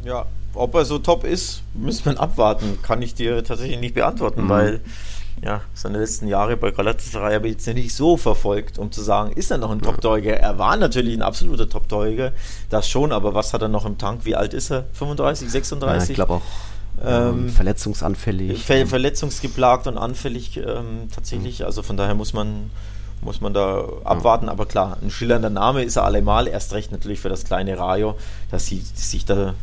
Ja, 0.03 0.25
ob 0.53 0.75
er 0.75 0.85
so 0.85 0.99
top 0.99 1.23
ist, 1.23 1.61
müssen 1.73 2.05
wir 2.05 2.19
abwarten. 2.19 2.79
Kann 2.81 3.01
ich 3.01 3.15
dir 3.15 3.43
tatsächlich 3.43 3.79
nicht 3.79 3.95
beantworten, 3.95 4.45
mhm. 4.45 4.49
weil 4.49 4.81
ja, 5.43 5.61
seine 5.73 5.99
letzten 5.99 6.27
Jahre 6.27 6.57
bei 6.57 6.71
Galatasaray 6.71 7.35
habe 7.35 7.47
ich 7.47 7.53
jetzt 7.53 7.67
nicht 7.67 7.95
so 7.95 8.17
verfolgt, 8.17 8.79
um 8.79 8.91
zu 8.91 9.01
sagen, 9.01 9.31
ist 9.33 9.51
er 9.51 9.57
noch 9.57 9.71
ein 9.71 9.81
Top-Torjäger? 9.81 10.37
Er 10.37 10.57
war 10.57 10.77
natürlich 10.77 11.13
ein 11.13 11.21
absoluter 11.21 11.69
Top-Torjäger, 11.69 12.33
das 12.69 12.89
schon, 12.89 13.11
aber 13.11 13.33
was 13.33 13.53
hat 13.53 13.61
er 13.61 13.67
noch 13.67 13.85
im 13.85 13.97
Tank? 13.97 14.21
Wie 14.23 14.35
alt 14.35 14.53
ist 14.53 14.71
er? 14.71 14.85
35, 14.93 15.49
36? 15.49 16.07
Ja, 16.07 16.11
ich 16.11 16.15
glaube 16.15 16.33
auch. 16.33 16.41
Ähm, 17.05 17.45
ähm, 17.45 17.49
verletzungsanfällig. 17.49 18.63
Ver 18.63 18.87
verletzungsgeplagt 18.87 19.85
und 19.85 19.97
anfällig 19.97 20.57
ähm, 20.57 21.09
tatsächlich. 21.13 21.63
Also 21.63 21.83
von 21.83 21.95
daher 21.97 22.15
muss 22.15 22.33
man, 22.33 22.71
muss 23.21 23.39
man 23.39 23.53
da 23.53 23.87
abwarten. 24.03 24.49
Aber 24.49 24.65
klar, 24.65 24.97
ein 25.01 25.11
schillernder 25.11 25.51
Name 25.51 25.83
ist 25.83 25.97
er 25.97 26.05
allemal. 26.05 26.47
Erst 26.47 26.73
recht 26.73 26.91
natürlich 26.91 27.19
für 27.19 27.29
das 27.29 27.43
kleine 27.43 27.77
Rayo, 27.77 28.15
dass 28.49 28.65
sie 28.65 28.81
sich 28.95 29.25
da 29.25 29.53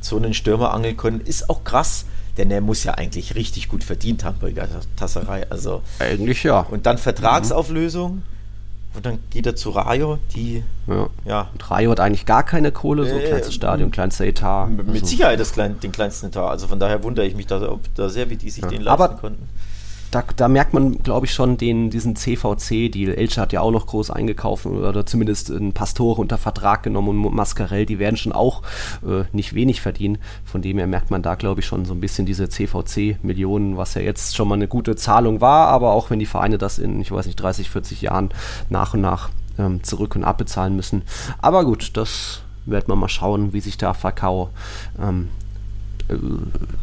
so 0.00 0.16
einen 0.16 0.34
Stürmer 0.34 0.72
angeln 0.72 0.96
können. 0.96 1.20
Ist 1.20 1.50
auch 1.50 1.64
krass 1.64 2.04
denn 2.38 2.50
er 2.50 2.60
muss 2.60 2.84
ja 2.84 2.94
eigentlich 2.94 3.34
richtig 3.34 3.68
gut 3.68 3.84
verdient 3.84 4.24
haben 4.24 4.36
bei 4.40 4.52
Tasserei. 4.96 5.48
Also, 5.50 5.82
eigentlich 5.98 6.42
ja. 6.42 6.60
Und 6.60 6.86
dann 6.86 6.98
Vertragsauflösung. 6.98 8.22
Und 8.96 9.04
dann 9.06 9.18
geht 9.30 9.44
er 9.44 9.56
zu 9.56 9.70
Rayo, 9.70 10.18
die 10.36 10.62
Ja. 10.86 11.08
ja 11.24 11.48
Und 11.52 11.68
Rayo 11.68 11.90
hat 11.90 11.98
eigentlich 11.98 12.26
gar 12.26 12.44
keine 12.44 12.70
Kohle, 12.70 13.04
so 13.08 13.16
Äh, 13.16 13.26
kleinstes 13.26 13.52
Stadion, 13.54 13.90
kleinster 13.90 14.24
Etat. 14.24 14.66
mit 14.68 14.88
Also- 14.88 15.06
Sicherheit 15.06 15.40
das 15.40 15.52
klein, 15.52 15.80
den 15.80 15.90
kleinsten 15.90 16.26
Etat. 16.26 16.48
Also 16.48 16.68
von 16.68 16.78
daher 16.78 17.02
wundere 17.02 17.26
ich 17.26 17.34
mich 17.34 17.46
da, 17.48 17.60
ob 17.70 17.80
da 17.96 18.08
sehr, 18.08 18.30
wie 18.30 18.36
die 18.36 18.50
sich 18.50 18.62
den 18.64 18.82
leisten 18.82 18.88
Aber- 18.88 19.08
konnten. 19.16 19.48
Da, 20.14 20.22
da 20.36 20.48
merkt 20.48 20.74
man, 20.74 20.98
glaube 21.02 21.26
ich, 21.26 21.34
schon 21.34 21.56
den, 21.56 21.90
diesen 21.90 22.14
CVC-Deal. 22.14 23.14
Elche 23.14 23.40
hat 23.40 23.52
ja 23.52 23.60
auch 23.60 23.72
noch 23.72 23.86
groß 23.86 24.10
eingekauft 24.10 24.64
oder 24.66 25.04
zumindest 25.04 25.50
einen 25.50 25.72
Pastore 25.72 26.20
unter 26.20 26.38
Vertrag 26.38 26.84
genommen 26.84 27.24
und 27.24 27.34
Mascarell, 27.34 27.84
die 27.84 27.98
werden 27.98 28.16
schon 28.16 28.32
auch 28.32 28.62
äh, 29.04 29.24
nicht 29.32 29.54
wenig 29.54 29.80
verdienen. 29.80 30.18
Von 30.44 30.62
dem 30.62 30.78
her 30.78 30.86
merkt 30.86 31.10
man 31.10 31.22
da, 31.22 31.34
glaube 31.34 31.60
ich, 31.60 31.66
schon 31.66 31.84
so 31.84 31.94
ein 31.94 32.00
bisschen 32.00 32.26
diese 32.26 32.48
CVC-Millionen, 32.48 33.76
was 33.76 33.94
ja 33.94 34.02
jetzt 34.02 34.36
schon 34.36 34.46
mal 34.46 34.54
eine 34.54 34.68
gute 34.68 34.94
Zahlung 34.94 35.40
war, 35.40 35.68
aber 35.68 35.92
auch 35.92 36.10
wenn 36.10 36.20
die 36.20 36.26
Vereine 36.26 36.58
das 36.58 36.78
in, 36.78 37.00
ich 37.00 37.10
weiß 37.10 37.26
nicht, 37.26 37.36
30, 37.36 37.68
40 37.70 38.02
Jahren 38.02 38.28
nach 38.68 38.94
und 38.94 39.00
nach 39.00 39.30
ähm, 39.58 39.82
zurück 39.82 40.14
und 40.14 40.22
abbezahlen 40.22 40.76
müssen. 40.76 41.02
Aber 41.40 41.64
gut, 41.64 41.96
das 41.96 42.42
wird 42.66 42.86
man 42.88 42.98
mal 42.98 43.08
schauen, 43.08 43.52
wie 43.52 43.60
sich 43.60 43.76
da 43.76 43.94
Fakao 43.94 44.50
ähm, 45.00 45.28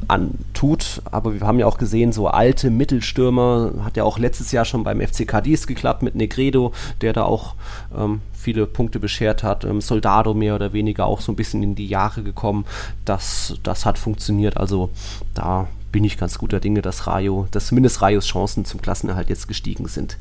antut. 0.07 1.01
Aber 1.11 1.33
wir 1.33 1.41
haben 1.41 1.59
ja 1.59 1.65
auch 1.65 1.77
gesehen, 1.77 2.11
so 2.11 2.27
alte 2.27 2.69
Mittelstürmer, 2.69 3.73
hat 3.83 3.97
ja 3.97 4.03
auch 4.03 4.19
letztes 4.19 4.51
Jahr 4.51 4.65
schon 4.65 4.83
beim 4.83 5.01
FC 5.01 5.27
Cadiz 5.27 5.67
geklappt 5.67 6.03
mit 6.03 6.15
Negredo, 6.15 6.73
der 7.01 7.13
da 7.13 7.23
auch 7.23 7.55
ähm, 7.97 8.21
viele 8.33 8.65
Punkte 8.65 8.99
beschert 8.99 9.43
hat. 9.43 9.63
Ähm, 9.63 9.81
Soldado 9.81 10.33
mehr 10.33 10.55
oder 10.55 10.73
weniger 10.73 11.05
auch 11.05 11.21
so 11.21 11.31
ein 11.31 11.35
bisschen 11.35 11.63
in 11.63 11.75
die 11.75 11.87
Jahre 11.87 12.23
gekommen. 12.23 12.65
Das, 13.05 13.55
das 13.63 13.85
hat 13.85 13.97
funktioniert. 13.97 14.57
Also 14.57 14.89
da 15.33 15.67
bin 15.91 16.03
ich 16.03 16.17
ganz 16.17 16.37
guter 16.37 16.59
Dinge, 16.59 16.81
dass 16.81 17.07
Rayo, 17.07 17.47
dass 17.51 17.67
zumindest 17.67 18.01
Rayos 18.01 18.25
Chancen 18.25 18.65
zum 18.65 18.81
Klassenerhalt 18.81 19.29
jetzt 19.29 19.47
gestiegen 19.47 19.87
sind. 19.87 20.17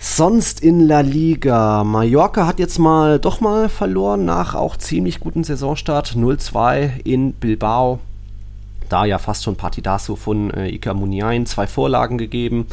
Sonst 0.00 0.60
in 0.60 0.86
La 0.86 1.00
Liga. 1.00 1.82
Mallorca 1.82 2.46
hat 2.46 2.60
jetzt 2.60 2.78
mal 2.78 3.18
doch 3.18 3.40
mal 3.40 3.68
verloren 3.68 4.24
nach 4.24 4.54
auch 4.54 4.76
ziemlich 4.76 5.18
guten 5.18 5.42
Saisonstart. 5.42 6.14
0-2 6.14 7.00
in 7.04 7.32
Bilbao. 7.32 7.98
Da 8.88 9.04
ja 9.04 9.18
fast 9.18 9.42
schon 9.42 9.56
Partidaso 9.56 10.14
von 10.14 10.52
äh, 10.52 10.68
Iker 10.68 10.94
Muniain. 10.94 11.46
Zwei 11.46 11.66
Vorlagen 11.66 12.16
gegeben. 12.16 12.68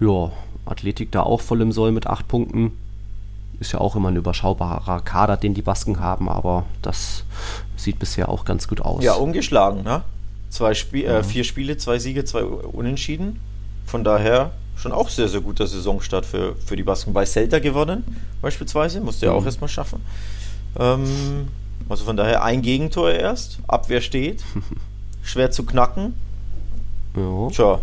Ja, 0.00 0.32
Athletik 0.64 1.12
da 1.12 1.22
auch 1.22 1.42
voll 1.42 1.60
im 1.60 1.70
Soll 1.70 1.92
mit 1.92 2.06
acht 2.06 2.28
Punkten. 2.28 2.72
Ist 3.60 3.72
ja 3.72 3.80
auch 3.80 3.94
immer 3.94 4.10
ein 4.10 4.16
überschaubarer 4.16 5.00
Kader, 5.02 5.36
den 5.36 5.52
die 5.52 5.62
Basken 5.62 6.00
haben, 6.00 6.28
aber 6.30 6.64
das 6.80 7.24
sieht 7.76 7.98
bisher 7.98 8.28
auch 8.30 8.44
ganz 8.44 8.68
gut 8.68 8.80
aus. 8.80 9.04
Ja, 9.04 9.14
ungeschlagen, 9.14 9.82
ne? 9.84 10.02
Zwei 10.48 10.74
Spie 10.74 11.04
äh, 11.04 11.22
vier 11.22 11.44
Spiele, 11.44 11.76
zwei 11.76 11.98
Siege, 11.98 12.24
zwei 12.24 12.42
Unentschieden. 12.42 13.38
Von 13.86 14.02
daher 14.02 14.52
schon 14.76 14.92
auch 14.92 15.08
sehr, 15.08 15.28
sehr 15.28 15.40
guter 15.40 15.66
Saisonstart 15.66 16.26
für, 16.26 16.56
für 16.56 16.76
die 16.76 16.82
Basken. 16.82 17.12
Bei 17.12 17.24
Celta 17.24 17.58
gewonnen, 17.58 18.04
beispielsweise. 18.42 19.00
Musste 19.00 19.26
ja 19.26 19.32
auch 19.32 19.44
erstmal 19.44 19.68
schaffen. 19.68 20.00
Ähm, 20.78 21.48
also 21.88 22.04
von 22.04 22.16
daher 22.16 22.42
ein 22.44 22.62
Gegentor 22.62 23.10
erst. 23.10 23.58
Abwehr 23.66 24.00
steht. 24.00 24.42
Schwer 25.22 25.50
zu 25.50 25.64
knacken. 25.64 26.14
Ja, 27.16 27.48
Tja, 27.50 27.80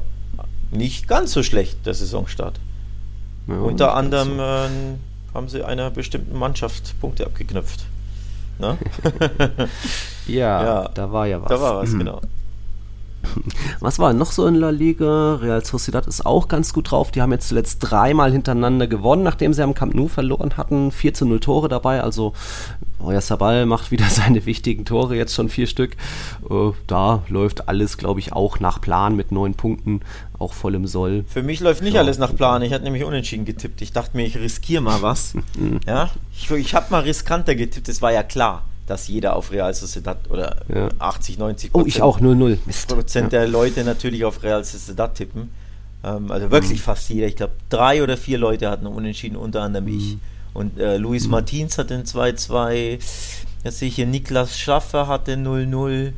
nicht 0.72 1.08
ganz 1.08 1.32
so 1.32 1.42
schlecht, 1.44 1.86
der 1.86 1.94
Saisonstart. 1.94 2.60
ja, 3.48 3.56
Unter 3.56 3.96
anderem 3.96 4.36
so. 4.38 4.42
äh, 4.42 4.70
haben 5.34 5.48
sie 5.50 5.64
einer 5.64 5.89
bestimmten 5.89 6.38
Mannschaft 6.38 7.00
Punkte 7.00 7.26
abgeknüpft. 7.26 7.86
Ne? 8.60 8.78
Ja, 10.28 10.64
ja, 10.64 10.88
da 10.94 11.12
war 11.12 11.26
ja 11.26 11.42
was. 11.42 11.50
Da 11.50 11.60
war 11.60 11.78
was, 11.82 11.89
Mhm. 11.92 12.00
genau. 12.00 12.22
Was 13.80 13.99
war 13.99 14.13
noch 14.13 14.32
so 14.32 14.45
in 14.47 14.55
La 14.55 14.69
Liga? 14.69 15.36
Real 15.36 15.63
Sociedad 15.63 16.07
ist 16.07 16.26
auch 16.26 16.47
ganz 16.47 16.74
gut 16.74 16.91
drauf. 16.91 17.11
Die 17.11 17.22
haben 17.22 17.32
jetzt 17.32 17.47
zuletzt 17.47 17.80
dreimal 17.80 18.32
hintereinander 18.32 18.88
gewonnen, 18.88 19.24
nachdem 19.24 19.53
sie 19.53 19.63
am 19.63 19.74
Camp 19.74 19.93
Nou 19.95 20.07
verloren 20.07 20.57
hatten. 20.57 20.91
4 20.91 21.13
zu 21.13 21.26
0 21.26 21.39
Tore 21.39 21.67
dabei. 21.69 22.01
Also 22.01 22.34
Euer 22.99 23.22
Sabal 23.22 23.65
macht 23.65 23.91
wieder 23.91 24.05
seine 24.09 24.45
wichtigen 24.45 24.86
Tore, 24.86 25.15
jetzt 25.15 25.34
schon 25.34 25.49
vier 25.49 25.67
Stück. 25.67 25.95
Äh, 26.49 26.72
da 26.88 27.24
läuft 27.30 27.67
alles, 27.67 27.97
glaube 27.97 28.19
ich, 28.19 28.34
auch 28.34 28.59
nach 28.59 28.80
Plan 28.82 29.15
mit 29.15 29.32
neun 29.32 29.55
Punkten, 29.55 30.01
auch 30.38 30.53
voll 30.53 30.76
im 30.76 30.86
Soll. 30.88 31.26
Für 31.28 31.41
mich 31.43 31.59
läuft 31.61 31.82
nicht 31.82 31.93
Ja. 31.95 32.01
alles 32.01 32.17
nach 32.19 32.36
Plan. 32.36 32.61
Ich 32.61 32.74
hatte 32.74 32.84
nämlich 32.84 33.03
unentschieden 33.03 33.45
getippt. 33.45 33.82
Ich 33.82 33.91
dachte 33.91 34.15
mir, 34.17 34.26
ich 34.26 34.38
riskiere 34.38 34.82
mal 34.84 35.01
was. 35.01 35.34
ja, 35.88 36.09
ich, 36.32 36.51
ich 36.51 36.76
habe 36.76 36.88
mal 36.91 36.99
riskanter 37.01 37.55
getippt. 37.55 37.89
Es 37.89 38.01
war 38.01 38.11
ja 38.11 38.22
klar, 38.24 38.63
dass 38.88 39.08
jeder 39.08 39.36
auf 39.36 39.52
Real 39.52 39.74
Sociedad 39.74 40.18
oder 40.30 40.58
Ja. 40.74 40.90
80, 41.00 41.38
90 41.38 41.72
Oh, 41.74 41.84
ich 41.86 42.02
auch 42.02 42.20
0-0. 42.20 42.58
Mist. 42.66 42.88
Prozent 42.90 43.32
Ja. 43.34 43.40
der 43.40 43.48
Leute 43.48 43.84
natürlich 43.84 44.26
auf 44.26 44.44
Real 44.44 44.64
Sociedad 44.64 45.16
tippen. 45.16 45.50
Ähm, 46.04 46.32
also 46.32 46.50
wirklich 46.52 46.80
Mhm. 46.80 46.84
fast 46.84 47.10
jeder. 47.10 47.28
Ich 47.28 47.36
glaube, 47.36 47.54
drei 47.70 48.02
oder 48.04 48.18
vier 48.18 48.38
Leute 48.38 48.70
hatten 48.70 48.88
unentschieden, 48.88 49.36
unter 49.38 49.62
anderem 49.62 49.88
ich. 49.88 50.16
Mhm. 50.16 50.20
Und 50.54 50.80
äh, 50.80 50.98
Luis 50.98 51.28
Martins 51.28 51.78
hatte 51.78 51.94
ein 51.94 52.04
2-2. 52.06 53.00
Jetzt 53.64 53.80
sehe 53.80 53.88
ich 53.88 53.96
hier, 53.96 54.06
Niklas 54.08 54.58
Schaffer 54.58 55.08
hatte 55.08 55.36
0-0. 55.38 56.12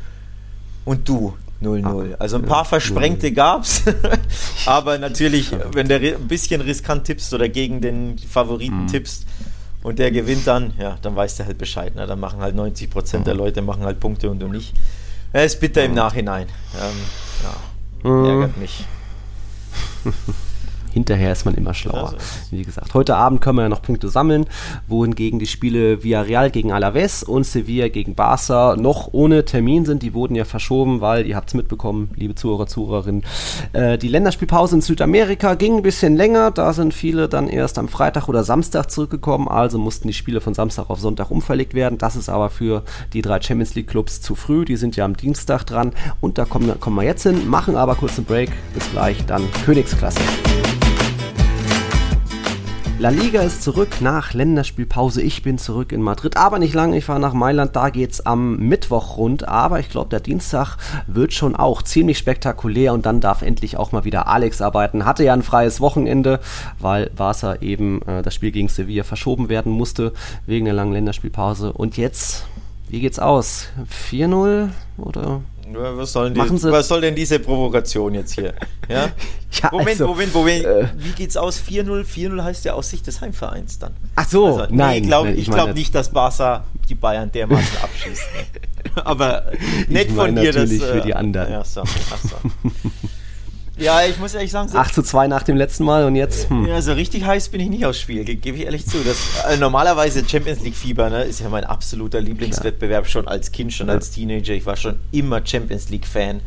Und 0.86 1.08
du 1.08 1.34
0-0. 1.62 2.14
Ah, 2.14 2.16
also 2.20 2.38
ein 2.38 2.44
paar 2.46 2.66
Versprengte 2.66 3.28
0-0. 3.28 3.32
gab's. 3.34 3.84
Aber 4.66 4.98
natürlich, 5.08 5.52
wenn 5.74 5.88
du 5.88 5.96
ein 5.96 6.28
bisschen 6.28 6.62
riskant 6.62 7.06
tippst 7.06 7.34
oder 7.34 7.48
gegen 7.50 7.80
den 7.82 8.18
Favoriten 8.18 8.84
Mhm. 8.84 8.88
tippst 8.88 9.26
und 9.84 10.00
der 10.00 10.12
gewinnt 10.12 10.48
dann, 10.48 10.74
ja, 10.80 10.98
dann 11.02 11.16
weißt 11.16 11.40
du 11.40 11.46
halt 11.46 11.58
Bescheid. 11.58 11.94
Ne? 11.96 12.08
Dann 12.08 12.20
machen 12.20 12.40
halt 12.42 12.56
90% 12.56 13.20
Mhm. 13.20 13.24
der 13.26 13.34
Leute 13.36 13.62
machen 13.62 13.84
halt 13.84 14.00
Punkte 14.00 14.30
und 14.30 14.40
du 14.40 14.48
nicht. 14.48 14.74
Ja, 15.34 15.42
ist 15.42 15.60
bitter 15.60 15.84
im 15.84 15.94
Nachhinein. 15.94 16.48
Ähm, 16.76 16.98
ja, 18.04 18.10
Mhm. 18.10 18.26
ärgert 18.26 18.58
mich. 18.58 18.86
Hinterher 20.94 21.32
ist 21.32 21.46
man 21.46 21.56
immer 21.56 21.74
schlauer. 21.74 22.14
Wie 22.52 22.62
gesagt, 22.62 22.94
heute 22.94 23.16
Abend 23.16 23.42
können 23.42 23.58
wir 23.58 23.64
ja 23.64 23.70
noch 23.70 23.82
Punkte 23.82 24.10
sammeln, 24.10 24.46
wohingegen 24.88 25.40
die 25.40 25.48
Spiele 25.48 26.04
Villarreal 26.04 26.52
gegen 26.52 26.72
Alaves 26.72 27.24
und 27.24 27.46
Sevilla 27.46 27.88
gegen 27.88 28.14
Barca 28.14 28.76
noch 28.78 29.10
ohne 29.12 29.44
Termin 29.44 29.86
sind. 29.86 30.04
Die 30.04 30.14
wurden 30.14 30.36
ja 30.36 30.46
verschoben, 30.46 31.02
weil, 31.02 31.26
ihr 31.26 31.36
habt 31.36 31.50
es 31.50 31.56
mitbekommen, 31.56 32.12
liebe 32.16 32.36
Zuhörer, 32.36 32.68
Zuhörerinnen, 32.68 33.24
äh, 33.74 33.98
die 33.98 34.08
Länderspielpause 34.08 34.76
in 34.76 34.82
Südamerika 34.82 35.56
ging 35.56 35.78
ein 35.78 35.82
bisschen 35.82 36.16
länger. 36.16 36.52
Da 36.52 36.74
sind 36.74 36.94
viele 36.94 37.28
dann 37.28 37.50
erst 37.50 37.80
am 37.80 37.88
Freitag 37.88 38.30
oder 38.30 38.44
Samstag 38.44 38.92
zurückgekommen, 38.92 39.48
also 39.48 39.80
mussten 39.80 40.08
die 40.08 40.14
Spiele 40.14 40.42
von 40.42 40.54
Samstag 40.54 40.92
auf 40.92 41.00
Sonntag 41.00 41.32
umverlegt 41.32 41.74
werden. 41.74 41.98
Das 41.98 42.16
ist 42.16 42.30
aber 42.30 42.52
für 42.52 42.84
die 43.14 43.24
drei 43.24 43.42
Champions 43.42 43.74
League 43.74 43.88
Clubs 43.88 44.22
zu 44.22 44.36
früh. 44.36 44.64
Die 44.64 44.76
sind 44.76 44.96
ja 44.96 45.06
am 45.06 45.18
Dienstag 45.18 45.64
dran 45.64 45.94
und 46.22 46.38
da 46.38 46.46
kommen, 46.46 46.80
kommen 46.80 46.98
wir 46.98 47.04
jetzt 47.04 47.24
hin, 47.24 47.50
machen 47.50 47.76
aber 47.76 47.96
kurz 47.96 48.18
einen 48.18 48.26
Break. 48.26 48.52
Bis 48.76 48.92
gleich, 48.92 49.26
dann 49.26 49.44
Königsklasse. 49.66 50.22
La 53.00 53.10
Liga 53.10 53.42
ist 53.42 53.64
zurück 53.64 53.98
nach 54.00 54.34
Länderspielpause. 54.34 55.22
Ich 55.22 55.44
bin 55.44 55.58
zurück 55.58 55.92
in 55.92 56.02
Madrid, 56.02 56.38
aber 56.38 56.58
nicht 56.58 56.74
lange. 56.74 56.98
Ich 56.98 57.04
fahre 57.06 57.20
nach 57.20 57.34
Mailand. 57.34 57.76
Da 57.76 57.90
geht's 57.90 58.26
am 58.26 58.58
Mittwoch 58.60 59.18
rund. 59.18 59.46
Aber 59.46 59.80
ich 59.82 59.90
glaube, 59.90 60.10
der 60.10 60.22
Dienstag 60.22 60.78
wird 61.08 61.34
schon 61.34 61.54
auch 61.56 61.82
ziemlich 61.82 62.18
spektakulär 62.18 62.94
und 62.94 63.06
dann 63.06 63.20
darf 63.20 63.42
endlich 63.42 63.76
auch 63.76 63.92
mal 63.92 64.06
wieder 64.06 64.28
Alex 64.28 64.62
arbeiten. 64.62 65.04
Hatte 65.06 65.26
ja 65.26 65.34
ein 65.34 65.44
freies 65.44 65.82
Wochenende, 65.82 66.40
weil 66.80 67.10
Barca 67.10 67.56
eben 67.56 68.02
äh, 68.04 68.22
das 68.22 68.36
Spiel 68.36 68.52
gegen 68.52 68.70
Sevilla 68.70 69.04
verschoben 69.04 69.50
werden 69.50 69.72
musste 69.74 70.14
wegen 70.46 70.64
der 70.64 70.74
langen 70.74 70.94
Länderspielpause. 70.94 71.74
Und 71.74 71.98
jetzt, 71.98 72.46
wie 72.88 73.02
geht's 73.02 73.20
aus? 73.20 73.68
4-0 74.12 74.70
oder? 74.98 75.42
Was 75.76 76.12
soll, 76.14 76.30
denn 76.30 76.38
Machen 76.38 76.56
die, 76.58 76.62
Sie- 76.62 76.72
was 76.72 76.88
soll 76.88 77.02
denn 77.02 77.16
diese 77.16 77.40
Provokation 77.40 78.14
jetzt 78.14 78.34
hier? 78.36 78.54
Ja? 78.88 79.10
Ja, 79.64 79.70
Moment, 79.72 79.90
also, 79.90 80.08
Moment, 80.08 80.34
Moment. 80.34 80.66
äh, 80.66 80.88
Wie 80.98 81.12
geht's 81.12 81.38
aus? 81.38 81.60
4-0? 81.62 82.04
4-0 82.06 82.44
heißt 82.44 82.66
ja 82.66 82.74
aus 82.74 82.90
Sicht 82.90 83.08
des 83.08 83.22
Heimvereins 83.22 83.80
dann. 83.80 83.94
Ach 84.16 84.28
so, 84.30 84.46
Also, 84.46 84.60
nee, 84.70 84.76
nein. 84.78 85.02
ich 85.04 85.08
glaube 85.08 85.30
nein, 85.30 85.38
ich 85.40 85.48
meine- 85.48 85.64
glaub 85.64 85.76
nicht, 85.76 85.96
dass 85.96 86.10
Barca 86.12 86.64
die 86.90 86.96
Bayern 86.96 87.32
dermaßen 87.32 87.78
abschießt. 87.82 88.24
Nee. 88.36 88.62
Aber 89.06 89.46
nett 89.88 90.10
Ich 90.10 90.16
von 90.16 90.36
dir, 90.36 90.52
dass... 90.52 90.70
natürlich 90.70 90.84
für 90.84 91.02
die 91.02 91.16
anderen. 91.16 91.52
Ja, 91.52 91.64
so, 91.64 91.82
ach 91.82 92.18
so. 92.22 92.72
ja, 93.78 94.02
ich 94.06 94.20
muss 94.20 94.34
ehrlich 94.36 94.52
sagen, 94.52 94.68
so, 94.70 94.78
8 94.78 94.94
zu 94.94 95.02
2 95.02 95.28
nach 95.28 95.44
dem 95.44 95.56
letzten 95.58 95.84
Mal 95.86 96.04
und 96.06 96.16
jetzt. 96.16 96.50
Hm. 96.50 96.66
ja, 96.68 96.82
so 96.82 96.92
richtig 96.94 97.24
heiß 97.26 97.50
bin 97.50 97.62
ich 97.62 97.70
nicht 97.70 97.86
aufs 97.86 98.00
Spiel, 98.02 98.24
ge- 98.26 98.36
gebe 98.36 98.58
ich 98.58 98.66
ehrlich 98.66 98.86
zu. 98.86 98.98
Das, 99.04 99.18
äh, 99.50 99.58
normalerweise 99.58 100.28
Champions 100.28 100.62
League 100.62 100.76
Fieber 100.76 101.10
ne, 101.10 101.24
ist 101.24 101.40
ja 101.40 101.50
mein 101.50 101.64
absoluter 101.64 102.20
Lieblingswettbewerb, 102.22 103.08
schon 103.08 103.28
als 103.28 103.52
Kind, 103.52 103.72
schon 103.74 103.90
als 103.90 104.12
Teenager. 104.12 104.54
Ich 104.54 104.66
war 104.66 104.76
schon 104.76 105.00
immer 105.12 105.42
Champions 105.46 105.90
League 105.90 106.06
Fan. 106.06 106.42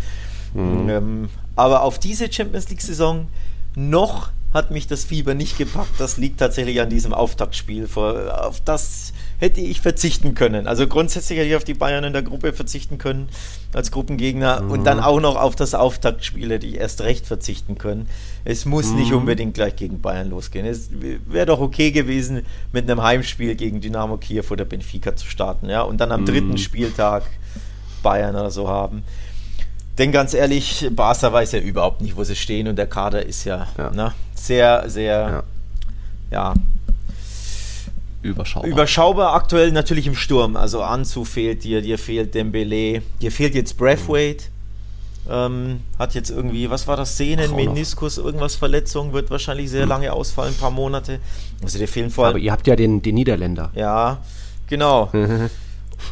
Ähm, 0.54 1.28
aber 1.56 1.82
auf 1.82 1.98
diese 1.98 2.32
Champions 2.32 2.68
League 2.68 2.82
Saison 2.82 3.26
noch 3.74 4.30
hat 4.54 4.70
mich 4.70 4.86
das 4.86 5.04
Fieber 5.04 5.34
nicht 5.34 5.58
gepackt. 5.58 5.98
Das 5.98 6.16
liegt 6.16 6.40
tatsächlich 6.40 6.80
an 6.80 6.88
diesem 6.88 7.12
Auftaktspiel. 7.12 7.88
Auf 7.94 8.60
das 8.64 9.12
hätte 9.38 9.60
ich 9.60 9.82
verzichten 9.82 10.34
können. 10.34 10.66
Also 10.66 10.86
grundsätzlich 10.86 11.38
hätte 11.38 11.48
ich 11.48 11.56
auf 11.56 11.64
die 11.64 11.74
Bayern 11.74 12.04
in 12.04 12.14
der 12.14 12.22
Gruppe 12.22 12.54
verzichten 12.54 12.96
können 12.96 13.28
als 13.74 13.90
Gruppengegner 13.90 14.64
und 14.70 14.84
dann 14.84 14.98
auch 14.98 15.20
noch 15.20 15.36
auf 15.36 15.56
das 15.56 15.74
Auftaktspiel 15.74 16.50
hätte 16.50 16.66
ich 16.66 16.76
erst 16.76 17.02
recht 17.02 17.26
verzichten 17.26 17.76
können. 17.76 18.08
Es 18.46 18.64
muss 18.64 18.92
nicht 18.92 19.12
unbedingt 19.12 19.52
gleich 19.52 19.76
gegen 19.76 20.00
Bayern 20.00 20.30
losgehen. 20.30 20.64
Es 20.64 20.88
wäre 21.26 21.44
doch 21.44 21.60
okay 21.60 21.90
gewesen, 21.90 22.46
mit 22.72 22.90
einem 22.90 23.02
Heimspiel 23.02 23.56
gegen 23.56 23.82
Dynamo 23.82 24.16
Kiew 24.16 24.44
oder 24.48 24.64
Benfica 24.64 25.14
zu 25.14 25.26
starten, 25.26 25.68
ja, 25.68 25.82
und 25.82 26.00
dann 26.00 26.12
am 26.12 26.24
dritten 26.24 26.56
Spieltag 26.56 27.24
Bayern 28.02 28.36
oder 28.36 28.50
so 28.50 28.68
haben. 28.68 29.02
Denn 29.98 30.12
ganz 30.12 30.34
ehrlich, 30.34 30.88
Barca 30.90 31.32
weiß 31.32 31.52
ja 31.52 31.60
überhaupt 31.60 32.02
nicht, 32.02 32.16
wo 32.16 32.24
sie 32.24 32.36
stehen 32.36 32.68
und 32.68 32.76
der 32.76 32.86
Kader 32.86 33.24
ist 33.24 33.44
ja, 33.44 33.66
Ja. 33.78 33.90
Ne, 33.90 34.12
sehr, 34.34 34.88
sehr, 34.90 35.44
Ja. 36.30 36.48
ja. 36.50 36.54
überschaubar. 38.22 38.68
Überschaubar 38.70 39.34
aktuell 39.34 39.72
natürlich 39.72 40.06
im 40.06 40.14
Sturm. 40.14 40.56
Also 40.56 40.82
Anzu 40.82 41.24
fehlt 41.24 41.64
dir, 41.64 41.80
dir 41.80 41.98
fehlt 41.98 42.34
Dembele, 42.34 43.02
dir 43.22 43.32
fehlt 43.32 43.54
jetzt 43.54 43.76
Braithwaite. 43.78 44.44
Ähm, 45.28 45.80
hat 45.98 46.14
jetzt 46.14 46.30
irgendwie, 46.30 46.70
was 46.70 46.86
war 46.86 46.96
das, 46.96 47.16
Sehnen. 47.16 47.56
Meniskus, 47.56 48.16
irgendwas 48.18 48.54
Verletzung, 48.54 49.12
wird 49.12 49.28
wahrscheinlich 49.30 49.70
sehr 49.70 49.84
lange 49.86 50.12
ausfallen, 50.12 50.54
ein 50.54 50.60
paar 50.60 50.70
Monate. 50.70 51.18
Also 51.62 51.78
dir 51.78 51.88
fehlen 51.88 52.10
vor 52.10 52.26
Aber 52.26 52.34
allem, 52.34 52.44
ihr 52.44 52.52
habt 52.52 52.66
ja 52.68 52.76
den, 52.76 53.02
den 53.02 53.14
Niederländer. 53.16 53.70
ja, 53.74 54.18
genau. 54.68 55.10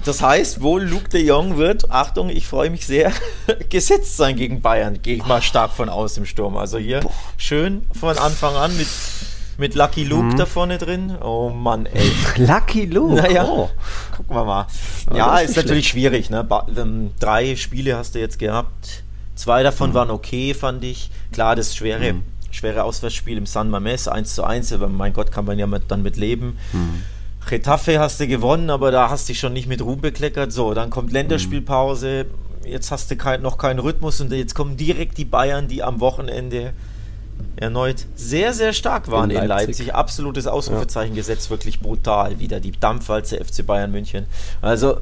Das 0.04 0.20
heißt, 0.22 0.60
wohl 0.60 0.82
Luke 0.82 1.08
de 1.08 1.24
Jong 1.24 1.56
wird, 1.56 1.90
Achtung, 1.90 2.28
ich 2.28 2.46
freue 2.46 2.70
mich 2.70 2.86
sehr, 2.86 3.12
gesetzt 3.70 4.16
sein 4.16 4.36
gegen 4.36 4.60
Bayern. 4.60 5.00
Gehe 5.02 5.16
ich 5.16 5.26
mal 5.26 5.40
stark 5.42 5.72
von 5.72 5.88
aus 5.88 6.16
im 6.18 6.26
Sturm. 6.26 6.56
Also 6.56 6.78
hier 6.78 7.00
schön 7.36 7.86
von 7.98 8.16
Anfang 8.18 8.54
an 8.56 8.76
mit, 8.76 8.88
mit 9.56 9.74
Lucky 9.74 10.04
Luke 10.04 10.24
Mhm. 10.24 10.36
da 10.36 10.46
vorne 10.46 10.78
drin. 10.78 11.16
Oh 11.22 11.48
Mann, 11.50 11.86
ey. 11.86 12.10
Lucky 12.46 12.86
Luke. 12.86 13.14
Naja, 13.14 13.44
Oh. 13.48 13.70
gucken 14.16 14.36
wir 14.36 14.44
mal. 14.44 14.66
Aber 15.06 15.16
Ja, 15.16 15.38
ist, 15.38 15.50
ist 15.50 15.56
natürlich 15.56 15.88
schwierig. 15.88 16.28
Ne? 16.30 16.46
Ähm, 16.76 17.12
drei 17.20 17.56
Spiele 17.56 17.96
hast 17.96 18.14
du 18.14 18.18
jetzt 18.20 18.38
gehabt. 18.38 19.04
Zwei 19.36 19.62
davon 19.62 19.90
Mhm. 19.90 19.94
waren 19.94 20.10
okay, 20.10 20.54
fand 20.54 20.84
ich. 20.84 21.10
Klar, 21.32 21.56
das 21.56 21.74
schwere, 21.74 22.16
schwere 22.50 22.84
Auswärtsspiel 22.84 23.36
im 23.38 23.46
San 23.46 23.70
Mamés 23.70 24.08
1 24.08 24.34
zu 24.34 24.44
1, 24.44 24.72
aber 24.72 24.88
mein 24.88 25.12
Gott, 25.12 25.32
kann 25.32 25.44
man 25.44 25.58
ja 25.58 25.66
mit, 25.66 25.84
dann 25.90 26.02
mit 26.02 26.16
leben. 26.16 26.56
Mhm. 26.72 27.02
Getafe 27.46 27.98
hast 27.98 28.20
du 28.20 28.26
gewonnen, 28.26 28.70
aber 28.70 28.90
da 28.90 29.10
hast 29.10 29.28
du 29.28 29.32
dich 29.32 29.40
schon 29.40 29.52
nicht 29.52 29.68
mit 29.68 29.82
Ruhm 29.82 30.00
bekleckert. 30.00 30.52
So, 30.52 30.74
dann 30.74 30.90
kommt 30.90 31.12
Länderspielpause. 31.12 32.26
Jetzt 32.64 32.90
hast 32.90 33.10
du 33.10 33.16
kein, 33.16 33.42
noch 33.42 33.58
keinen 33.58 33.78
Rhythmus 33.78 34.20
und 34.20 34.32
jetzt 34.32 34.54
kommen 34.54 34.76
direkt 34.76 35.18
die 35.18 35.24
Bayern, 35.24 35.68
die 35.68 35.82
am 35.82 36.00
Wochenende 36.00 36.72
erneut 37.56 38.06
sehr, 38.14 38.52
sehr 38.52 38.72
stark 38.72 39.10
waren 39.10 39.30
in 39.30 39.36
In 39.36 39.48
Leipzig. 39.48 39.66
Leipzig. 39.68 39.94
Absolutes 39.94 40.46
Ausrufezeichen 40.46 41.14
gesetzt, 41.14 41.50
wirklich 41.50 41.80
brutal. 41.80 42.38
Wieder 42.38 42.60
die 42.60 42.72
Dampfwalze 42.72 43.42
FC 43.44 43.66
Bayern 43.66 43.90
München. 43.92 44.26
Also, 44.62 44.98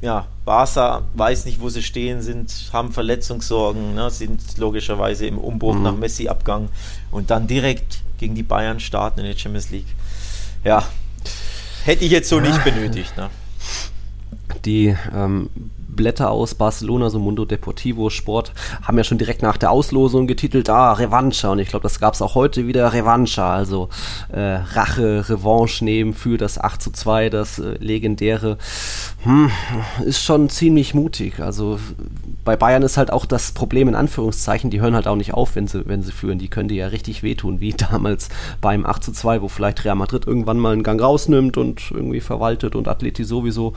ja, 0.00 0.26
Barca 0.44 1.02
weiß 1.14 1.44
nicht, 1.44 1.60
wo 1.60 1.68
sie 1.68 1.82
stehen, 1.82 2.22
sind, 2.22 2.70
haben 2.72 2.92
Verletzungssorgen, 2.92 3.94
ne, 3.94 4.10
sind 4.10 4.40
logischerweise 4.56 5.26
im 5.26 5.38
Umbruch 5.38 5.76
nach 5.76 5.96
Messi-Abgang 5.96 6.68
und 7.10 7.30
dann 7.30 7.48
direkt 7.48 8.00
gegen 8.18 8.34
die 8.34 8.44
Bayern 8.44 8.80
starten 8.80 9.20
in 9.20 9.26
der 9.26 9.36
Champions 9.36 9.70
League. 9.70 9.86
Ja, 10.64 10.84
hätte 11.84 12.04
ich 12.04 12.10
jetzt 12.10 12.28
so 12.28 12.40
nicht 12.40 12.62
benötigt. 12.64 13.16
Ne? 13.16 13.30
Die 14.64 14.94
ähm, 15.14 15.50
Blätter 15.88 16.30
aus 16.30 16.54
Barcelona, 16.54 17.10
so 17.10 17.18
Mundo 17.18 17.44
Deportivo 17.44 18.10
Sport, 18.10 18.52
haben 18.82 18.98
ja 18.98 19.04
schon 19.04 19.18
direkt 19.18 19.42
nach 19.42 19.56
der 19.56 19.70
Auslosung 19.70 20.26
getitelt, 20.26 20.70
ah, 20.70 20.92
Revancha. 20.92 21.50
Und 21.50 21.58
ich 21.58 21.68
glaube, 21.68 21.82
das 21.82 21.98
gab 21.98 22.14
es 22.14 22.22
auch 22.22 22.34
heute 22.34 22.66
wieder, 22.66 22.92
Revancha. 22.92 23.54
Also 23.54 23.88
äh, 24.30 24.40
Rache, 24.74 25.28
Revanche 25.28 25.84
nehmen 25.84 26.14
für 26.14 26.36
das 26.36 26.58
8 26.58 26.80
zu 26.80 26.92
2, 26.92 27.30
das 27.30 27.58
äh, 27.58 27.76
legendäre. 27.80 28.58
Hm, 29.22 29.50
ist 30.04 30.22
schon 30.22 30.48
ziemlich 30.48 30.94
mutig. 30.94 31.40
Also 31.40 31.78
bei 32.44 32.56
Bayern 32.56 32.82
ist 32.82 32.96
halt 32.96 33.12
auch 33.12 33.26
das 33.26 33.52
Problem 33.52 33.88
in 33.88 33.94
Anführungszeichen, 33.94 34.70
die 34.70 34.80
hören 34.80 34.94
halt 34.94 35.08
auch 35.08 35.16
nicht 35.16 35.34
auf, 35.34 35.56
wenn 35.56 35.66
sie, 35.66 35.86
wenn 35.88 36.02
sie 36.02 36.12
führen. 36.12 36.38
Die 36.38 36.48
können 36.48 36.68
dir 36.68 36.76
ja 36.76 36.86
richtig 36.88 37.22
wehtun, 37.22 37.60
wie 37.60 37.72
damals 37.90 38.28
beim 38.60 38.86
8 38.86 39.02
zu 39.02 39.12
2, 39.12 39.42
wo 39.42 39.48
vielleicht 39.48 39.84
Real 39.84 39.96
Madrid 39.96 40.26
irgendwann 40.26 40.58
mal 40.58 40.72
einen 40.72 40.82
Gang 40.82 41.00
rausnimmt 41.00 41.56
und 41.56 41.90
irgendwie 41.90 42.20
verwaltet 42.20 42.76
und 42.76 42.88
Atleti 42.88 43.24
sowieso. 43.24 43.74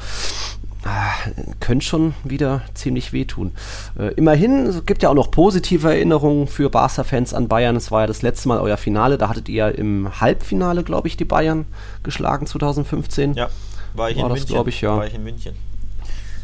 Ah, 0.83 1.11
könnte 1.59 1.85
schon 1.85 2.15
wieder 2.23 2.63
ziemlich 2.73 3.13
wehtun. 3.13 3.51
Äh, 3.99 4.13
immerhin, 4.15 4.65
es 4.65 4.83
gibt 4.87 5.03
ja 5.03 5.09
auch 5.09 5.13
noch 5.13 5.29
positive 5.29 5.87
Erinnerungen 5.87 6.47
für 6.47 6.71
Barca-Fans 6.71 7.35
an 7.35 7.47
Bayern. 7.47 7.75
Es 7.75 7.91
war 7.91 8.01
ja 8.01 8.07
das 8.07 8.23
letzte 8.23 8.47
Mal 8.47 8.59
euer 8.59 8.77
Finale. 8.77 9.19
Da 9.19 9.29
hattet 9.29 9.47
ihr 9.47 9.55
ja 9.55 9.69
im 9.69 10.19
Halbfinale, 10.19 10.83
glaube 10.83 11.07
ich, 11.07 11.17
die 11.17 11.25
Bayern 11.25 11.65
geschlagen 12.01 12.47
2015. 12.47 13.35
Ja, 13.35 13.49
war 13.93 14.09
ich 14.09 14.17
War 14.17 14.23
in 14.23 14.29
das, 14.35 14.49
München. 14.49 14.67
ich, 14.69 14.81
ja. 14.81 14.97
War 14.97 15.05
ich 15.05 15.13
in 15.13 15.23
München. 15.23 15.53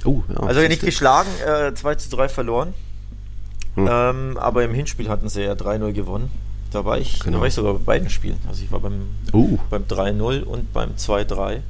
Oh, 0.05 0.21
ja, 0.29 0.35
Also 0.43 0.61
nicht 0.61 0.83
geschlagen, 0.83 1.29
äh, 1.45 1.73
2 1.73 1.95
zu 1.95 2.09
3 2.15 2.29
verloren. 2.29 2.73
Hm. 3.73 3.89
Ähm, 3.91 4.37
aber 4.37 4.63
im 4.63 4.73
Hinspiel 4.75 5.09
hatten 5.09 5.29
sie 5.29 5.41
ja 5.43 5.53
3-0 5.53 5.93
gewonnen. 5.93 6.29
Da 6.71 6.85
war, 6.85 6.99
ich, 6.99 7.19
Genau. 7.21 7.37
da 7.37 7.41
war 7.41 7.47
ich 7.47 7.53
sogar 7.55 7.73
bei 7.73 7.79
beiden 7.79 8.09
Spielen. 8.11 8.37
Also 8.47 8.61
ich 8.63 8.71
war 8.71 8.79
beim, 8.81 9.07
Oh. 9.33 9.57
beim 9.71 9.87
3-0 9.87 10.43
und 10.43 10.73
beim 10.73 10.91
2-3. 10.95 11.61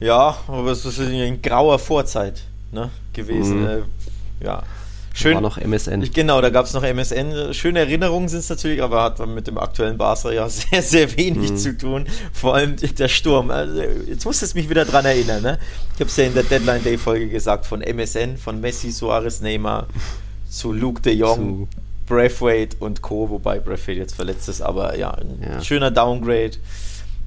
Ja, 0.00 0.36
aber 0.48 0.70
es 0.72 0.84
ist 0.84 0.98
in 0.98 1.40
grauer 1.42 1.78
Vorzeit 1.78 2.42
ne, 2.72 2.90
gewesen. 3.12 3.60
Mhm. 3.62 3.66
Äh, 3.66 4.44
ja. 4.44 4.62
Schön. 5.16 5.34
War 5.34 5.40
noch 5.42 5.58
MSN. 5.58 6.10
Genau, 6.12 6.40
da 6.40 6.50
gab 6.50 6.66
es 6.66 6.72
noch 6.74 6.82
MSN. 6.82 7.54
Schöne 7.54 7.78
Erinnerungen 7.78 8.28
sind 8.28 8.40
es 8.40 8.48
natürlich, 8.48 8.82
aber 8.82 9.00
hat 9.04 9.24
mit 9.28 9.46
dem 9.46 9.58
aktuellen 9.58 9.96
Barca 9.96 10.32
ja 10.32 10.48
sehr, 10.48 10.82
sehr 10.82 11.16
wenig 11.16 11.52
Mhm. 11.52 11.56
zu 11.56 11.78
tun. 11.78 12.06
Vor 12.32 12.56
allem 12.56 12.74
der 12.76 13.06
Sturm. 13.06 13.52
Also, 13.52 13.80
jetzt 14.08 14.24
musst 14.24 14.42
du 14.42 14.58
mich 14.58 14.68
wieder 14.68 14.84
dran 14.84 15.04
erinnern. 15.04 15.40
Ne? 15.40 15.58
Ich 15.94 16.00
habe 16.00 16.10
es 16.10 16.16
ja 16.16 16.24
in 16.24 16.34
der 16.34 16.42
Deadline 16.42 16.82
Day 16.82 16.98
Folge 16.98 17.28
gesagt, 17.28 17.64
von 17.64 17.80
MSN, 17.80 18.36
von 18.38 18.60
Messi, 18.60 18.90
Suarez, 18.90 19.40
Neymar 19.40 19.86
zu 20.50 20.72
Luke 20.72 21.00
de 21.00 21.14
Jong, 21.14 21.68
Zu- 21.68 21.68
Braithwaite 22.12 22.76
und 22.80 23.00
Co., 23.00 23.30
wobei 23.30 23.60
Braithwaite 23.60 24.00
jetzt 24.00 24.16
verletzt 24.16 24.48
ist, 24.48 24.62
aber 24.62 24.98
ja, 24.98 25.12
ein 25.12 25.38
Ja. 25.48 25.62
Schöner 25.62 25.92
Downgrade. 25.92 26.56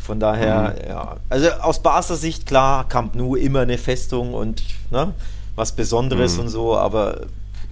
Von 0.07 0.21
daher, 0.21 0.75
ja, 0.87 1.17
also 1.27 1.49
aus 1.49 1.83
Barca 1.83 2.15
Sicht, 2.15 2.45
klar, 2.47 2.87
Camp 2.87 3.13
Nou 3.13 3.35
immer 3.35 3.59
eine 3.59 3.77
Festung 3.77 4.33
und 4.33 4.63
ne, 4.89 5.13
was 5.55 5.73
Besonderes 5.73 6.35
Mhm. 6.35 6.43
und 6.43 6.47
so, 6.47 6.77
aber 6.77 7.23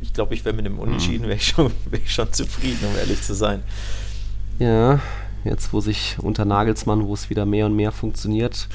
ich 0.01 0.11
glaube, 0.13 0.33
ich 0.35 0.43
wäre 0.43 0.53
mit 0.53 0.65
dem 0.65 0.77
Unentschieden 0.77 1.23
wäre 1.27 1.37
ich, 1.37 1.47
schon, 1.47 1.71
wär 1.89 1.99
ich 1.99 2.13
schon 2.13 2.31
zufrieden, 2.33 2.85
um 2.91 2.97
ehrlich 2.97 3.21
zu 3.21 3.33
sein. 3.33 3.63
Ja, 4.59 4.99
jetzt 5.45 5.71
wo 5.71 5.79
sich 5.79 6.17
unter 6.21 6.43
Nagelsmann, 6.43 7.05
wo 7.07 7.13
es 7.13 7.29
wieder 7.29 7.45
mehr 7.45 7.67
und 7.67 7.75
mehr 7.75 7.91
funktioniert. 7.91 8.67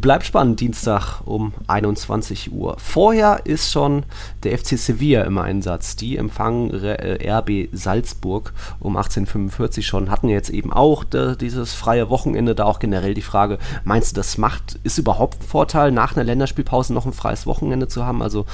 Bleibt 0.00 0.26
spannend, 0.26 0.60
Dienstag 0.60 1.22
um 1.24 1.54
21 1.68 2.52
Uhr. 2.52 2.76
Vorher 2.78 3.40
ist 3.44 3.70
schon 3.72 4.02
der 4.42 4.58
FC 4.58 4.78
Sevilla 4.78 5.22
im 5.22 5.38
Einsatz. 5.38 5.96
Die 5.96 6.16
empfangen 6.16 6.70
Re- 6.70 6.98
äh, 6.98 7.30
RB 7.30 7.68
Salzburg 7.72 8.52
um 8.80 8.96
18.45 8.96 9.82
schon. 9.82 10.10
Hatten 10.10 10.28
jetzt 10.28 10.50
eben 10.50 10.72
auch 10.72 11.04
dieses 11.04 11.72
freie 11.72 12.10
Wochenende, 12.10 12.54
da 12.54 12.64
auch 12.64 12.80
generell 12.80 13.14
die 13.14 13.22
Frage, 13.22 13.58
meinst 13.84 14.12
du, 14.12 14.16
das 14.20 14.36
macht, 14.36 14.78
ist 14.82 14.98
überhaupt 14.98 15.40
ein 15.40 15.46
Vorteil, 15.46 15.92
nach 15.92 16.16
einer 16.16 16.24
Länderspielpause 16.24 16.92
noch 16.92 17.06
ein 17.06 17.12
freies 17.12 17.46
Wochenende 17.46 17.88
zu 17.88 18.04
haben? 18.04 18.20
Also 18.22 18.46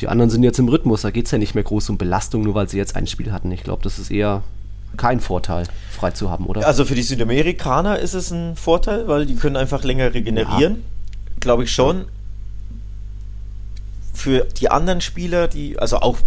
die 0.00 0.08
anderen 0.08 0.30
sind 0.30 0.42
jetzt 0.42 0.58
im 0.58 0.68
Rhythmus, 0.68 1.02
da 1.02 1.10
geht 1.10 1.26
es 1.26 1.30
ja 1.30 1.38
nicht 1.38 1.54
mehr 1.54 1.64
groß 1.64 1.90
um 1.90 1.98
Belastung, 1.98 2.42
nur 2.42 2.54
weil 2.54 2.68
sie 2.68 2.78
jetzt 2.78 2.96
ein 2.96 3.06
Spiel 3.06 3.32
hatten. 3.32 3.52
Ich 3.52 3.62
glaube, 3.62 3.82
das 3.82 3.98
ist 3.98 4.10
eher 4.10 4.42
kein 4.96 5.20
Vorteil, 5.20 5.64
frei 5.98 6.10
zu 6.12 6.30
haben, 6.30 6.46
oder? 6.46 6.66
Also 6.66 6.84
für 6.84 6.94
die 6.94 7.02
Südamerikaner 7.02 7.98
ist 7.98 8.14
es 8.14 8.30
ein 8.30 8.56
Vorteil, 8.56 9.08
weil 9.08 9.26
die 9.26 9.36
können 9.36 9.56
einfach 9.56 9.84
länger 9.84 10.14
regenerieren. 10.14 10.84
Glaube 11.40 11.64
ich 11.64 11.72
schon. 11.72 12.06
Für 14.14 14.44
die 14.44 14.70
anderen 14.70 15.00
Spieler, 15.00 15.48
die, 15.48 15.78
also 15.78 15.98
auch 15.98 16.18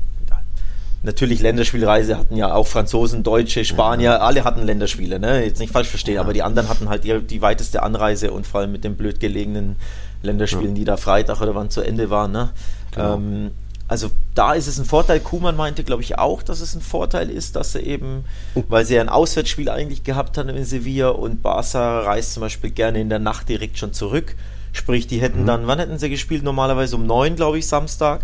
natürlich 1.04 1.42
Länderspielreise 1.42 2.18
hatten 2.18 2.36
ja 2.36 2.54
auch 2.54 2.68
Franzosen, 2.68 3.24
Deutsche, 3.24 3.66
Spanier, 3.66 4.22
alle 4.22 4.44
hatten 4.44 4.64
Länderspiele, 4.64 5.20
ne? 5.20 5.44
Jetzt 5.44 5.60
nicht 5.60 5.74
falsch 5.74 5.88
verstehen, 5.88 6.20
aber 6.20 6.34
die 6.34 6.44
anderen 6.44 6.70
hatten 6.70 6.90
halt 6.90 7.04
die, 7.04 7.20
die 7.22 7.42
weiteste 7.42 7.84
Anreise 7.84 8.32
und 8.32 8.46
vor 8.46 8.62
allem 8.62 8.72
mit 8.72 8.84
den 8.84 8.96
blöd 8.96 9.20
gelegenen 9.20 9.78
Länderspielen, 10.22 10.76
die 10.76 10.86
da 10.86 10.98
Freitag 10.98 11.42
oder 11.42 11.56
wann 11.56 11.70
zu 11.70 11.82
Ende 11.82 12.10
waren, 12.10 12.32
ne? 12.32 12.50
Genau. 12.92 13.16
Ähm, 13.16 13.52
also 13.92 14.10
da 14.36 14.54
ist 14.54 14.68
es 14.68 14.80
ein 14.80 14.86
Vorteil. 14.86 15.20
Kuhmann 15.20 15.58
meinte, 15.58 15.84
glaube 15.84 16.02
ich, 16.02 16.18
auch, 16.18 16.44
dass 16.44 16.62
es 16.62 16.76
ein 16.76 16.82
Vorteil 16.82 17.30
ist, 17.30 17.58
dass 17.58 17.74
sie 17.74 17.82
eben, 17.82 18.24
weil 18.70 18.86
sie 18.86 18.96
ja 18.96 19.02
ein 19.02 19.10
Auswärtsspiel 19.10 19.70
eigentlich 19.70 20.06
gehabt 20.06 20.38
haben 20.38 20.48
in 20.48 20.64
Sevilla 20.64 21.10
und 21.10 21.44
Barca 21.44 22.00
reist 22.00 22.36
zum 22.36 22.40
Beispiel 22.40 22.70
gerne 22.70 23.02
in 23.02 23.10
der 23.10 23.20
Nacht 23.20 23.50
direkt 23.50 23.78
schon 23.78 23.92
zurück. 23.92 24.38
Sprich, 24.72 25.08
die 25.08 25.20
hätten 25.20 25.46
dann, 25.46 25.68
wann 25.68 25.78
hätten 25.78 26.00
sie 26.00 26.10
gespielt? 26.10 26.42
Normalerweise 26.42 26.96
um 26.96 27.06
9, 27.06 27.36
glaube 27.36 27.58
ich, 27.58 27.68
Samstag. 27.68 28.22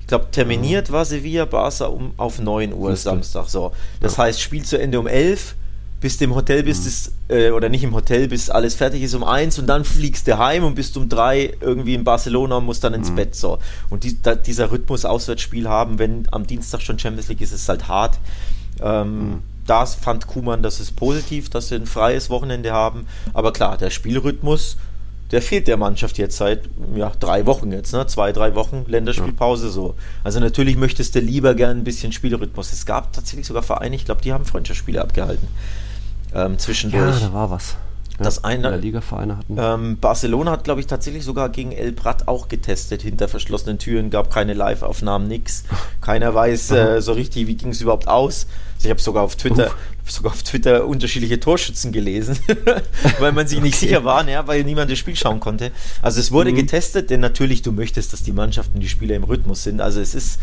Ich 0.00 0.06
glaube, 0.06 0.30
terminiert 0.30 0.90
war 0.90 1.04
Sevilla, 1.04 1.44
Barca 1.44 1.84
um, 1.84 2.14
auf 2.16 2.38
9 2.38 2.72
Uhr. 2.72 2.96
Samstag. 2.96 3.50
So. 3.50 3.72
Das 4.00 4.16
heißt, 4.16 4.40
Spiel 4.40 4.64
zu 4.64 4.80
Ende 4.80 4.98
um 4.98 5.06
11, 5.06 5.54
bis 6.02 6.18
du 6.18 6.24
im 6.24 6.34
Hotel 6.34 6.64
bist, 6.64 6.84
ist, 6.84 7.12
äh, 7.28 7.50
oder 7.50 7.68
nicht 7.68 7.84
im 7.84 7.94
Hotel, 7.94 8.26
bis 8.26 8.50
alles 8.50 8.74
fertig 8.74 9.02
ist 9.02 9.14
um 9.14 9.22
1 9.22 9.60
und 9.60 9.68
dann 9.68 9.84
fliegst 9.84 10.26
du 10.26 10.36
heim 10.36 10.64
und 10.64 10.74
bist 10.74 10.96
um 10.96 11.08
3 11.08 11.58
irgendwie 11.60 11.94
in 11.94 12.02
Barcelona 12.02 12.56
und 12.56 12.66
musst 12.66 12.82
dann 12.82 12.92
ins 12.92 13.12
Bett. 13.14 13.36
So. 13.36 13.60
Und 13.88 14.02
die, 14.02 14.20
da, 14.20 14.34
dieser 14.34 14.72
Rhythmus 14.72 15.04
Auswärtsspiel 15.04 15.68
haben, 15.68 16.00
wenn 16.00 16.26
am 16.32 16.44
Dienstag 16.44 16.82
schon 16.82 16.98
Champions 16.98 17.28
League 17.28 17.40
ist, 17.40 17.52
ist 17.52 17.68
halt 17.68 17.86
hart. 17.86 18.18
Ähm, 18.82 19.42
Da 19.64 19.86
fand 19.86 20.26
Kuman, 20.26 20.60
das 20.60 20.80
ist 20.80 20.96
positiv, 20.96 21.48
dass 21.50 21.68
sie 21.68 21.76
ein 21.76 21.86
freies 21.86 22.30
Wochenende 22.30 22.72
haben. 22.72 23.06
Aber 23.32 23.52
klar, 23.52 23.78
der 23.78 23.90
Spielrhythmus, 23.90 24.76
der 25.30 25.40
fehlt 25.40 25.68
der 25.68 25.76
Mannschaft 25.76 26.18
jetzt 26.18 26.36
seit 26.36 26.62
ja, 26.96 27.12
drei 27.20 27.46
Wochen 27.46 27.70
jetzt, 27.70 27.92
ne? 27.92 28.08
zwei, 28.08 28.32
drei 28.32 28.56
Wochen 28.56 28.84
Länderspielpause 28.88 29.70
so. 29.70 29.94
Also 30.24 30.40
natürlich 30.40 30.76
möchtest 30.76 31.14
du 31.14 31.20
lieber 31.20 31.54
gern 31.54 31.78
ein 31.78 31.84
bisschen 31.84 32.10
Spielrhythmus. 32.10 32.72
Es 32.72 32.86
gab 32.86 33.12
tatsächlich 33.12 33.46
sogar 33.46 33.62
Vereine, 33.62 33.94
ich 33.94 34.04
glaube, 34.04 34.20
die 34.20 34.32
haben 34.32 34.44
Freundschaftsspiele 34.44 35.00
abgehalten 35.00 35.46
ähm, 36.34 36.52
ja, 36.52 36.58
zwischendurch. 36.58 37.20
da 37.20 37.32
war 37.32 37.50
was. 37.50 37.76
Ja, 38.18 38.24
Das 38.24 38.44
eine- 38.44 38.56
in 38.56 38.62
der 38.62 38.76
Liga-Vereine 38.76 39.38
hatten. 39.38 39.56
Ähm, 39.58 39.98
Barcelona 39.98 40.50
hat, 40.50 40.64
glaube 40.64 40.80
ich, 40.80 40.86
tatsächlich 40.86 41.24
sogar 41.24 41.48
gegen 41.48 41.72
El 41.72 41.92
Prat 41.92 42.28
auch 42.28 42.48
getestet, 42.48 43.02
hinter 43.02 43.26
verschlossenen 43.28 43.78
Türen, 43.78 44.10
gab 44.10 44.30
keine 44.30 44.52
Live-Aufnahmen, 44.52 45.28
nix. 45.28 45.64
Keiner 46.00 46.34
weiß 46.34 46.70
äh, 46.72 47.00
so 47.00 47.12
richtig, 47.12 47.46
wie 47.46 47.56
ging 47.56 47.70
es 47.70 47.80
überhaupt 47.80 48.08
aus. 48.08 48.46
Also 48.74 48.88
ich 48.88 48.90
habe 48.90 49.00
sogar 49.00 49.22
auf 49.22 49.36
Twitter, 49.36 49.70
sogar 50.06 50.32
auf 50.32 50.42
Twitter 50.42 50.86
unterschiedliche 50.86 51.40
Torschützen 51.40 51.92
gelesen, 51.92 52.36
weil 53.18 53.32
man 53.32 53.46
sich 53.46 53.60
nicht 53.60 53.76
okay. 53.76 53.86
sicher 53.86 54.04
war, 54.04 54.28
ja, 54.28 54.46
weil 54.46 54.64
niemand 54.64 54.90
das 54.90 54.98
Spiel 54.98 55.16
schauen 55.16 55.40
konnte. 55.40 55.70
Also 56.02 56.20
es 56.20 56.32
wurde 56.32 56.50
mhm. 56.52 56.56
getestet, 56.56 57.08
denn 57.08 57.20
natürlich 57.20 57.62
du 57.62 57.72
möchtest, 57.72 58.12
dass 58.12 58.22
die 58.22 58.32
Mannschaften, 58.32 58.80
die 58.80 58.88
Spieler 58.88 59.16
im 59.16 59.24
Rhythmus 59.24 59.62
sind. 59.62 59.80
Also 59.80 60.00
es 60.00 60.14
ist 60.14 60.40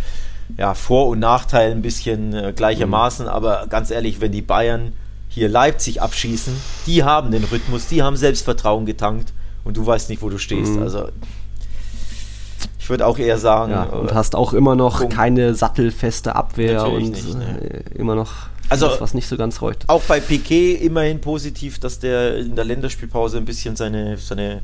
ja 0.57 0.73
Vor- 0.73 1.09
und 1.09 1.19
Nachteil 1.19 1.71
ein 1.71 1.81
bisschen 1.81 2.33
äh, 2.33 2.53
gleichermaßen, 2.55 3.25
mhm. 3.25 3.31
aber 3.31 3.67
ganz 3.67 3.91
ehrlich, 3.91 4.21
wenn 4.21 4.31
die 4.31 4.41
Bayern 4.41 4.93
hier 5.29 5.47
Leipzig 5.47 6.01
abschießen, 6.01 6.53
die 6.85 7.03
haben 7.03 7.31
den 7.31 7.43
Rhythmus, 7.45 7.87
die 7.87 8.03
haben 8.03 8.17
Selbstvertrauen 8.17 8.85
getankt 8.85 9.31
und 9.63 9.77
du 9.77 9.85
weißt 9.85 10.09
nicht, 10.09 10.21
wo 10.21 10.29
du 10.29 10.37
stehst. 10.37 10.73
Mhm. 10.73 10.81
Also 10.81 11.09
ich 12.79 12.89
würde 12.89 13.05
auch 13.05 13.19
eher 13.19 13.37
sagen. 13.37 13.71
Ja, 13.71 13.83
und 13.83 14.11
äh, 14.11 14.15
hast 14.15 14.35
auch 14.35 14.53
immer 14.53 14.75
noch 14.75 14.99
Punkt. 14.99 15.13
keine 15.13 15.53
sattelfeste 15.53 16.35
Abwehr 16.35 16.87
und 16.87 17.11
nicht, 17.11 17.37
ne? 17.37 17.83
Äh, 17.93 17.97
immer 17.97 18.15
noch 18.15 18.33
also, 18.69 18.87
das, 18.87 19.01
was 19.01 19.13
nicht 19.13 19.27
so 19.27 19.35
ganz 19.35 19.61
reut. 19.61 19.77
Auch 19.87 20.03
bei 20.03 20.19
Piquet 20.19 20.75
immerhin 20.75 21.21
positiv, 21.21 21.79
dass 21.79 21.99
der 21.99 22.37
in 22.37 22.55
der 22.55 22.65
Länderspielpause 22.65 23.37
ein 23.37 23.45
bisschen 23.45 23.75
seine, 23.75 24.17
seine 24.17 24.61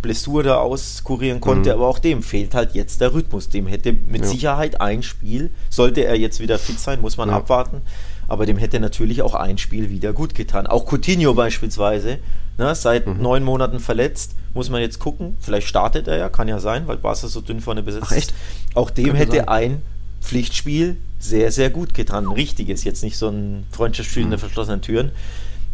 Blessur 0.00 0.44
da 0.44 0.56
auskurieren 0.56 1.40
konnte, 1.40 1.70
mhm. 1.70 1.76
aber 1.76 1.88
auch 1.88 1.98
dem 1.98 2.22
fehlt 2.22 2.54
halt 2.54 2.74
jetzt 2.74 3.00
der 3.00 3.12
Rhythmus. 3.12 3.48
Dem 3.48 3.66
hätte 3.66 3.92
mit 3.92 4.22
ja. 4.22 4.28
Sicherheit 4.28 4.80
ein 4.80 5.02
Spiel, 5.02 5.50
sollte 5.70 6.04
er 6.04 6.16
jetzt 6.16 6.38
wieder 6.38 6.58
fit 6.58 6.78
sein, 6.78 7.00
muss 7.00 7.16
man 7.16 7.30
ja. 7.30 7.36
abwarten, 7.36 7.82
aber 8.28 8.46
dem 8.46 8.58
hätte 8.58 8.78
natürlich 8.78 9.22
auch 9.22 9.34
ein 9.34 9.58
Spiel 9.58 9.90
wieder 9.90 10.12
gut 10.12 10.34
getan. 10.34 10.66
Auch 10.66 10.86
Coutinho 10.86 11.34
beispielsweise, 11.34 12.18
ne, 12.58 12.74
seit 12.74 13.06
mhm. 13.06 13.20
neun 13.20 13.42
Monaten 13.42 13.80
verletzt, 13.80 14.34
muss 14.54 14.70
man 14.70 14.80
jetzt 14.80 14.98
gucken. 14.98 15.36
Vielleicht 15.40 15.66
startet 15.66 16.06
er 16.08 16.18
ja, 16.18 16.28
kann 16.28 16.46
ja 16.46 16.60
sein, 16.60 16.86
weil 16.86 16.98
Barca 16.98 17.26
so 17.26 17.40
dünn 17.40 17.60
vorne 17.60 17.82
besetzt 17.82 18.06
Ach, 18.08 18.12
echt? 18.12 18.30
ist. 18.30 18.36
Auch 18.74 18.90
dem 18.90 19.06
Könnte 19.06 19.18
hätte 19.18 19.36
sein. 19.38 19.48
ein 19.48 19.82
Pflichtspiel 20.20 20.96
sehr, 21.18 21.50
sehr 21.50 21.70
gut 21.70 21.94
getan. 21.94 22.26
Ein 22.26 22.32
richtiges, 22.32 22.84
jetzt 22.84 23.02
nicht 23.02 23.16
so 23.16 23.28
ein 23.28 23.64
Freundschaftsspiel 23.72 24.26
mhm. 24.26 24.34
in 24.34 24.38
verschlossenen 24.38 24.82
Türen, 24.82 25.10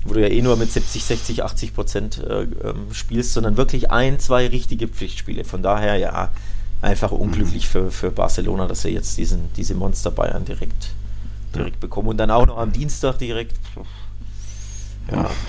wo 0.05 0.15
du 0.15 0.21
ja 0.21 0.29
eh 0.29 0.41
nur 0.41 0.57
mit 0.57 0.71
70, 0.71 1.05
60, 1.05 1.43
80 1.43 1.75
Prozent 1.75 2.19
äh, 2.19 2.43
ähm, 2.43 2.87
spielst, 2.93 3.33
sondern 3.33 3.57
wirklich 3.57 3.91
ein, 3.91 4.19
zwei 4.21 4.47
richtige 4.47 4.87
Pflichtspiele. 4.87 5.45
Von 5.45 5.63
daher, 5.63 5.97
ja, 5.97 6.31
einfach 6.83 7.11
unglücklich 7.13 7.69
für, 7.69 7.91
für 7.91 8.11
Barcelona, 8.11 8.67
dass 8.67 8.83
sie 8.83 8.91
jetzt 8.91 9.17
diesen, 9.17 9.53
diese 9.57 9.75
Monster 9.75 10.11
Bayern 10.11 10.45
direkt, 10.45 10.91
direkt 11.55 11.81
bekommen 11.81 12.09
und 12.09 12.17
dann 12.17 12.31
auch 12.31 12.47
noch 12.47 12.59
am 12.59 12.73
Dienstag 12.73 13.19
direkt. 13.19 13.55
Ja. 15.11 15.31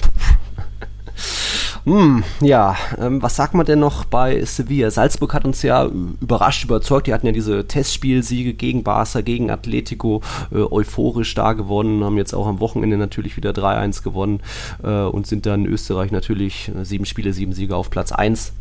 Hm, 1.86 2.24
ja, 2.42 2.76
ähm, 3.00 3.22
was 3.22 3.36
sagt 3.36 3.54
man 3.54 3.64
denn 3.64 3.80
noch 3.80 4.06
bei 4.06 4.44
Sevilla? 4.44 4.90
Salzburg 4.90 5.36
hat 5.36 5.46
uns 5.46 5.62
ja 5.62 5.86
überrascht, 5.86 6.64
überzeugt. 6.64 7.06
Die 7.06 7.14
hatten 7.14 7.28
ja 7.28 7.32
diese 7.32 7.68
Testspielsiege 7.68 8.56
gegen 8.56 8.84
Barca, 8.84 9.22
gegen 9.22 9.52
Atletico, 9.52 10.22
äh, 10.52 10.56
euphorisch 10.56 11.36
da 11.36 11.54
gewonnen, 11.54 12.04
haben 12.04 12.18
jetzt 12.18 12.34
auch 12.34 12.48
am 12.48 12.60
Wochenende 12.60 12.98
natürlich 12.98 13.38
wieder 13.38 13.52
3-1 13.52 14.04
gewonnen 14.04 14.40
äh, 14.84 15.04
und 15.04 15.28
sind 15.28 15.46
dann 15.46 15.66
in 15.66 15.72
Österreich 15.72 16.12
natürlich 16.12 16.72
äh, 16.76 16.84
sieben 16.84 17.06
Spiele, 17.06 17.34
sieben 17.34 17.54
Siege 17.54 17.76
auf 17.76 17.92
Platz 17.92 18.12
1 18.12 18.54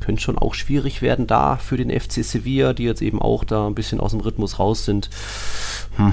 könnte 0.00 0.22
schon 0.22 0.38
auch 0.38 0.54
schwierig 0.54 1.02
werden 1.02 1.26
da 1.26 1.56
für 1.56 1.76
den 1.76 1.90
FC 1.90 2.24
Sevilla, 2.24 2.72
die 2.72 2.84
jetzt 2.84 3.02
eben 3.02 3.20
auch 3.20 3.42
da 3.42 3.66
ein 3.66 3.74
bisschen 3.74 3.98
aus 3.98 4.12
dem 4.12 4.20
Rhythmus 4.20 4.58
raus 4.58 4.84
sind. 4.84 5.10
Hm. 5.96 6.12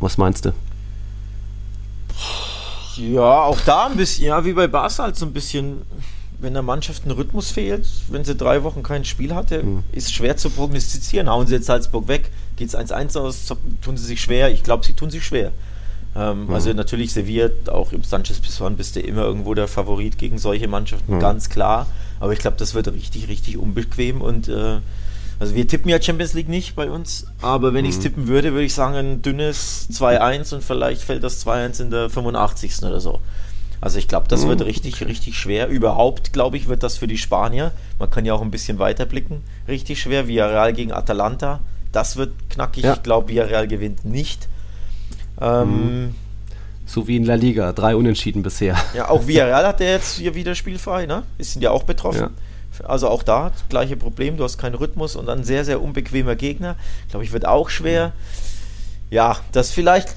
Was 0.00 0.18
meinst 0.18 0.44
du? 0.44 0.52
Ja, 2.96 3.42
auch 3.42 3.60
da 3.60 3.86
ein 3.86 3.96
bisschen, 3.96 4.26
ja, 4.26 4.44
wie 4.44 4.52
bei 4.52 4.66
Barca 4.66 5.04
halt 5.04 5.16
so 5.16 5.26
ein 5.26 5.32
bisschen, 5.32 5.82
wenn 6.38 6.54
der 6.54 6.62
Mannschaft 6.62 7.04
ein 7.04 7.10
Rhythmus 7.10 7.50
fehlt, 7.50 7.86
wenn 8.08 8.24
sie 8.24 8.34
drei 8.34 8.62
Wochen 8.62 8.82
kein 8.82 9.04
Spiel 9.04 9.34
hatte, 9.34 9.62
mhm. 9.62 9.84
ist 9.92 10.12
schwer 10.12 10.36
zu 10.36 10.50
prognostizieren. 10.50 11.28
Hauen 11.28 11.46
sie 11.46 11.54
jetzt 11.54 11.66
Salzburg 11.66 12.08
weg, 12.08 12.30
geht 12.56 12.68
es 12.68 12.76
1-1 12.76 13.18
aus, 13.18 13.46
tun 13.82 13.96
sie 13.96 14.04
sich 14.04 14.20
schwer. 14.20 14.50
Ich 14.50 14.62
glaube, 14.62 14.84
sie 14.84 14.94
tun 14.94 15.10
sich 15.10 15.24
schwer. 15.24 15.52
Ähm, 16.14 16.46
mhm. 16.46 16.54
Also 16.54 16.72
natürlich 16.72 17.12
Sevilla, 17.12 17.50
auch 17.68 17.92
im 17.92 18.02
Sanchez 18.02 18.40
Pizjuan 18.40 18.76
bist 18.76 18.96
du 18.96 19.00
immer 19.00 19.22
irgendwo 19.22 19.54
der 19.54 19.68
Favorit 19.68 20.16
gegen 20.18 20.38
solche 20.38 20.68
Mannschaften, 20.68 21.16
mhm. 21.16 21.20
ganz 21.20 21.50
klar. 21.50 21.86
Aber 22.20 22.32
ich 22.32 22.38
glaube, 22.38 22.56
das 22.56 22.74
wird 22.74 22.88
richtig, 22.88 23.28
richtig 23.28 23.58
unbequem 23.58 24.22
und 24.22 24.48
äh, 24.48 24.78
also 25.38 25.54
wir 25.54 25.68
tippen 25.68 25.90
ja 25.90 26.00
Champions 26.00 26.32
League 26.34 26.48
nicht 26.48 26.76
bei 26.76 26.90
uns, 26.90 27.26
aber 27.42 27.74
wenn 27.74 27.84
mhm. 27.84 27.90
ich 27.90 27.96
es 27.96 28.02
tippen 28.02 28.26
würde, 28.26 28.52
würde 28.52 28.64
ich 28.64 28.74
sagen 28.74 28.94
ein 28.94 29.22
dünnes 29.22 29.88
2-1 29.92 30.54
und 30.54 30.64
vielleicht 30.64 31.02
fällt 31.02 31.22
das 31.22 31.46
2-1 31.46 31.82
in 31.82 31.90
der 31.90 32.08
85. 32.08 32.82
oder 32.82 33.00
so. 33.00 33.20
Also 33.80 33.98
ich 33.98 34.08
glaube, 34.08 34.28
das 34.28 34.44
mhm. 34.44 34.48
wird 34.48 34.64
richtig, 34.64 35.04
richtig 35.04 35.38
schwer. 35.38 35.68
Überhaupt, 35.68 36.32
glaube 36.32 36.56
ich, 36.56 36.68
wird 36.68 36.82
das 36.82 36.96
für 36.96 37.06
die 37.06 37.18
Spanier, 37.18 37.72
man 37.98 38.10
kann 38.10 38.24
ja 38.24 38.32
auch 38.32 38.40
ein 38.40 38.50
bisschen 38.50 38.78
weiter 38.78 39.04
blicken, 39.04 39.42
richtig 39.68 40.00
schwer. 40.00 40.26
Villarreal 40.26 40.72
gegen 40.72 40.92
Atalanta, 40.92 41.60
das 41.92 42.16
wird 42.16 42.32
knackig. 42.48 42.84
Ja. 42.84 42.94
Ich 42.94 43.02
glaube, 43.02 43.28
Villarreal 43.28 43.68
gewinnt 43.68 44.04
nicht. 44.04 44.48
Ähm, 45.38 46.04
mhm. 46.04 46.14
so 46.86 47.06
wie 47.06 47.16
in 47.16 47.24
La 47.24 47.34
Liga, 47.34 47.74
drei 47.74 47.94
Unentschieden 47.94 48.42
bisher. 48.42 48.76
Ja, 48.94 49.10
auch 49.10 49.26
Villarreal 49.26 49.66
hat 49.68 49.80
ja 49.80 49.88
jetzt 49.88 50.16
hier 50.16 50.34
wieder 50.34 50.54
spielfrei, 50.54 51.04
ne? 51.04 51.24
Ist 51.36 51.52
sind 51.52 51.60
ja 51.60 51.70
auch 51.70 51.82
betroffen. 51.82 52.20
Ja. 52.20 52.30
Also 52.84 53.08
auch 53.08 53.22
da 53.22 53.52
gleiche 53.68 53.96
Problem, 53.96 54.36
du 54.36 54.44
hast 54.44 54.58
keinen 54.58 54.74
Rhythmus 54.74 55.16
und 55.16 55.28
ein 55.28 55.44
sehr, 55.44 55.64
sehr 55.64 55.82
unbequemer 55.82 56.36
Gegner. 56.36 56.76
Glaube 57.10 57.24
ich, 57.24 57.32
wird 57.32 57.46
auch 57.46 57.68
schwer. 57.70 58.12
Ja, 59.10 59.36
das 59.52 59.70
vielleicht 59.70 60.08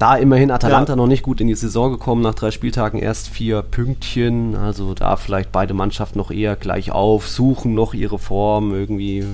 da 0.00 0.16
immerhin 0.16 0.50
Atalanta 0.50 0.94
ja. 0.94 0.96
noch 0.96 1.06
nicht 1.06 1.22
gut 1.22 1.42
in 1.42 1.46
die 1.46 1.54
Saison 1.54 1.92
gekommen, 1.92 2.22
nach 2.22 2.34
drei 2.34 2.50
Spieltagen 2.50 2.98
erst 2.98 3.28
vier 3.28 3.60
Pünktchen. 3.60 4.56
Also 4.56 4.94
da 4.94 5.16
vielleicht 5.16 5.52
beide 5.52 5.74
Mannschaften 5.74 6.18
noch 6.18 6.30
eher 6.30 6.56
gleich 6.56 6.90
auf, 6.90 7.28
suchen 7.28 7.74
noch 7.74 7.92
ihre 7.92 8.18
Form. 8.18 8.72
Irgendwie, 8.72 9.26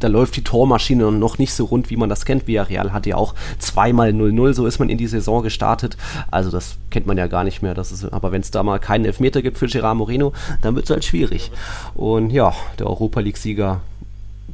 da 0.00 0.08
läuft 0.08 0.34
die 0.36 0.42
Tormaschine 0.42 1.12
noch 1.12 1.38
nicht 1.38 1.54
so 1.54 1.66
rund, 1.66 1.88
wie 1.88 1.96
man 1.96 2.08
das 2.08 2.24
kennt. 2.24 2.48
Villarreal 2.48 2.92
hat 2.92 3.06
ja 3.06 3.14
auch 3.14 3.34
zweimal 3.60 4.10
0-0, 4.10 4.54
so 4.54 4.66
ist 4.66 4.80
man 4.80 4.88
in 4.88 4.98
die 4.98 5.06
Saison 5.06 5.44
gestartet. 5.44 5.96
Also 6.32 6.50
das 6.50 6.78
kennt 6.90 7.06
man 7.06 7.16
ja 7.16 7.28
gar 7.28 7.44
nicht 7.44 7.62
mehr. 7.62 7.74
Das 7.74 7.92
ist, 7.92 8.12
aber 8.12 8.32
wenn 8.32 8.40
es 8.40 8.50
da 8.50 8.64
mal 8.64 8.80
keinen 8.80 9.04
Elfmeter 9.04 9.40
gibt 9.40 9.56
für 9.56 9.68
Gerard 9.68 9.96
Moreno, 9.96 10.32
dann 10.62 10.74
wird 10.74 10.86
es 10.86 10.90
halt 10.90 11.04
schwierig. 11.04 11.52
Und 11.94 12.30
ja, 12.30 12.52
der 12.80 12.88
Europa 12.88 13.20
League-Sieger 13.20 13.82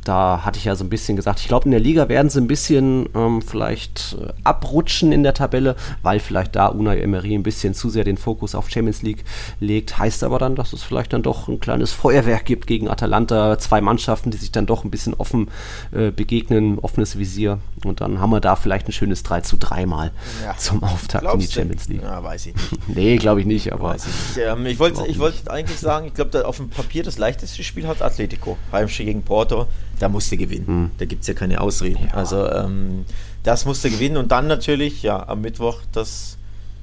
da 0.05 0.45
hatte 0.45 0.59
ich 0.59 0.65
ja 0.65 0.75
so 0.75 0.85
ein 0.85 0.89
bisschen 0.89 1.17
gesagt, 1.17 1.41
ich 1.41 1.49
glaube, 1.49 1.67
in 1.67 1.71
der 1.71 1.81
Liga 1.81 2.09
werden 2.09 2.29
sie 2.31 2.41
ein 2.41 2.47
bisschen 2.47 3.09
ähm, 3.15 3.43
vielleicht 3.43 4.17
äh, 4.21 4.33
abrutschen 4.43 5.13
in 5.13 5.23
der 5.23 5.35
Tabelle, 5.35 5.77
weil 6.03 6.19
vielleicht 6.19 6.57
da 6.57 6.67
Unai 6.67 6.99
Emery 7.01 7.35
ein 7.35 7.43
bisschen 7.43 7.75
zu 7.75 7.89
sehr 7.91 8.05
den 8.05 8.17
Fokus 8.17 8.55
auf 8.55 8.71
Champions 8.71 9.03
League 9.03 9.25
legt. 9.61 9.99
Heißt 9.99 10.25
aber 10.25 10.39
dann, 10.39 10.57
dass 10.57 10.73
es 10.73 10.83
vielleicht 10.83 11.13
dann 11.13 11.23
doch 11.23 11.47
ein 11.49 11.61
kleines 11.61 11.93
Feuerwerk 11.93 12.45
gibt 12.45 12.67
gegen 12.67 12.89
Atalanta. 12.89 13.59
Zwei 13.59 13.81
Mannschaften, 13.81 14.31
die 14.31 14.39
sich 14.39 14.51
dann 14.51 14.67
doch 14.67 14.85
ein 14.85 14.91
bisschen 14.91 15.15
offen 15.15 15.51
äh, 15.93 16.11
begegnen, 16.11 16.79
offenes 16.81 17.19
Visier. 17.19 17.59
Und 17.85 18.01
dann 18.01 18.21
haben 18.21 18.31
wir 18.31 18.41
da 18.41 18.57
vielleicht 18.57 18.89
ein 18.89 18.93
schönes 18.93 19.23
3 19.23 19.43
zu 19.43 19.57
3 19.57 19.87
mal 19.87 20.11
ja. 20.45 20.57
zum 20.57 20.83
Auftakt 20.83 21.23
Glaubst 21.23 21.43
in 21.43 21.49
die 21.49 21.55
Champions 21.55 21.89
League. 21.89 22.03
Ja, 22.03 22.23
weiß 22.23 22.47
ich 22.47 22.55
nicht. 22.55 22.79
nee, 22.89 23.17
glaube 23.19 23.41
ich 23.41 23.47
nicht, 23.47 23.73
aber. 23.73 23.91
Weiß 23.91 24.07
ich 24.07 24.37
nicht. 24.37 24.47
Ähm, 24.47 24.67
ich 24.67 24.79
wollte 24.79 25.19
wollt 25.19 25.49
eigentlich 25.49 25.79
sagen, 25.79 26.07
ich 26.07 26.15
glaube, 26.15 26.47
auf 26.47 26.57
dem 26.57 26.71
Papier 26.71 27.03
das 27.03 27.19
leichteste 27.19 27.63
Spiel 27.63 27.87
hat 27.87 28.03
Atletico. 28.03 28.57
Heimspiel 28.73 29.07
gegen 29.07 29.23
Porto 29.23 29.67
da 29.99 30.09
musste 30.09 30.37
gewinnen. 30.37 30.65
Mhm. 30.67 30.91
Da 30.99 31.05
gibt 31.05 31.23
es 31.23 31.29
ja 31.29 31.35
keine 31.35 31.61
Ausreden. 31.61 32.07
Ja. 32.07 32.15
Also 32.15 32.49
ähm, 32.51 33.05
das 33.43 33.65
musste 33.65 33.91
gewinnen 33.91 34.17
und 34.17 34.33
dann 34.33 34.47
natürlich, 34.47 35.03
ja, 35.03 35.29
am 35.29 35.41
Mittwoch 35.41 35.81
das 35.93 36.37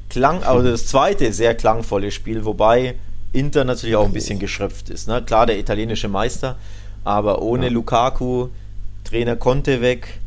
klang, 0.09 0.43
also 0.43 0.67
das 0.69 0.87
zweite 0.87 1.31
sehr 1.33 1.55
klangvolle 1.55 2.11
Spiel, 2.11 2.45
wobei 2.45 2.95
Inter 3.31 3.63
natürlich 3.63 3.95
auch 3.95 4.05
ein 4.05 4.13
bisschen 4.13 4.39
geschröpft 4.39 4.89
ist. 4.89 5.07
Ne? 5.07 5.21
Klar, 5.21 5.45
der 5.45 5.59
italienische 5.59 6.07
Meister, 6.07 6.57
aber 7.03 7.41
ohne 7.41 7.67
ja. 7.67 7.71
Lukaku, 7.71 8.49
Trainer 9.03 9.35
Conte 9.35 9.81
weg, 9.81 10.19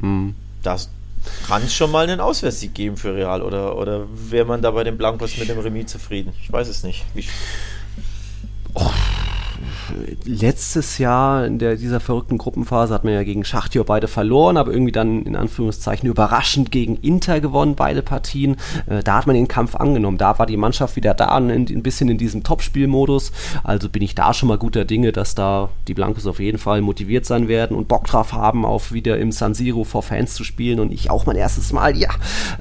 mhm. 0.00 0.34
das 0.62 0.90
kann 1.46 1.62
es 1.62 1.74
schon 1.74 1.90
mal 1.90 2.04
einen 2.04 2.20
Auswärtssieg 2.20 2.74
geben 2.74 2.96
für 2.96 3.14
Real 3.14 3.42
oder, 3.42 3.76
oder 3.76 4.06
wäre 4.14 4.44
man 4.44 4.62
da 4.62 4.70
bei 4.70 4.84
den 4.84 4.96
Blancos 4.96 5.36
mit 5.38 5.48
dem 5.48 5.58
Remis 5.58 5.86
zufrieden? 5.86 6.32
Ich 6.42 6.52
weiß 6.52 6.68
es 6.68 6.82
nicht. 6.82 7.04
Wie 7.14 7.24
oh, 8.74 8.90
letztes 10.24 10.98
Jahr 10.98 11.46
in 11.46 11.58
der, 11.58 11.76
dieser 11.76 12.00
verrückten 12.00 12.38
Gruppenphase 12.38 12.94
hat 12.94 13.04
man 13.04 13.14
ja 13.14 13.22
gegen 13.22 13.44
Schachtjor 13.44 13.84
beide 13.84 14.08
verloren, 14.08 14.56
aber 14.56 14.72
irgendwie 14.72 14.92
dann 14.92 15.22
in 15.24 15.36
Anführungszeichen 15.36 16.08
überraschend 16.08 16.70
gegen 16.70 16.96
Inter 16.96 17.40
gewonnen, 17.40 17.74
beide 17.74 18.02
Partien. 18.02 18.56
Äh, 18.86 19.02
da 19.02 19.18
hat 19.18 19.26
man 19.26 19.34
den 19.34 19.48
Kampf 19.48 19.76
angenommen. 19.76 20.18
Da 20.18 20.38
war 20.38 20.46
die 20.46 20.56
Mannschaft 20.56 20.96
wieder 20.96 21.14
da, 21.14 21.26
ein, 21.26 21.50
ein 21.50 21.82
bisschen 21.82 22.08
in 22.08 22.18
diesem 22.18 22.42
Topspielmodus. 22.42 23.32
Also 23.62 23.88
bin 23.88 24.02
ich 24.02 24.14
da 24.14 24.34
schon 24.34 24.48
mal 24.48 24.58
guter 24.58 24.84
Dinge, 24.84 25.12
dass 25.12 25.34
da 25.34 25.70
die 25.88 25.94
Blancos 25.94 26.26
auf 26.26 26.40
jeden 26.40 26.58
Fall 26.58 26.80
motiviert 26.80 27.26
sein 27.26 27.48
werden 27.48 27.76
und 27.76 27.88
Bock 27.88 28.06
drauf 28.06 28.32
haben, 28.32 28.64
auf 28.64 28.92
wieder 28.92 29.18
im 29.18 29.32
San 29.32 29.54
Siro 29.54 29.84
vor 29.84 30.02
Fans 30.02 30.34
zu 30.34 30.44
spielen 30.44 30.80
und 30.80 30.92
ich 30.92 31.10
auch 31.10 31.26
mein 31.26 31.36
erstes 31.36 31.72
Mal. 31.72 31.96
Ja, 31.96 32.10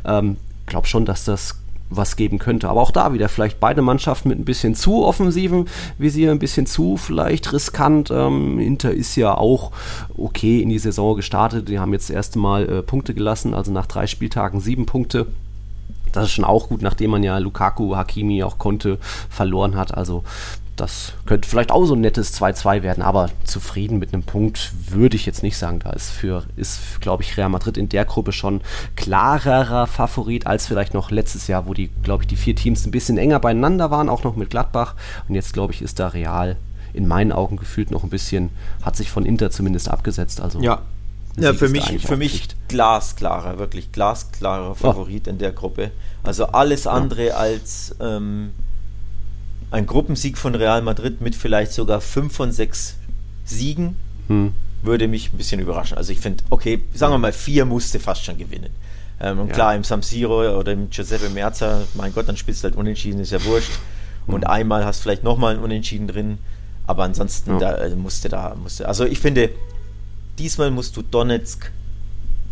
ähm, 0.05 0.37
glaube 0.65 0.87
schon, 0.87 1.05
dass 1.05 1.25
das 1.25 1.62
was 1.95 2.15
geben 2.15 2.39
könnte. 2.39 2.69
Aber 2.69 2.81
auch 2.81 2.91
da 2.91 3.13
wieder 3.13 3.29
vielleicht 3.29 3.59
beide 3.59 3.81
Mannschaften 3.81 4.29
mit 4.29 4.39
ein 4.39 4.45
bisschen 4.45 4.75
zu 4.75 5.03
offensiven 5.03 5.67
Visier, 5.97 6.31
ein 6.31 6.39
bisschen 6.39 6.65
zu 6.65 6.97
vielleicht 6.97 7.51
riskant. 7.53 8.11
Ähm, 8.11 8.59
Inter 8.59 8.91
ist 8.91 9.15
ja 9.15 9.35
auch 9.37 9.71
okay 10.17 10.61
in 10.61 10.69
die 10.69 10.79
Saison 10.79 11.15
gestartet. 11.15 11.69
Die 11.69 11.79
haben 11.79 11.93
jetzt 11.93 12.09
das 12.09 12.15
erste 12.15 12.39
Mal 12.39 12.69
äh, 12.69 12.81
Punkte 12.81 13.13
gelassen, 13.13 13.53
also 13.53 13.71
nach 13.71 13.87
drei 13.87 14.07
Spieltagen 14.07 14.59
sieben 14.59 14.85
Punkte. 14.85 15.27
Das 16.11 16.25
ist 16.25 16.33
schon 16.33 16.45
auch 16.45 16.69
gut, 16.69 16.81
nachdem 16.81 17.11
man 17.11 17.23
ja 17.23 17.37
Lukaku, 17.39 17.95
Hakimi 17.95 18.43
auch 18.43 18.59
konnte, 18.59 18.99
verloren 19.29 19.75
hat. 19.75 19.95
Also 19.97 20.23
das 20.75 21.13
könnte 21.25 21.47
vielleicht 21.47 21.71
auch 21.71 21.85
so 21.85 21.93
ein 21.93 22.01
nettes 22.01 22.33
2-2 22.39 22.81
werden, 22.81 23.03
aber 23.03 23.29
zufrieden 23.43 23.99
mit 23.99 24.13
einem 24.13 24.23
Punkt 24.23 24.71
würde 24.89 25.15
ich 25.15 25.25
jetzt 25.25 25.43
nicht 25.43 25.57
sagen. 25.57 25.79
Da 25.79 25.91
ist 25.91 26.09
für, 26.09 26.43
ist, 26.55 26.99
glaube 26.99 27.21
ich, 27.23 27.37
Real 27.37 27.49
Madrid 27.49 27.77
in 27.77 27.89
der 27.89 28.05
Gruppe 28.05 28.31
schon 28.31 28.61
klarerer 28.95 29.85
Favorit 29.85 30.47
als 30.47 30.65
vielleicht 30.67 30.93
noch 30.93 31.11
letztes 31.11 31.47
Jahr, 31.47 31.67
wo 31.67 31.73
die, 31.73 31.89
glaube 32.01 32.23
ich, 32.23 32.27
die 32.27 32.35
vier 32.35 32.55
Teams 32.55 32.85
ein 32.85 32.91
bisschen 32.91 33.17
enger 33.17 33.39
beieinander 33.39 33.91
waren, 33.91 34.09
auch 34.09 34.23
noch 34.23 34.35
mit 34.35 34.49
Gladbach. 34.49 34.95
Und 35.27 35.35
jetzt, 35.35 35.53
glaube 35.53 35.73
ich, 35.73 35.81
ist 35.81 35.99
da 35.99 36.07
Real 36.07 36.57
in 36.93 37.07
meinen 37.07 37.31
Augen 37.31 37.57
gefühlt 37.57 37.91
noch 37.91 38.03
ein 38.03 38.09
bisschen, 38.09 38.49
hat 38.81 38.95
sich 38.95 39.11
von 39.11 39.25
Inter 39.25 39.51
zumindest 39.51 39.89
abgesetzt. 39.89 40.41
Also 40.41 40.59
ja. 40.61 40.81
Ja, 41.35 41.53
für 41.53 41.67
mich, 41.67 42.05
für 42.05 42.15
mich 42.15 42.49
glasklarer, 42.67 43.57
wirklich 43.57 43.91
glasklarer 43.91 44.75
Favorit 44.75 45.23
oh. 45.25 45.31
in 45.31 45.39
der 45.39 45.51
Gruppe. 45.51 45.89
Also 46.21 46.45
alles 46.45 46.85
andere 46.85 47.27
ja. 47.27 47.35
als 47.35 47.95
ähm, 47.99 48.51
ein 49.73 49.87
Gruppensieg 49.87 50.37
von 50.37 50.53
Real 50.53 50.83
Madrid 50.83 51.19
mit 51.19 51.35
vielleicht 51.35 51.71
sogar 51.73 51.99
fünf 51.99 52.35
von 52.35 52.51
sechs 52.51 52.95
Siegen 53.43 53.95
hm. 54.27 54.53
würde 54.83 55.07
mich 55.07 55.33
ein 55.33 55.37
bisschen 55.37 55.59
überraschen. 55.59 55.97
Also 55.97 56.13
ich 56.13 56.19
finde, 56.19 56.43
okay, 56.51 56.83
sagen 56.93 57.11
wir 57.11 57.17
mal, 57.17 57.33
vier 57.33 57.65
musste 57.65 57.99
fast 57.99 58.23
schon 58.23 58.37
gewinnen. 58.37 58.69
Ähm, 59.19 59.39
und 59.39 59.47
ja. 59.47 59.53
klar, 59.53 59.75
im 59.75 59.83
San 59.83 60.03
Siro 60.03 60.57
oder 60.59 60.73
im 60.73 60.91
Giuseppe 60.91 61.29
Merza, 61.29 61.81
mein 61.95 62.13
Gott, 62.13 62.27
dann 62.27 62.37
spielst 62.37 62.63
du 62.63 62.65
halt 62.67 62.75
unentschieden, 62.75 63.19
ist 63.19 63.31
ja 63.31 63.43
wurscht. 63.45 63.71
Und 64.27 64.43
hm. 64.43 64.51
einmal 64.51 64.85
hast 64.85 64.99
du 64.99 65.03
vielleicht 65.03 65.23
nochmal 65.23 65.55
ein 65.55 65.59
Unentschieden 65.59 66.07
drin. 66.07 66.37
Aber 66.85 67.03
ansonsten, 67.03 67.53
ja. 67.53 67.59
da 67.59 67.77
äh, 67.77 67.95
musste 67.95 68.29
da, 68.29 68.55
musste. 68.61 68.87
Also 68.87 69.05
ich 69.05 69.19
finde, 69.19 69.49
diesmal 70.37 70.69
musst 70.69 70.95
du 70.97 71.01
Donetsk 71.01 71.71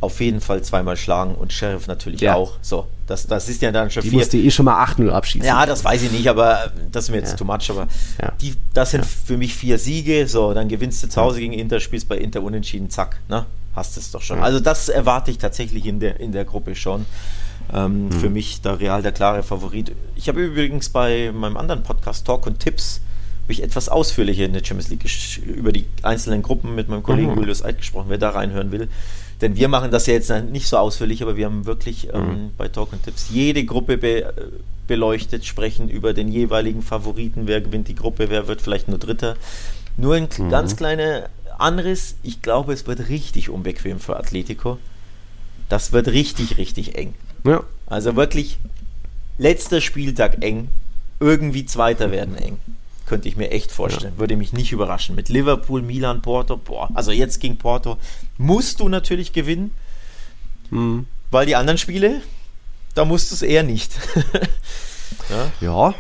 auf 0.02 0.20
jeden 0.20 0.42
Fall 0.42 0.64
zweimal 0.64 0.98
schlagen 0.98 1.36
und 1.36 1.54
Sheriff 1.54 1.88
natürlich 1.88 2.22
ja. 2.22 2.34
auch. 2.34 2.54
So, 2.62 2.88
das, 3.06 3.28
das 3.28 3.48
ist 3.48 3.62
ja 3.62 3.72
dann 3.72 3.92
schon 3.92 4.02
die 4.02 4.10
vier. 4.10 4.20
musste 4.20 4.38
eh 4.38 4.50
schon 4.50 4.66
mal 4.66 4.84
8-0 4.84 5.10
abschießen. 5.10 5.48
Ja, 5.48 5.66
das 5.68 5.86
weiß 5.86 6.02
ich 6.02 6.12
nicht, 6.12 6.28
aber 6.28 6.72
das 6.92 7.06
ist 7.06 7.12
mir 7.12 7.18
jetzt 7.18 7.32
ja. 7.32 7.38
too 7.38 7.46
much. 7.46 7.70
Aber 7.70 7.88
ja. 8.20 8.34
die, 8.42 8.56
das 8.74 8.92
sind 8.92 9.06
für 9.06 9.38
mich 9.38 9.54
vier 9.54 9.78
Siege. 9.78 10.28
So, 10.28 10.54
dann 10.54 10.68
gewinnst 10.68 11.04
du 11.04 11.08
zu 11.08 11.22
Hause 11.22 11.40
gegen 11.40 11.54
Inter, 11.54 11.80
spielst 11.80 12.10
bei 12.10 12.18
Inter 12.18 12.42
unentschieden, 12.42 12.90
zack, 12.90 13.22
ne? 13.30 13.46
Hast 13.76 13.96
es 13.96 14.12
doch 14.12 14.22
schon. 14.22 14.40
Also 14.40 14.60
das 14.60 14.90
erwarte 14.90 15.32
ich 15.32 15.38
tatsächlich 15.38 15.86
in 15.86 16.02
der, 16.02 16.20
in 16.20 16.34
der 16.34 16.44
Gruppe 16.44 16.76
schon. 16.76 17.06
Ähm, 17.72 18.08
mhm. 18.08 18.12
Für 18.12 18.30
mich 18.30 18.60
da 18.62 18.74
Real 18.74 19.02
der 19.02 19.14
klare 19.14 19.44
Favorit. 19.44 19.94
Ich 20.16 20.28
habe 20.28 20.42
übrigens 20.42 20.90
bei 20.90 21.32
meinem 21.32 21.56
anderen 21.56 21.84
Podcast 21.84 22.26
Talk 22.26 22.48
und 22.48 22.60
Tipps 22.60 23.02
ich 23.52 23.62
etwas 23.62 23.90
ausführlicher 23.90 24.46
in 24.46 24.54
der 24.54 24.64
Champions 24.64 24.90
League 24.90 25.06
über 25.46 25.72
die 25.72 25.86
einzelnen 26.02 26.42
Gruppen 26.42 26.74
mit 26.74 26.90
meinem 26.90 27.04
Kollegen 27.04 27.32
mhm. 27.32 27.40
Julius 27.40 27.64
Eid 27.64 27.78
gesprochen, 27.78 28.08
wer 28.10 28.18
da 28.18 28.32
reinhören 28.32 28.72
will. 28.72 28.90
Denn 29.42 29.56
wir 29.56 29.68
machen 29.68 29.92
das 29.92 30.06
ja 30.06 30.14
jetzt 30.14 30.32
nicht 30.52 30.68
so 30.68 30.78
ausführlich, 30.78 31.24
aber 31.24 31.36
wir 31.36 31.46
haben 31.46 31.66
wirklich 31.66 32.10
ähm, 32.14 32.28
mhm. 32.28 32.52
bei 32.58 32.68
Talk 32.68 32.94
und 32.94 33.04
Tipps 33.04 33.30
jede 33.32 33.66
Gruppe 33.66 33.98
be 33.98 34.34
beleuchtet, 34.88 35.46
sprechen 35.46 35.90
über 35.90 36.14
den 36.14 36.28
jeweiligen 36.28 36.82
Favoriten, 36.82 37.48
wer 37.48 37.62
gewinnt 37.62 37.88
die 37.88 37.96
Gruppe, 37.96 38.30
wer 38.30 38.48
wird 38.48 38.62
vielleicht 38.62 38.90
nur 38.90 38.98
Dritter. 38.98 39.38
Nur 39.96 40.16
ein 40.16 40.28
mhm. 40.38 40.50
ganz 40.50 40.76
kleiner 40.76 41.30
Anriss, 41.58 42.16
ich 42.24 42.42
glaube, 42.42 42.74
es 42.74 42.88
wird 42.88 43.08
richtig 43.08 43.50
unbequem 43.50 44.00
für 44.00 44.18
Atletico. 44.18 44.80
Das 45.70 45.94
wird 45.94 46.10
richtig, 46.10 46.58
richtig 46.58 46.96
eng. 46.96 47.14
Ja. 47.46 47.64
Also 47.86 48.18
wirklich 48.18 48.58
letzter 49.38 49.80
Spieltag 49.80 50.44
eng, 50.44 50.68
irgendwie 51.22 51.66
Zweiter 51.66 52.12
werden 52.12 52.36
eng 52.36 52.58
könnte 53.12 53.28
ich 53.28 53.36
mir 53.36 53.52
echt 53.52 53.74
vorstellen. 53.74 54.14
Ja. 54.14 54.20
Würde 54.20 54.38
mich 54.38 54.54
nicht 54.54 54.72
überraschen. 54.72 55.18
Mit 55.18 55.28
Liverpool, 55.28 55.82
Milan, 55.82 56.22
Porto, 56.22 56.56
boah, 56.56 56.90
also 56.94 57.12
jetzt 57.12 57.42
gegen 57.42 57.58
Porto 57.58 57.98
musst 58.38 58.80
du 58.80 58.88
natürlich 58.88 59.34
gewinnen, 59.34 59.76
mhm. 60.70 61.08
weil 61.30 61.46
die 61.46 61.58
anderen 61.58 61.78
Spiele, 61.78 62.22
da 62.96 63.04
musst 63.04 63.30
du 63.30 63.36
es 63.36 63.42
eher 63.42 63.64
nicht. 63.64 63.92
ja. 65.30 65.52
ja, 65.60 65.94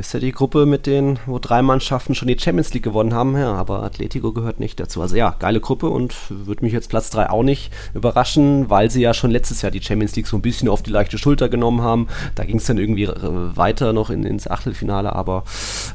ist 0.00 0.14
ja 0.14 0.20
die 0.20 0.32
Gruppe 0.32 0.64
mit 0.64 0.86
den, 0.86 1.18
wo 1.26 1.38
drei 1.38 1.60
Mannschaften 1.60 2.14
schon 2.14 2.26
die 2.26 2.38
Champions 2.38 2.72
League 2.72 2.82
gewonnen 2.82 3.12
haben, 3.12 3.36
ja, 3.36 3.52
aber 3.52 3.82
Atletico 3.82 4.32
gehört 4.32 4.58
nicht 4.58 4.80
dazu. 4.80 5.02
Also 5.02 5.14
ja, 5.14 5.36
geile 5.38 5.60
Gruppe 5.60 5.90
und 5.90 6.14
würde 6.30 6.64
mich 6.64 6.72
jetzt 6.72 6.88
Platz 6.88 7.10
3 7.10 7.28
auch 7.28 7.42
nicht 7.42 7.70
überraschen, 7.92 8.70
weil 8.70 8.90
sie 8.90 9.02
ja 9.02 9.12
schon 9.12 9.30
letztes 9.30 9.60
Jahr 9.60 9.70
die 9.70 9.82
Champions 9.82 10.16
League 10.16 10.26
so 10.26 10.38
ein 10.38 10.42
bisschen 10.42 10.68
auf 10.68 10.82
die 10.82 10.90
leichte 10.90 11.18
Schulter 11.18 11.50
genommen 11.50 11.82
haben. 11.82 12.08
Da 12.34 12.44
ging 12.44 12.56
es 12.56 12.64
dann 12.64 12.78
irgendwie 12.78 13.04
äh, 13.04 13.56
weiter 13.56 13.92
noch 13.92 14.08
in, 14.08 14.24
ins 14.24 14.48
Achtelfinale, 14.48 15.14
aber 15.14 15.44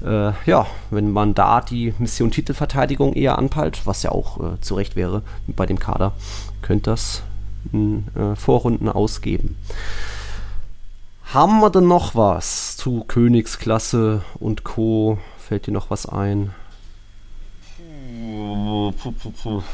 äh, 0.06 0.32
ja, 0.46 0.68
wenn 0.92 1.12
man 1.12 1.34
da 1.34 1.62
die 1.62 1.96
Mission 1.98 2.30
Titelverteidigung 2.30 3.14
eher 3.14 3.40
anpeilt, 3.40 3.82
was 3.86 4.04
ja 4.04 4.12
auch 4.12 4.40
äh, 4.40 4.62
zu 4.62 4.76
Recht 4.76 4.96
wäre 4.96 5.24
bei 5.48 5.66
dem 5.66 5.80
Kader, 5.80 6.14
könnte 6.62 6.92
das 6.92 7.24
in 7.74 8.06
äh, 8.16 8.36
Vorrunden 8.36 8.88
ausgeben. 8.88 9.58
Haben 11.34 11.60
wir 11.60 11.70
denn 11.70 11.88
noch 11.88 12.16
was 12.16 12.78
zu 12.78 13.04
Königsklasse 13.08 14.22
und 14.40 14.64
Co? 14.64 15.18
Fällt 15.38 15.68
dir 15.68 15.72
noch 15.72 15.90
was 15.90 16.06
ein? 16.06 16.54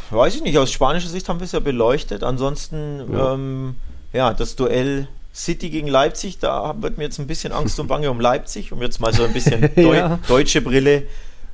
Weiß 0.10 0.36
ich 0.36 0.44
nicht, 0.44 0.58
aus 0.58 0.72
spanischer 0.72 1.10
Sicht 1.10 1.30
haben 1.30 1.40
wir 1.40 1.46
es 1.46 1.52
ja 1.52 1.60
beleuchtet. 1.60 2.24
Ansonsten, 2.24 3.14
ja, 3.14 3.34
ähm, 3.34 3.76
ja 4.14 4.34
das 4.34 4.56
Duell 4.56 5.08
City 5.34 5.70
gegen 5.70 5.88
Leipzig, 5.88 6.40
da 6.40 6.76
wird 6.80 6.98
mir 6.98 7.06
jetzt 7.06 7.20
ein 7.20 7.28
bisschen 7.28 7.54
Angst 7.54 7.80
und 7.80 7.88
Bange 7.88 8.12
um 8.12 8.20
Leipzig, 8.20 8.74
um 8.74 8.82
jetzt 8.82 9.00
mal 9.00 9.14
so 9.14 9.24
ein 9.24 9.34
bisschen 9.34 9.70
Deu 9.76 9.96
ja. 9.96 10.20
deutsche 10.28 10.62
Brille, 10.62 11.04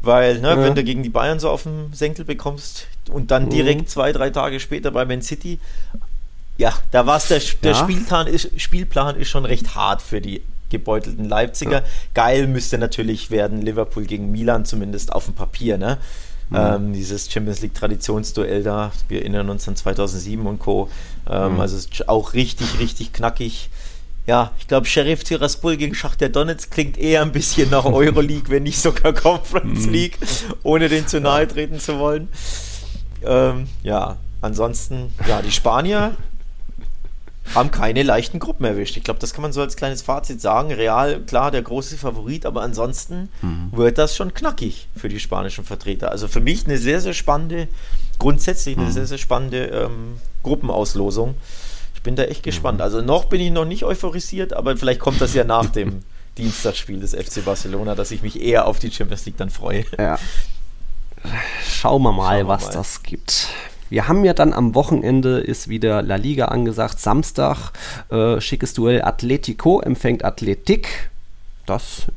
weil, 0.01 0.39
ne, 0.39 0.49
ja. 0.49 0.57
wenn 0.57 0.73
du 0.73 0.83
gegen 0.83 1.03
die 1.03 1.09
Bayern 1.09 1.39
so 1.39 1.49
auf 1.49 1.63
den 1.63 1.93
Senkel 1.93 2.25
bekommst 2.25 2.87
und 3.11 3.29
dann 3.29 3.49
direkt 3.49 3.81
mhm. 3.81 3.87
zwei, 3.87 4.11
drei 4.11 4.29
Tage 4.29 4.59
später 4.59 4.91
bei 4.91 5.05
Man 5.05 5.21
City, 5.21 5.59
ja, 6.57 6.73
da 6.91 7.05
war 7.05 7.17
es 7.17 7.27
der, 7.27 7.41
der 7.63 7.73
ja. 7.73 7.77
Spielplan, 7.77 8.27
ist, 8.27 8.49
Spielplan 8.59 9.15
ist 9.15 9.29
schon 9.29 9.45
recht 9.45 9.75
hart 9.75 10.01
für 10.01 10.21
die 10.21 10.41
gebeutelten 10.69 11.25
Leipziger. 11.25 11.79
Ja. 11.79 11.83
Geil 12.13 12.47
müsste 12.47 12.77
natürlich 12.77 13.31
werden 13.31 13.61
Liverpool 13.61 14.05
gegen 14.05 14.31
Milan, 14.31 14.65
zumindest 14.65 15.13
auf 15.13 15.25
dem 15.25 15.35
Papier, 15.35 15.77
ne? 15.77 15.97
Mhm. 16.49 16.57
Ähm, 16.57 16.93
dieses 16.93 17.29
Champions 17.29 17.61
League 17.61 17.73
Traditionsduell 17.73 18.63
da, 18.63 18.91
wir 19.09 19.21
erinnern 19.21 19.49
uns 19.49 19.67
an 19.67 19.75
2007 19.75 20.45
und 20.45 20.59
Co. 20.59 20.89
Ähm, 21.29 21.55
mhm. 21.55 21.59
Also 21.59 21.77
auch 22.07 22.33
richtig, 22.33 22.79
richtig 22.79 23.13
knackig. 23.13 23.69
Ja, 24.25 24.51
ich 24.59 24.67
glaube, 24.67 24.85
Sheriff 24.87 25.23
Tiraspol 25.23 25.77
gegen 25.77 25.95
Schachter 25.95 26.27
Donetsk 26.27 26.71
klingt 26.71 26.97
eher 26.97 27.21
ein 27.21 27.31
bisschen 27.31 27.69
nach 27.69 27.85
Euroleague, 27.85 28.49
wenn 28.49 28.63
nicht 28.63 28.79
sogar 28.79 29.13
Conference 29.13 29.85
mhm. 29.85 29.93
League, 29.93 30.17
ohne 30.63 30.89
den 30.89 31.07
zu 31.07 31.21
nahe 31.21 31.47
treten 31.47 31.79
zu 31.79 31.99
wollen. 31.99 32.29
Ähm, 33.25 33.67
ja, 33.83 34.17
ansonsten, 34.41 35.13
ja, 35.27 35.41
die 35.41 35.51
Spanier 35.51 36.15
haben 37.55 37.71
keine 37.71 38.03
leichten 38.03 38.39
Gruppen 38.39 38.65
erwischt. 38.65 38.97
Ich 38.97 39.03
glaube, 39.03 39.19
das 39.19 39.33
kann 39.33 39.41
man 39.41 39.53
so 39.53 39.61
als 39.61 39.75
kleines 39.75 40.01
Fazit 40.01 40.41
sagen. 40.41 40.71
Real, 40.71 41.21
klar, 41.21 41.51
der 41.51 41.61
große 41.61 41.97
Favorit, 41.97 42.45
aber 42.45 42.61
ansonsten 42.61 43.29
mhm. 43.41 43.69
wird 43.71 43.97
das 43.97 44.15
schon 44.15 44.33
knackig 44.33 44.87
für 44.95 45.09
die 45.09 45.19
spanischen 45.19 45.63
Vertreter. 45.63 46.11
Also 46.11 46.27
für 46.27 46.41
mich 46.41 46.65
eine 46.65 46.77
sehr, 46.77 47.01
sehr 47.01 47.13
spannende, 47.13 47.67
grundsätzlich 48.19 48.77
eine 48.77 48.87
mhm. 48.87 48.91
sehr, 48.91 49.07
sehr 49.07 49.17
spannende 49.17 49.65
ähm, 49.65 50.17
Gruppenauslosung. 50.43 51.35
Ich 51.95 52.03
bin 52.03 52.15
da 52.15 52.23
echt 52.23 52.43
gespannt. 52.43 52.77
Mhm. 52.77 52.83
Also 52.83 53.01
noch 53.01 53.25
bin 53.25 53.41
ich 53.41 53.51
noch 53.51 53.65
nicht 53.65 53.83
euphorisiert, 53.83 54.53
aber 54.53 54.77
vielleicht 54.77 54.99
kommt 54.99 55.21
das 55.21 55.33
ja 55.33 55.43
nach 55.43 55.67
dem 55.67 56.03
Dienstagsspiel 56.37 56.99
des 56.99 57.15
FC 57.15 57.43
Barcelona, 57.43 57.95
dass 57.95 58.11
ich 58.11 58.21
mich 58.21 58.41
eher 58.41 58.67
auf 58.67 58.79
die 58.79 58.91
Champions 58.91 59.25
League 59.25 59.37
dann 59.37 59.49
freue. 59.49 59.85
Ja. 59.97 60.19
Schauen 61.67 62.03
wir 62.03 62.11
mal, 62.11 62.37
Schauen 62.37 62.37
wir 62.37 62.47
was 62.47 62.65
mal. 62.65 62.73
das 62.73 63.03
gibt. 63.03 63.47
Wir 63.89 64.07
haben 64.07 64.25
ja 64.25 64.33
dann 64.33 64.53
am 64.53 64.75
Wochenende 64.75 65.39
ist 65.39 65.67
wieder 65.67 66.01
La 66.01 66.15
Liga 66.15 66.45
angesagt. 66.45 66.99
Samstag 66.99 67.71
äh, 68.09 68.39
schickes 68.41 68.73
Duell 68.73 69.01
Atletico 69.01 69.79
empfängt 69.81 70.25
Athletik. 70.25 71.09
Das 71.65 72.07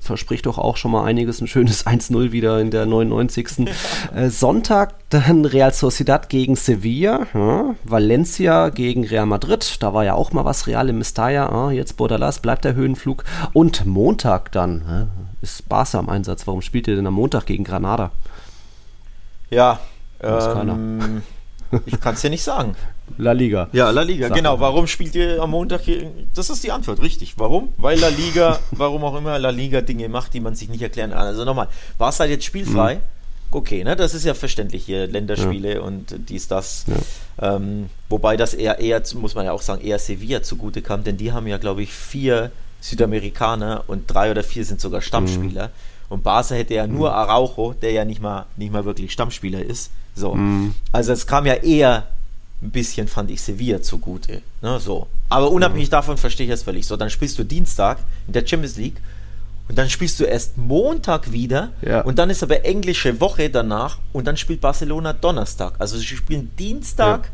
verspricht 0.00 0.46
doch 0.46 0.58
auch 0.58 0.76
schon 0.76 0.92
mal 0.92 1.04
einiges. 1.04 1.40
Ein 1.40 1.48
schönes 1.48 1.86
1-0 1.86 2.30
wieder 2.30 2.60
in 2.60 2.70
der 2.70 2.86
99. 2.86 3.66
äh, 4.14 4.28
Sonntag 4.30 4.94
dann 5.10 5.44
Real 5.44 5.72
Sociedad 5.72 6.28
gegen 6.28 6.54
Sevilla. 6.54 7.26
Ja. 7.34 7.74
Valencia 7.82 8.68
gegen 8.68 9.04
Real 9.04 9.26
Madrid. 9.26 9.78
Da 9.80 9.92
war 9.92 10.04
ja 10.04 10.14
auch 10.14 10.30
mal 10.32 10.44
was 10.44 10.68
Real 10.68 10.88
im 10.88 10.98
Mestalla. 10.98 11.48
Ah, 11.48 11.72
jetzt 11.72 11.96
Bordalas 11.96 12.38
bleibt 12.38 12.64
der 12.64 12.74
Höhenflug. 12.74 13.24
Und 13.52 13.86
Montag 13.86 14.52
dann 14.52 14.82
ja, 14.86 15.06
ist 15.40 15.68
Barca 15.68 15.98
im 15.98 16.08
Einsatz. 16.08 16.46
Warum 16.46 16.62
spielt 16.62 16.86
ihr 16.86 16.94
denn 16.94 17.06
am 17.06 17.14
Montag 17.14 17.46
gegen 17.46 17.64
Granada? 17.64 18.12
Ja, 19.50 19.80
ähm, 20.22 21.22
ich 21.86 22.00
kann 22.00 22.14
es 22.14 22.20
dir 22.20 22.30
nicht 22.30 22.42
sagen. 22.42 22.76
La 23.18 23.32
Liga. 23.32 23.68
Ja, 23.72 23.90
La 23.90 24.02
Liga, 24.02 24.28
Sag 24.28 24.36
genau. 24.36 24.58
Warum 24.60 24.86
spielt 24.86 25.14
ihr 25.14 25.42
am 25.42 25.50
Montag 25.50 25.82
hier? 25.82 26.10
Das 26.34 26.50
ist 26.50 26.62
die 26.64 26.70
Antwort, 26.70 27.02
richtig. 27.02 27.34
Warum? 27.36 27.72
Weil 27.76 27.98
La 27.98 28.08
Liga, 28.08 28.58
warum 28.70 29.04
auch 29.04 29.16
immer 29.16 29.38
La 29.38 29.50
Liga 29.50 29.80
Dinge 29.80 30.08
macht, 30.08 30.34
die 30.34 30.40
man 30.40 30.54
sich 30.54 30.68
nicht 30.68 30.82
erklären 30.82 31.10
kann. 31.10 31.20
Also 31.20 31.44
nochmal, 31.44 31.68
war 31.98 32.10
es 32.10 32.20
halt 32.20 32.30
jetzt 32.30 32.44
spielfrei? 32.44 32.96
Mhm. 32.96 33.00
Okay, 33.50 33.84
ne, 33.84 33.96
das 33.96 34.14
ist 34.14 34.24
ja 34.24 34.32
verständlich 34.32 34.86
hier, 34.86 35.06
Länderspiele 35.06 35.74
ja. 35.74 35.80
und 35.82 36.14
dies, 36.30 36.48
das. 36.48 36.86
Ja. 36.86 37.56
Ähm, 37.56 37.90
wobei 38.08 38.38
das 38.38 38.54
eher, 38.54 38.78
eher, 38.78 39.02
muss 39.14 39.34
man 39.34 39.44
ja 39.44 39.52
auch 39.52 39.60
sagen, 39.60 39.82
eher 39.82 39.98
Sevilla 39.98 40.42
zugute 40.42 40.80
kam, 40.80 41.04
denn 41.04 41.18
die 41.18 41.32
haben 41.32 41.46
ja, 41.46 41.58
glaube 41.58 41.82
ich, 41.82 41.92
vier 41.92 42.50
Südamerikaner 42.80 43.84
und 43.88 44.06
drei 44.06 44.30
oder 44.30 44.42
vier 44.42 44.64
sind 44.64 44.80
sogar 44.80 45.02
Stammspieler. 45.02 45.66
Mhm. 45.66 45.72
Und 46.12 46.22
Barca 46.22 46.54
hätte 46.54 46.74
ja 46.74 46.86
nur 46.86 47.08
mhm. 47.08 47.14
Araujo, 47.14 47.72
der 47.72 47.92
ja 47.92 48.04
nicht 48.04 48.20
mal, 48.20 48.44
nicht 48.56 48.70
mal 48.70 48.84
wirklich 48.84 49.12
Stammspieler 49.12 49.62
ist. 49.62 49.90
So. 50.14 50.34
Mhm. 50.34 50.74
Also 50.92 51.12
es 51.12 51.26
kam 51.26 51.46
ja 51.46 51.54
eher 51.54 52.06
ein 52.60 52.70
bisschen, 52.70 53.08
fand 53.08 53.30
ich, 53.30 53.40
Sevilla 53.40 53.80
zugute. 53.80 54.42
Ne, 54.60 54.78
so. 54.78 55.06
Aber 55.30 55.50
unabhängig 55.50 55.88
mhm. 55.88 55.92
davon 55.92 56.16
verstehe 56.18 56.46
ich 56.46 56.50
das 56.52 56.64
völlig. 56.64 56.86
So, 56.86 56.96
dann 56.98 57.08
spielst 57.08 57.38
du 57.38 57.44
Dienstag 57.44 57.98
in 58.26 58.34
der 58.34 58.46
Champions 58.46 58.76
League 58.76 59.00
Und 59.68 59.78
dann 59.78 59.88
spielst 59.88 60.20
du 60.20 60.24
erst 60.24 60.58
Montag 60.58 61.32
wieder 61.32 61.70
Ja. 61.80 62.02
und 62.02 62.18
dann 62.18 62.28
ist 62.28 62.42
aber 62.42 62.64
englische 62.64 63.20
Woche 63.20 63.48
danach 63.48 63.98
und 64.12 64.26
dann 64.26 64.36
spielt 64.36 64.60
Barcelona 64.60 65.14
Donnerstag. 65.14 65.74
Also 65.78 65.96
sie 65.96 66.04
spielen 66.04 66.50
Dienstag, 66.58 67.30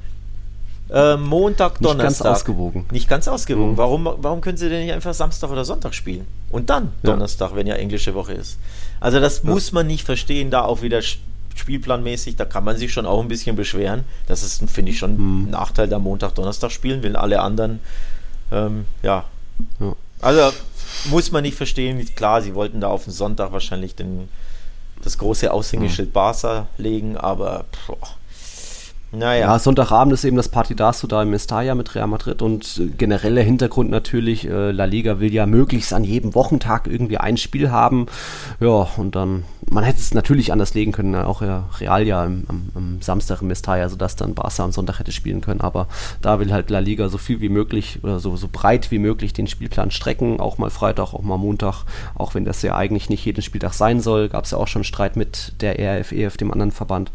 äh, 0.91 1.17
Montag, 1.17 1.81
Nicht 1.81 1.89
ganz 1.91 1.99
Donnerstag. 1.99 2.33
ausgewogen. 2.33 2.87
Nicht 2.91 3.09
ganz 3.09 3.29
ausgewogen. 3.29 3.73
Mhm. 3.73 3.77
Warum, 3.77 4.09
warum 4.19 4.41
können 4.41 4.57
sie 4.57 4.69
denn 4.69 4.85
nicht 4.85 4.93
einfach 4.95 5.15
Samstag 5.15 5.51
oder 5.51 5.65
Sonntag 5.65 5.95
spielen? 5.95 6.27
Und 6.51 6.71
dann 6.71 6.93
Ja. 7.03 7.11
Donnerstag, 7.13 7.55
wenn 7.55 7.67
ja 7.67 7.75
englische 7.75 8.15
Woche 8.15 8.33
ist. 8.33 8.59
Also 9.01 9.21
das 9.21 9.43
muss 9.45 9.73
man 9.73 9.87
nicht 9.87 10.05
verstehen, 10.05 10.51
da 10.51 10.63
auch 10.63 10.83
wieder 10.83 11.01
spielplanmäßig, 11.55 12.37
da 12.37 12.45
kann 12.45 12.65
man 12.65 12.77
sich 12.77 12.93
schon 12.93 13.07
auch 13.07 13.21
ein 13.21 13.29
bisschen 13.29 13.57
beschweren. 13.57 14.05
Das 14.27 14.43
ist, 14.43 14.69
finde 14.71 14.93
ich, 14.93 14.99
schon 14.99 15.13
Mhm. 15.17 15.45
ein 15.45 15.51
Nachteil, 15.51 15.89
da 15.89 15.99
Montag, 15.99 16.35
Donnerstag 16.35 16.71
spielen, 16.71 17.03
wenn 17.03 17.17
alle 17.17 17.41
anderen, 17.41 17.81
ähm, 18.53 18.85
ja. 19.03 19.25
Ja. 19.81 19.95
Also 20.21 20.53
muss 21.11 21.31
man 21.33 21.43
nicht 21.43 21.57
verstehen. 21.57 22.05
Klar, 22.17 22.43
sie 22.43 22.55
wollten 22.55 22.81
da 22.81 22.89
auf 22.89 23.05
den 23.05 23.13
Sonntag 23.13 23.53
wahrscheinlich 23.53 23.95
den, 23.95 24.29
das 25.03 25.19
große 25.19 25.53
Aushängeschild 25.53 26.13
Barca 26.13 26.67
legen, 26.77 27.17
aber 27.17 27.65
pff, 27.73 27.97
naja. 29.11 29.47
Ja, 29.47 29.59
Sonntagabend 29.59 30.13
ist 30.13 30.25
eben 30.25 30.37
das 30.37 30.51
Partidazo 30.51 31.07
da 31.07 31.23
im 31.23 31.31
Mestalla 31.31 31.75
mit 31.75 31.95
Real 31.95 32.07
Madrid 32.07 32.43
und 32.43 32.79
äh, 32.79 32.87
genereller 32.89 33.41
Hintergrund 33.41 33.91
natürlich, 33.91 34.47
äh, 34.47 34.71
La 34.71 34.85
Liga 34.85 35.19
will 35.19 35.33
ja 35.33 35.47
möglichst 35.47 35.95
an 35.95 36.05
jedem 36.05 36.35
Wochentag 36.35 36.87
irgendwie 36.87 37.17
ein 37.17 37.39
Spiel 37.39 37.71
haben. 37.71 38.07
Ja, 38.61 38.87
und 38.99 39.15
dann, 39.15 39.45
man 39.71 39.85
hätte 39.85 40.01
es 40.01 40.13
natürlich 40.13 40.53
anders 40.53 40.75
legen 40.75 40.93
können, 40.93 41.15
äh, 41.15 41.19
auch 41.19 41.41
ja, 41.41 41.69
Real 41.81 42.07
ja 42.07 42.23
am, 42.23 42.45
am, 42.49 42.69
am 42.75 43.03
Samstag 43.03 43.41
im 43.41 43.49
Mestalla, 43.49 43.89
sodass 43.89 44.15
dann 44.15 44.35
Barca 44.35 44.63
am 44.63 44.73
Sonntag 44.73 44.99
hätte 44.99 45.13
spielen 45.13 45.41
können, 45.41 45.63
aber 45.63 45.89
da 46.21 46.39
will 46.39 46.53
halt 46.53 46.69
La 46.69 46.81
Liga 46.81 47.09
so 47.09 47.17
viel 47.17 47.41
wie 47.41 47.49
möglich 47.49 48.01
oder 48.03 48.21
so, 48.21 48.37
so 48.37 48.49
breit 48.53 48.91
wie 48.91 48.99
möglich 48.99 49.33
den 49.33 49.47
Spielplan 49.47 49.91
strecken, 49.91 50.39
auch 50.39 50.59
mal 50.59 50.69
Freitag, 50.69 51.15
auch 51.15 51.23
mal 51.23 51.39
Montag, 51.39 51.85
auch 52.15 52.35
wenn 52.35 52.45
das 52.45 52.61
ja 52.61 52.77
eigentlich 52.77 53.09
nicht 53.09 53.25
jeden 53.25 53.41
Spieltag 53.41 53.73
sein 53.73 54.01
soll, 54.01 54.29
gab 54.29 54.45
es 54.45 54.51
ja 54.51 54.59
auch 54.59 54.69
schon 54.69 54.85
Streit 54.85 55.17
mit 55.17 55.55
der 55.63 55.79
RF, 55.79 56.13
EF, 56.13 56.37
dem 56.37 56.53
anderen 56.53 56.73
Verband. 56.73 57.11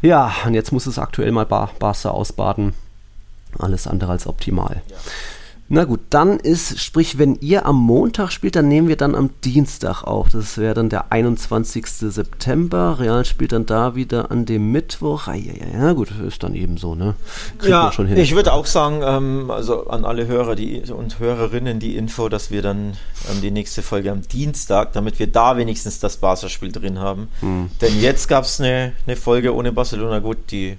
Ja, 0.00 0.32
und 0.46 0.54
jetzt 0.54 0.70
muss 0.70 0.86
es 0.86 0.98
aktuell 0.98 1.23
mal 1.32 1.46
Bar 1.46 1.70
Barca 1.78 2.10
ausbaden. 2.10 2.74
Alles 3.58 3.86
andere 3.86 4.12
als 4.12 4.26
optimal. 4.26 4.82
Na 5.70 5.84
gut, 5.84 6.00
dann 6.10 6.38
ist, 6.38 6.78
sprich, 6.78 7.16
wenn 7.16 7.36
ihr 7.40 7.64
am 7.64 7.76
Montag 7.76 8.30
spielt, 8.32 8.54
dann 8.54 8.68
nehmen 8.68 8.86
wir 8.86 8.96
dann 8.96 9.14
am 9.14 9.30
Dienstag 9.44 10.02
auf. 10.02 10.28
Das 10.28 10.58
wäre 10.58 10.74
dann 10.74 10.90
der 10.90 11.10
21. 11.10 11.86
September. 11.86 12.98
Real 13.00 13.24
spielt 13.24 13.52
dann 13.52 13.64
da 13.64 13.94
wieder 13.94 14.30
an 14.30 14.44
dem 14.44 14.72
Mittwoch. 14.72 15.26
Ah, 15.26 15.34
ja, 15.34 15.54
ja, 15.54 15.86
ja, 15.86 15.92
gut, 15.94 16.10
ist 16.26 16.42
dann 16.42 16.54
eben 16.54 16.76
so, 16.76 16.94
ne? 16.94 17.14
Kriegt 17.56 17.70
ja, 17.70 17.90
schon 17.92 18.06
hin. 18.06 18.18
ich 18.18 18.34
würde 18.34 18.52
auch 18.52 18.66
sagen, 18.66 19.00
ähm, 19.02 19.50
also 19.50 19.86
an 19.86 20.04
alle 20.04 20.26
Hörer 20.26 20.54
die, 20.54 20.82
und 20.92 21.18
Hörerinnen 21.18 21.80
die 21.80 21.96
Info, 21.96 22.28
dass 22.28 22.50
wir 22.50 22.60
dann 22.60 22.92
ähm, 23.30 23.40
die 23.40 23.50
nächste 23.50 23.80
Folge 23.80 24.12
am 24.12 24.20
Dienstag, 24.20 24.92
damit 24.92 25.18
wir 25.18 25.28
da 25.28 25.56
wenigstens 25.56 25.98
das 25.98 26.18
Barca-Spiel 26.18 26.72
drin 26.72 26.98
haben. 26.98 27.28
Hm. 27.40 27.70
Denn 27.80 27.98
jetzt 28.02 28.28
gab 28.28 28.44
es 28.44 28.60
eine, 28.60 28.92
eine 29.06 29.16
Folge 29.16 29.54
ohne 29.54 29.72
Barcelona. 29.72 30.18
Gut, 30.18 30.36
die 30.50 30.76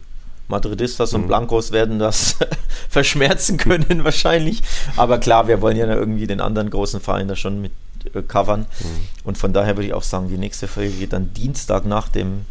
Madridistas 0.47 1.13
und 1.13 1.27
Blancos 1.27 1.71
werden 1.71 1.97
das 1.99 2.37
verschmerzen 2.89 3.57
können 3.57 4.03
wahrscheinlich. 4.03 4.61
Aber 4.95 5.17
klar, 5.17 5.47
wir 5.47 5.61
wollen 5.61 5.77
ja 5.77 5.87
irgendwie 5.87 6.27
den 6.27 6.41
anderen 6.41 6.69
großen 6.69 7.01
Verein 7.01 7.27
da 7.27 7.35
schon 7.35 7.61
mit 7.61 7.71
äh, 8.13 8.21
covern. 8.21 8.65
Hm. 8.79 8.87
Und 9.23 9.37
von 9.37 9.53
daher 9.53 9.75
würde 9.75 9.87
ich 9.87 9.93
auch 9.93 10.03
sagen, 10.03 10.29
die 10.29 10.37
nächste 10.37 10.67
Folge 10.67 10.91
geht 10.91 11.13
dann 11.13 11.33
Dienstag 11.33 11.85
nach 11.85 12.09
dem 12.09 12.45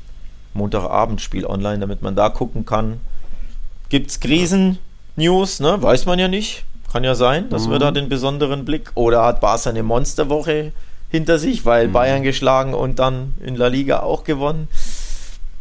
Montagabendspiel 0.54 1.46
online, 1.46 1.80
damit 1.80 2.02
man 2.02 2.16
da 2.16 2.28
gucken 2.30 2.64
kann. 2.64 3.00
Gibt 3.88 4.10
es 4.10 4.20
Krisen-News? 4.20 5.60
Ne? 5.60 5.80
Weiß 5.80 6.06
man 6.06 6.18
ja 6.18 6.28
nicht. 6.28 6.64
Kann 6.92 7.04
ja 7.04 7.16
sein, 7.16 7.48
dass 7.48 7.68
wir 7.68 7.80
da 7.80 7.90
den 7.90 8.08
besonderen 8.08 8.64
Blick. 8.64 8.92
Oder 8.94 9.24
hat 9.24 9.40
Barca 9.40 9.68
eine 9.68 9.82
Monsterwoche 9.82 10.72
hinter 11.10 11.40
sich, 11.40 11.64
weil 11.64 11.88
Bayern 11.88 12.22
geschlagen 12.22 12.72
und 12.72 13.00
dann 13.00 13.34
in 13.40 13.56
La 13.56 13.66
Liga 13.66 14.00
auch 14.00 14.22
gewonnen. 14.22 14.68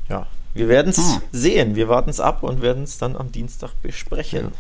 Ja, 0.10 0.28
wir 0.54 0.68
werden 0.68 0.90
es 0.90 0.98
Hm. 0.98 1.22
sehen. 1.32 1.76
Wir 1.76 1.90
warten 1.90 2.10
es 2.10 2.20
ab 2.20 2.44
und 2.44 2.62
werden 2.62 2.84
es 2.84 2.98
dann 2.98 3.16
am 3.16 3.32
Dienstag 3.32 3.72
besprechen. 3.82 4.52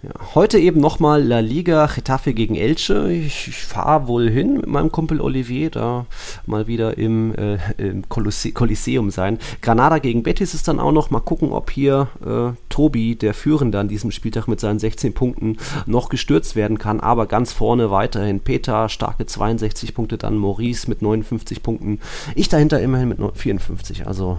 Ja, 0.00 0.10
heute 0.36 0.60
eben 0.60 0.80
nochmal 0.80 1.24
La 1.24 1.40
Liga 1.40 1.86
Getafe 1.86 2.32
gegen 2.32 2.54
Elche. 2.54 3.10
Ich, 3.10 3.48
ich 3.48 3.56
fahre 3.64 4.06
wohl 4.06 4.30
hin 4.30 4.58
mit 4.58 4.68
meinem 4.68 4.92
Kumpel 4.92 5.20
Olivier, 5.20 5.70
da 5.70 6.06
mal 6.46 6.68
wieder 6.68 6.96
im, 6.98 7.34
äh, 7.34 7.58
im 7.78 8.08
Kolosse 8.08 8.52
Kolosseum 8.52 9.10
sein. 9.10 9.40
Granada 9.60 9.98
gegen 9.98 10.22
Betis 10.22 10.54
ist 10.54 10.68
dann 10.68 10.78
auch 10.78 10.92
noch. 10.92 11.10
Mal 11.10 11.18
gucken, 11.18 11.50
ob 11.50 11.72
hier 11.72 12.06
äh, 12.24 12.56
Tobi, 12.68 13.16
der 13.16 13.34
Führende 13.34 13.80
an 13.80 13.88
diesem 13.88 14.12
Spieltag 14.12 14.46
mit 14.46 14.60
seinen 14.60 14.78
16 14.78 15.14
Punkten, 15.14 15.56
noch 15.86 16.10
gestürzt 16.10 16.54
werden 16.54 16.78
kann. 16.78 17.00
Aber 17.00 17.26
ganz 17.26 17.52
vorne 17.52 17.90
weiterhin 17.90 18.38
Peter, 18.38 18.88
starke 18.88 19.26
62 19.26 19.94
Punkte, 19.94 20.16
dann 20.16 20.36
Maurice 20.36 20.88
mit 20.88 21.02
59 21.02 21.60
Punkten. 21.60 21.98
Ich 22.36 22.48
dahinter 22.48 22.78
immerhin 22.80 23.08
mit 23.08 23.18
54. 23.18 24.06
Also 24.06 24.38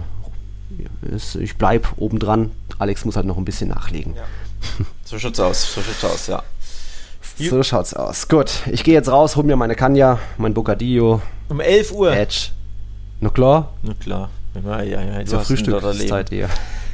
ist, 1.02 1.34
ich 1.36 1.56
bleibe 1.56 1.88
obendran. 1.96 2.50
Alex 2.78 3.04
muss 3.04 3.16
halt 3.16 3.26
noch 3.26 3.36
ein 3.36 3.44
bisschen 3.44 3.68
nachlegen. 3.68 4.14
So 5.04 5.18
schaut's 5.18 5.40
aus. 5.40 5.74
So 5.74 5.80
schaut's 5.82 6.04
aus, 6.04 6.26
ja. 6.26 6.42
So 7.38 7.62
schaut's 7.62 7.94
aus. 7.94 8.28
Gut, 8.28 8.50
ich 8.70 8.84
gehe 8.84 8.94
jetzt 8.94 9.10
raus, 9.10 9.36
hol 9.36 9.44
mir 9.44 9.56
meine 9.56 9.74
Kanya, 9.74 10.18
mein 10.36 10.52
Bocadillo, 10.52 11.22
Um 11.48 11.60
11 11.60 11.92
Uhr. 11.92 12.12
Edge. 12.12 12.48
Na 13.20 13.30
klar, 13.30 13.72
Na 13.82 13.94
klar. 13.94 14.30
Ja, 14.62 14.82
ja, 14.82 15.00
ja, 15.02 15.24
zur. 15.24 15.40
Frühstückszeit 15.40 16.30
hier. 16.30 16.48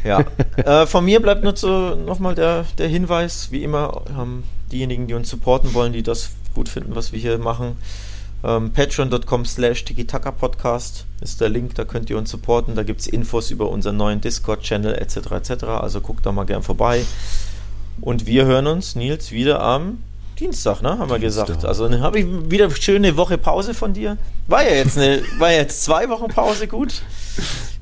Ja. 0.04 0.24
äh, 0.56 0.86
von 0.86 1.04
mir 1.04 1.20
bleibt 1.20 1.42
nur 1.42 1.54
zu, 1.54 1.96
nochmal 1.96 2.34
der, 2.34 2.64
der 2.78 2.88
Hinweis, 2.88 3.48
wie 3.50 3.64
immer, 3.64 4.02
ähm, 4.08 4.44
diejenigen, 4.70 5.06
die 5.06 5.14
uns 5.14 5.30
supporten 5.30 5.74
wollen, 5.74 5.92
die 5.92 6.02
das 6.02 6.30
gut 6.54 6.68
finden, 6.68 6.94
was 6.94 7.12
wir 7.12 7.18
hier 7.18 7.38
machen. 7.38 7.76
Ähm, 8.46 8.72
Patreon.com 8.72 9.44
slash 9.44 9.84
Podcast 10.38 11.04
ist 11.20 11.40
der 11.40 11.48
Link, 11.48 11.74
da 11.74 11.84
könnt 11.84 12.10
ihr 12.10 12.16
uns 12.16 12.30
supporten. 12.30 12.76
Da 12.76 12.84
gibt 12.84 13.00
es 13.00 13.08
Infos 13.08 13.50
über 13.50 13.68
unseren 13.70 13.96
neuen 13.96 14.20
Discord-Channel 14.20 14.94
etc. 14.94 15.32
etc. 15.32 15.64
Also 15.64 16.00
guckt 16.00 16.24
da 16.24 16.30
mal 16.30 16.46
gern 16.46 16.62
vorbei. 16.62 17.04
Und 18.00 18.26
wir 18.26 18.44
hören 18.44 18.68
uns, 18.68 18.94
Nils, 18.94 19.32
wieder 19.32 19.62
am 19.62 19.98
Dienstag, 20.38 20.82
ne? 20.82 20.98
Haben 20.98 21.10
wir 21.10 21.18
gesagt. 21.18 21.64
Also 21.64 21.88
ne, 21.88 22.00
habe 22.00 22.20
ich 22.20 22.26
wieder 22.50 22.70
schöne 22.70 23.16
Woche 23.16 23.38
Pause 23.38 23.72
von 23.74 23.92
dir. 23.94 24.18
War 24.48 24.62
ja 24.64 24.74
jetzt 24.74 24.98
eine, 24.98 25.22
war 25.38 25.50
ja 25.50 25.58
jetzt 25.58 25.82
zwei 25.82 26.08
Wochen 26.08 26.28
Pause 26.28 26.68
gut. 26.68 27.02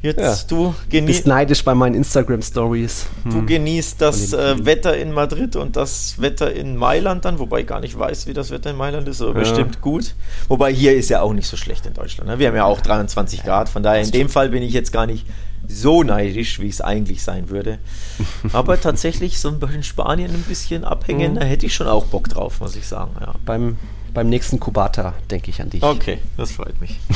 Jetzt 0.03 0.19
Ja. 0.21 0.37
du 0.49 0.69
Bist 0.71 0.91
genießt. 0.91 1.27
neidisch 1.27 1.65
bei 1.65 1.75
meinen 1.75 1.95
Instagram-Stories. 1.95 3.07
Du 3.25 3.45
genießt 3.45 4.01
das 4.01 4.33
äh. 4.33 4.65
Wetter 4.65 4.97
in 4.97 5.13
Madrid 5.13 5.57
und 5.57 5.77
das 5.77 6.21
Wetter 6.21 6.53
in 6.53 6.77
Mailand 6.77 7.25
dann, 7.25 7.39
wobei 7.39 7.61
ich 7.61 7.67
gar 7.67 7.81
nicht 7.81 7.99
weiß, 7.99 8.27
wie 8.27 8.35
das 8.35 8.51
Wetter 8.51 8.71
in 8.71 8.77
Mailand 8.77 9.09
ist, 9.09 9.21
aber 9.23 9.33
Ja. 9.33 9.39
bestimmt 9.41 9.81
gut. 9.81 10.15
Wobei 10.49 10.73
hier 10.73 10.95
ist 10.95 11.09
ja 11.11 11.23
auch 11.23 11.33
nicht 11.33 11.49
so 11.49 11.57
schlecht 11.57 11.87
in 11.87 11.95
Deutschland. 11.95 12.29
Ne? 12.29 12.39
Wir 12.39 12.49
haben 12.49 12.57
ja 12.57 12.65
auch 12.65 12.81
23 12.81 13.43
Grad, 13.45 13.69
von 13.69 13.83
daher 13.83 14.03
in 14.03 14.11
dem 14.11 14.29
Fall 14.29 14.51
bin 14.51 14.63
ich 14.63 14.73
jetzt 14.75 14.93
gar 14.93 15.07
nicht 15.07 15.25
so 15.69 16.03
neidisch, 16.03 16.61
wie 16.61 16.69
es 16.69 16.81
eigentlich 16.81 17.23
sein 17.23 17.49
würde. 17.51 17.79
Aber 18.53 18.81
tatsächlich 18.81 19.39
so 19.41 19.49
in 19.49 19.83
Spanien 19.83 20.33
ein 20.33 20.43
bisschen 20.43 20.85
abhängen, 20.85 21.33
Mhm. 21.35 21.39
da 21.41 21.45
hätte 21.45 21.67
ich 21.67 21.75
schon 21.75 21.87
auch 21.89 22.07
Bock 22.07 22.29
drauf, 22.29 22.61
muss 22.61 22.77
ich 22.77 22.87
sagen. 22.87 23.13
Ja. 23.21 23.35
Beim, 23.45 23.77
beim 24.13 24.29
nächsten 24.29 24.61
Kubata 24.61 25.15
denke 25.31 25.51
ich 25.51 25.61
an 25.61 25.71
dich. 25.71 25.83
Okay, 25.83 26.19
das 26.37 26.53
freut 26.53 26.81
mich. 26.81 26.99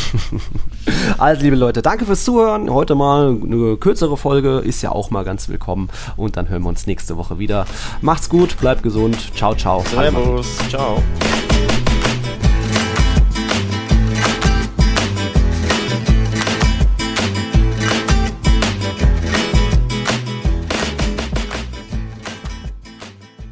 Also, 1.18 1.42
liebe 1.42 1.56
Leute, 1.56 1.82
danke 1.82 2.06
fürs 2.06 2.24
Zuhören. 2.24 2.70
Heute 2.70 2.94
mal 2.94 3.28
eine 3.42 3.76
kürzere 3.76 4.16
Folge, 4.16 4.58
ist 4.58 4.82
ja 4.82 4.90
auch 4.92 5.10
mal 5.10 5.24
ganz 5.24 5.48
willkommen. 5.48 5.88
Und 6.16 6.36
dann 6.36 6.48
hören 6.48 6.62
wir 6.62 6.68
uns 6.68 6.86
nächste 6.86 7.16
Woche 7.16 7.38
wieder. 7.38 7.66
Macht's 8.00 8.28
gut, 8.28 8.58
bleibt 8.58 8.82
gesund. 8.82 9.16
Ciao, 9.36 9.54
ciao. 9.54 9.84
Servus, 9.90 10.46
ciao. 10.70 11.02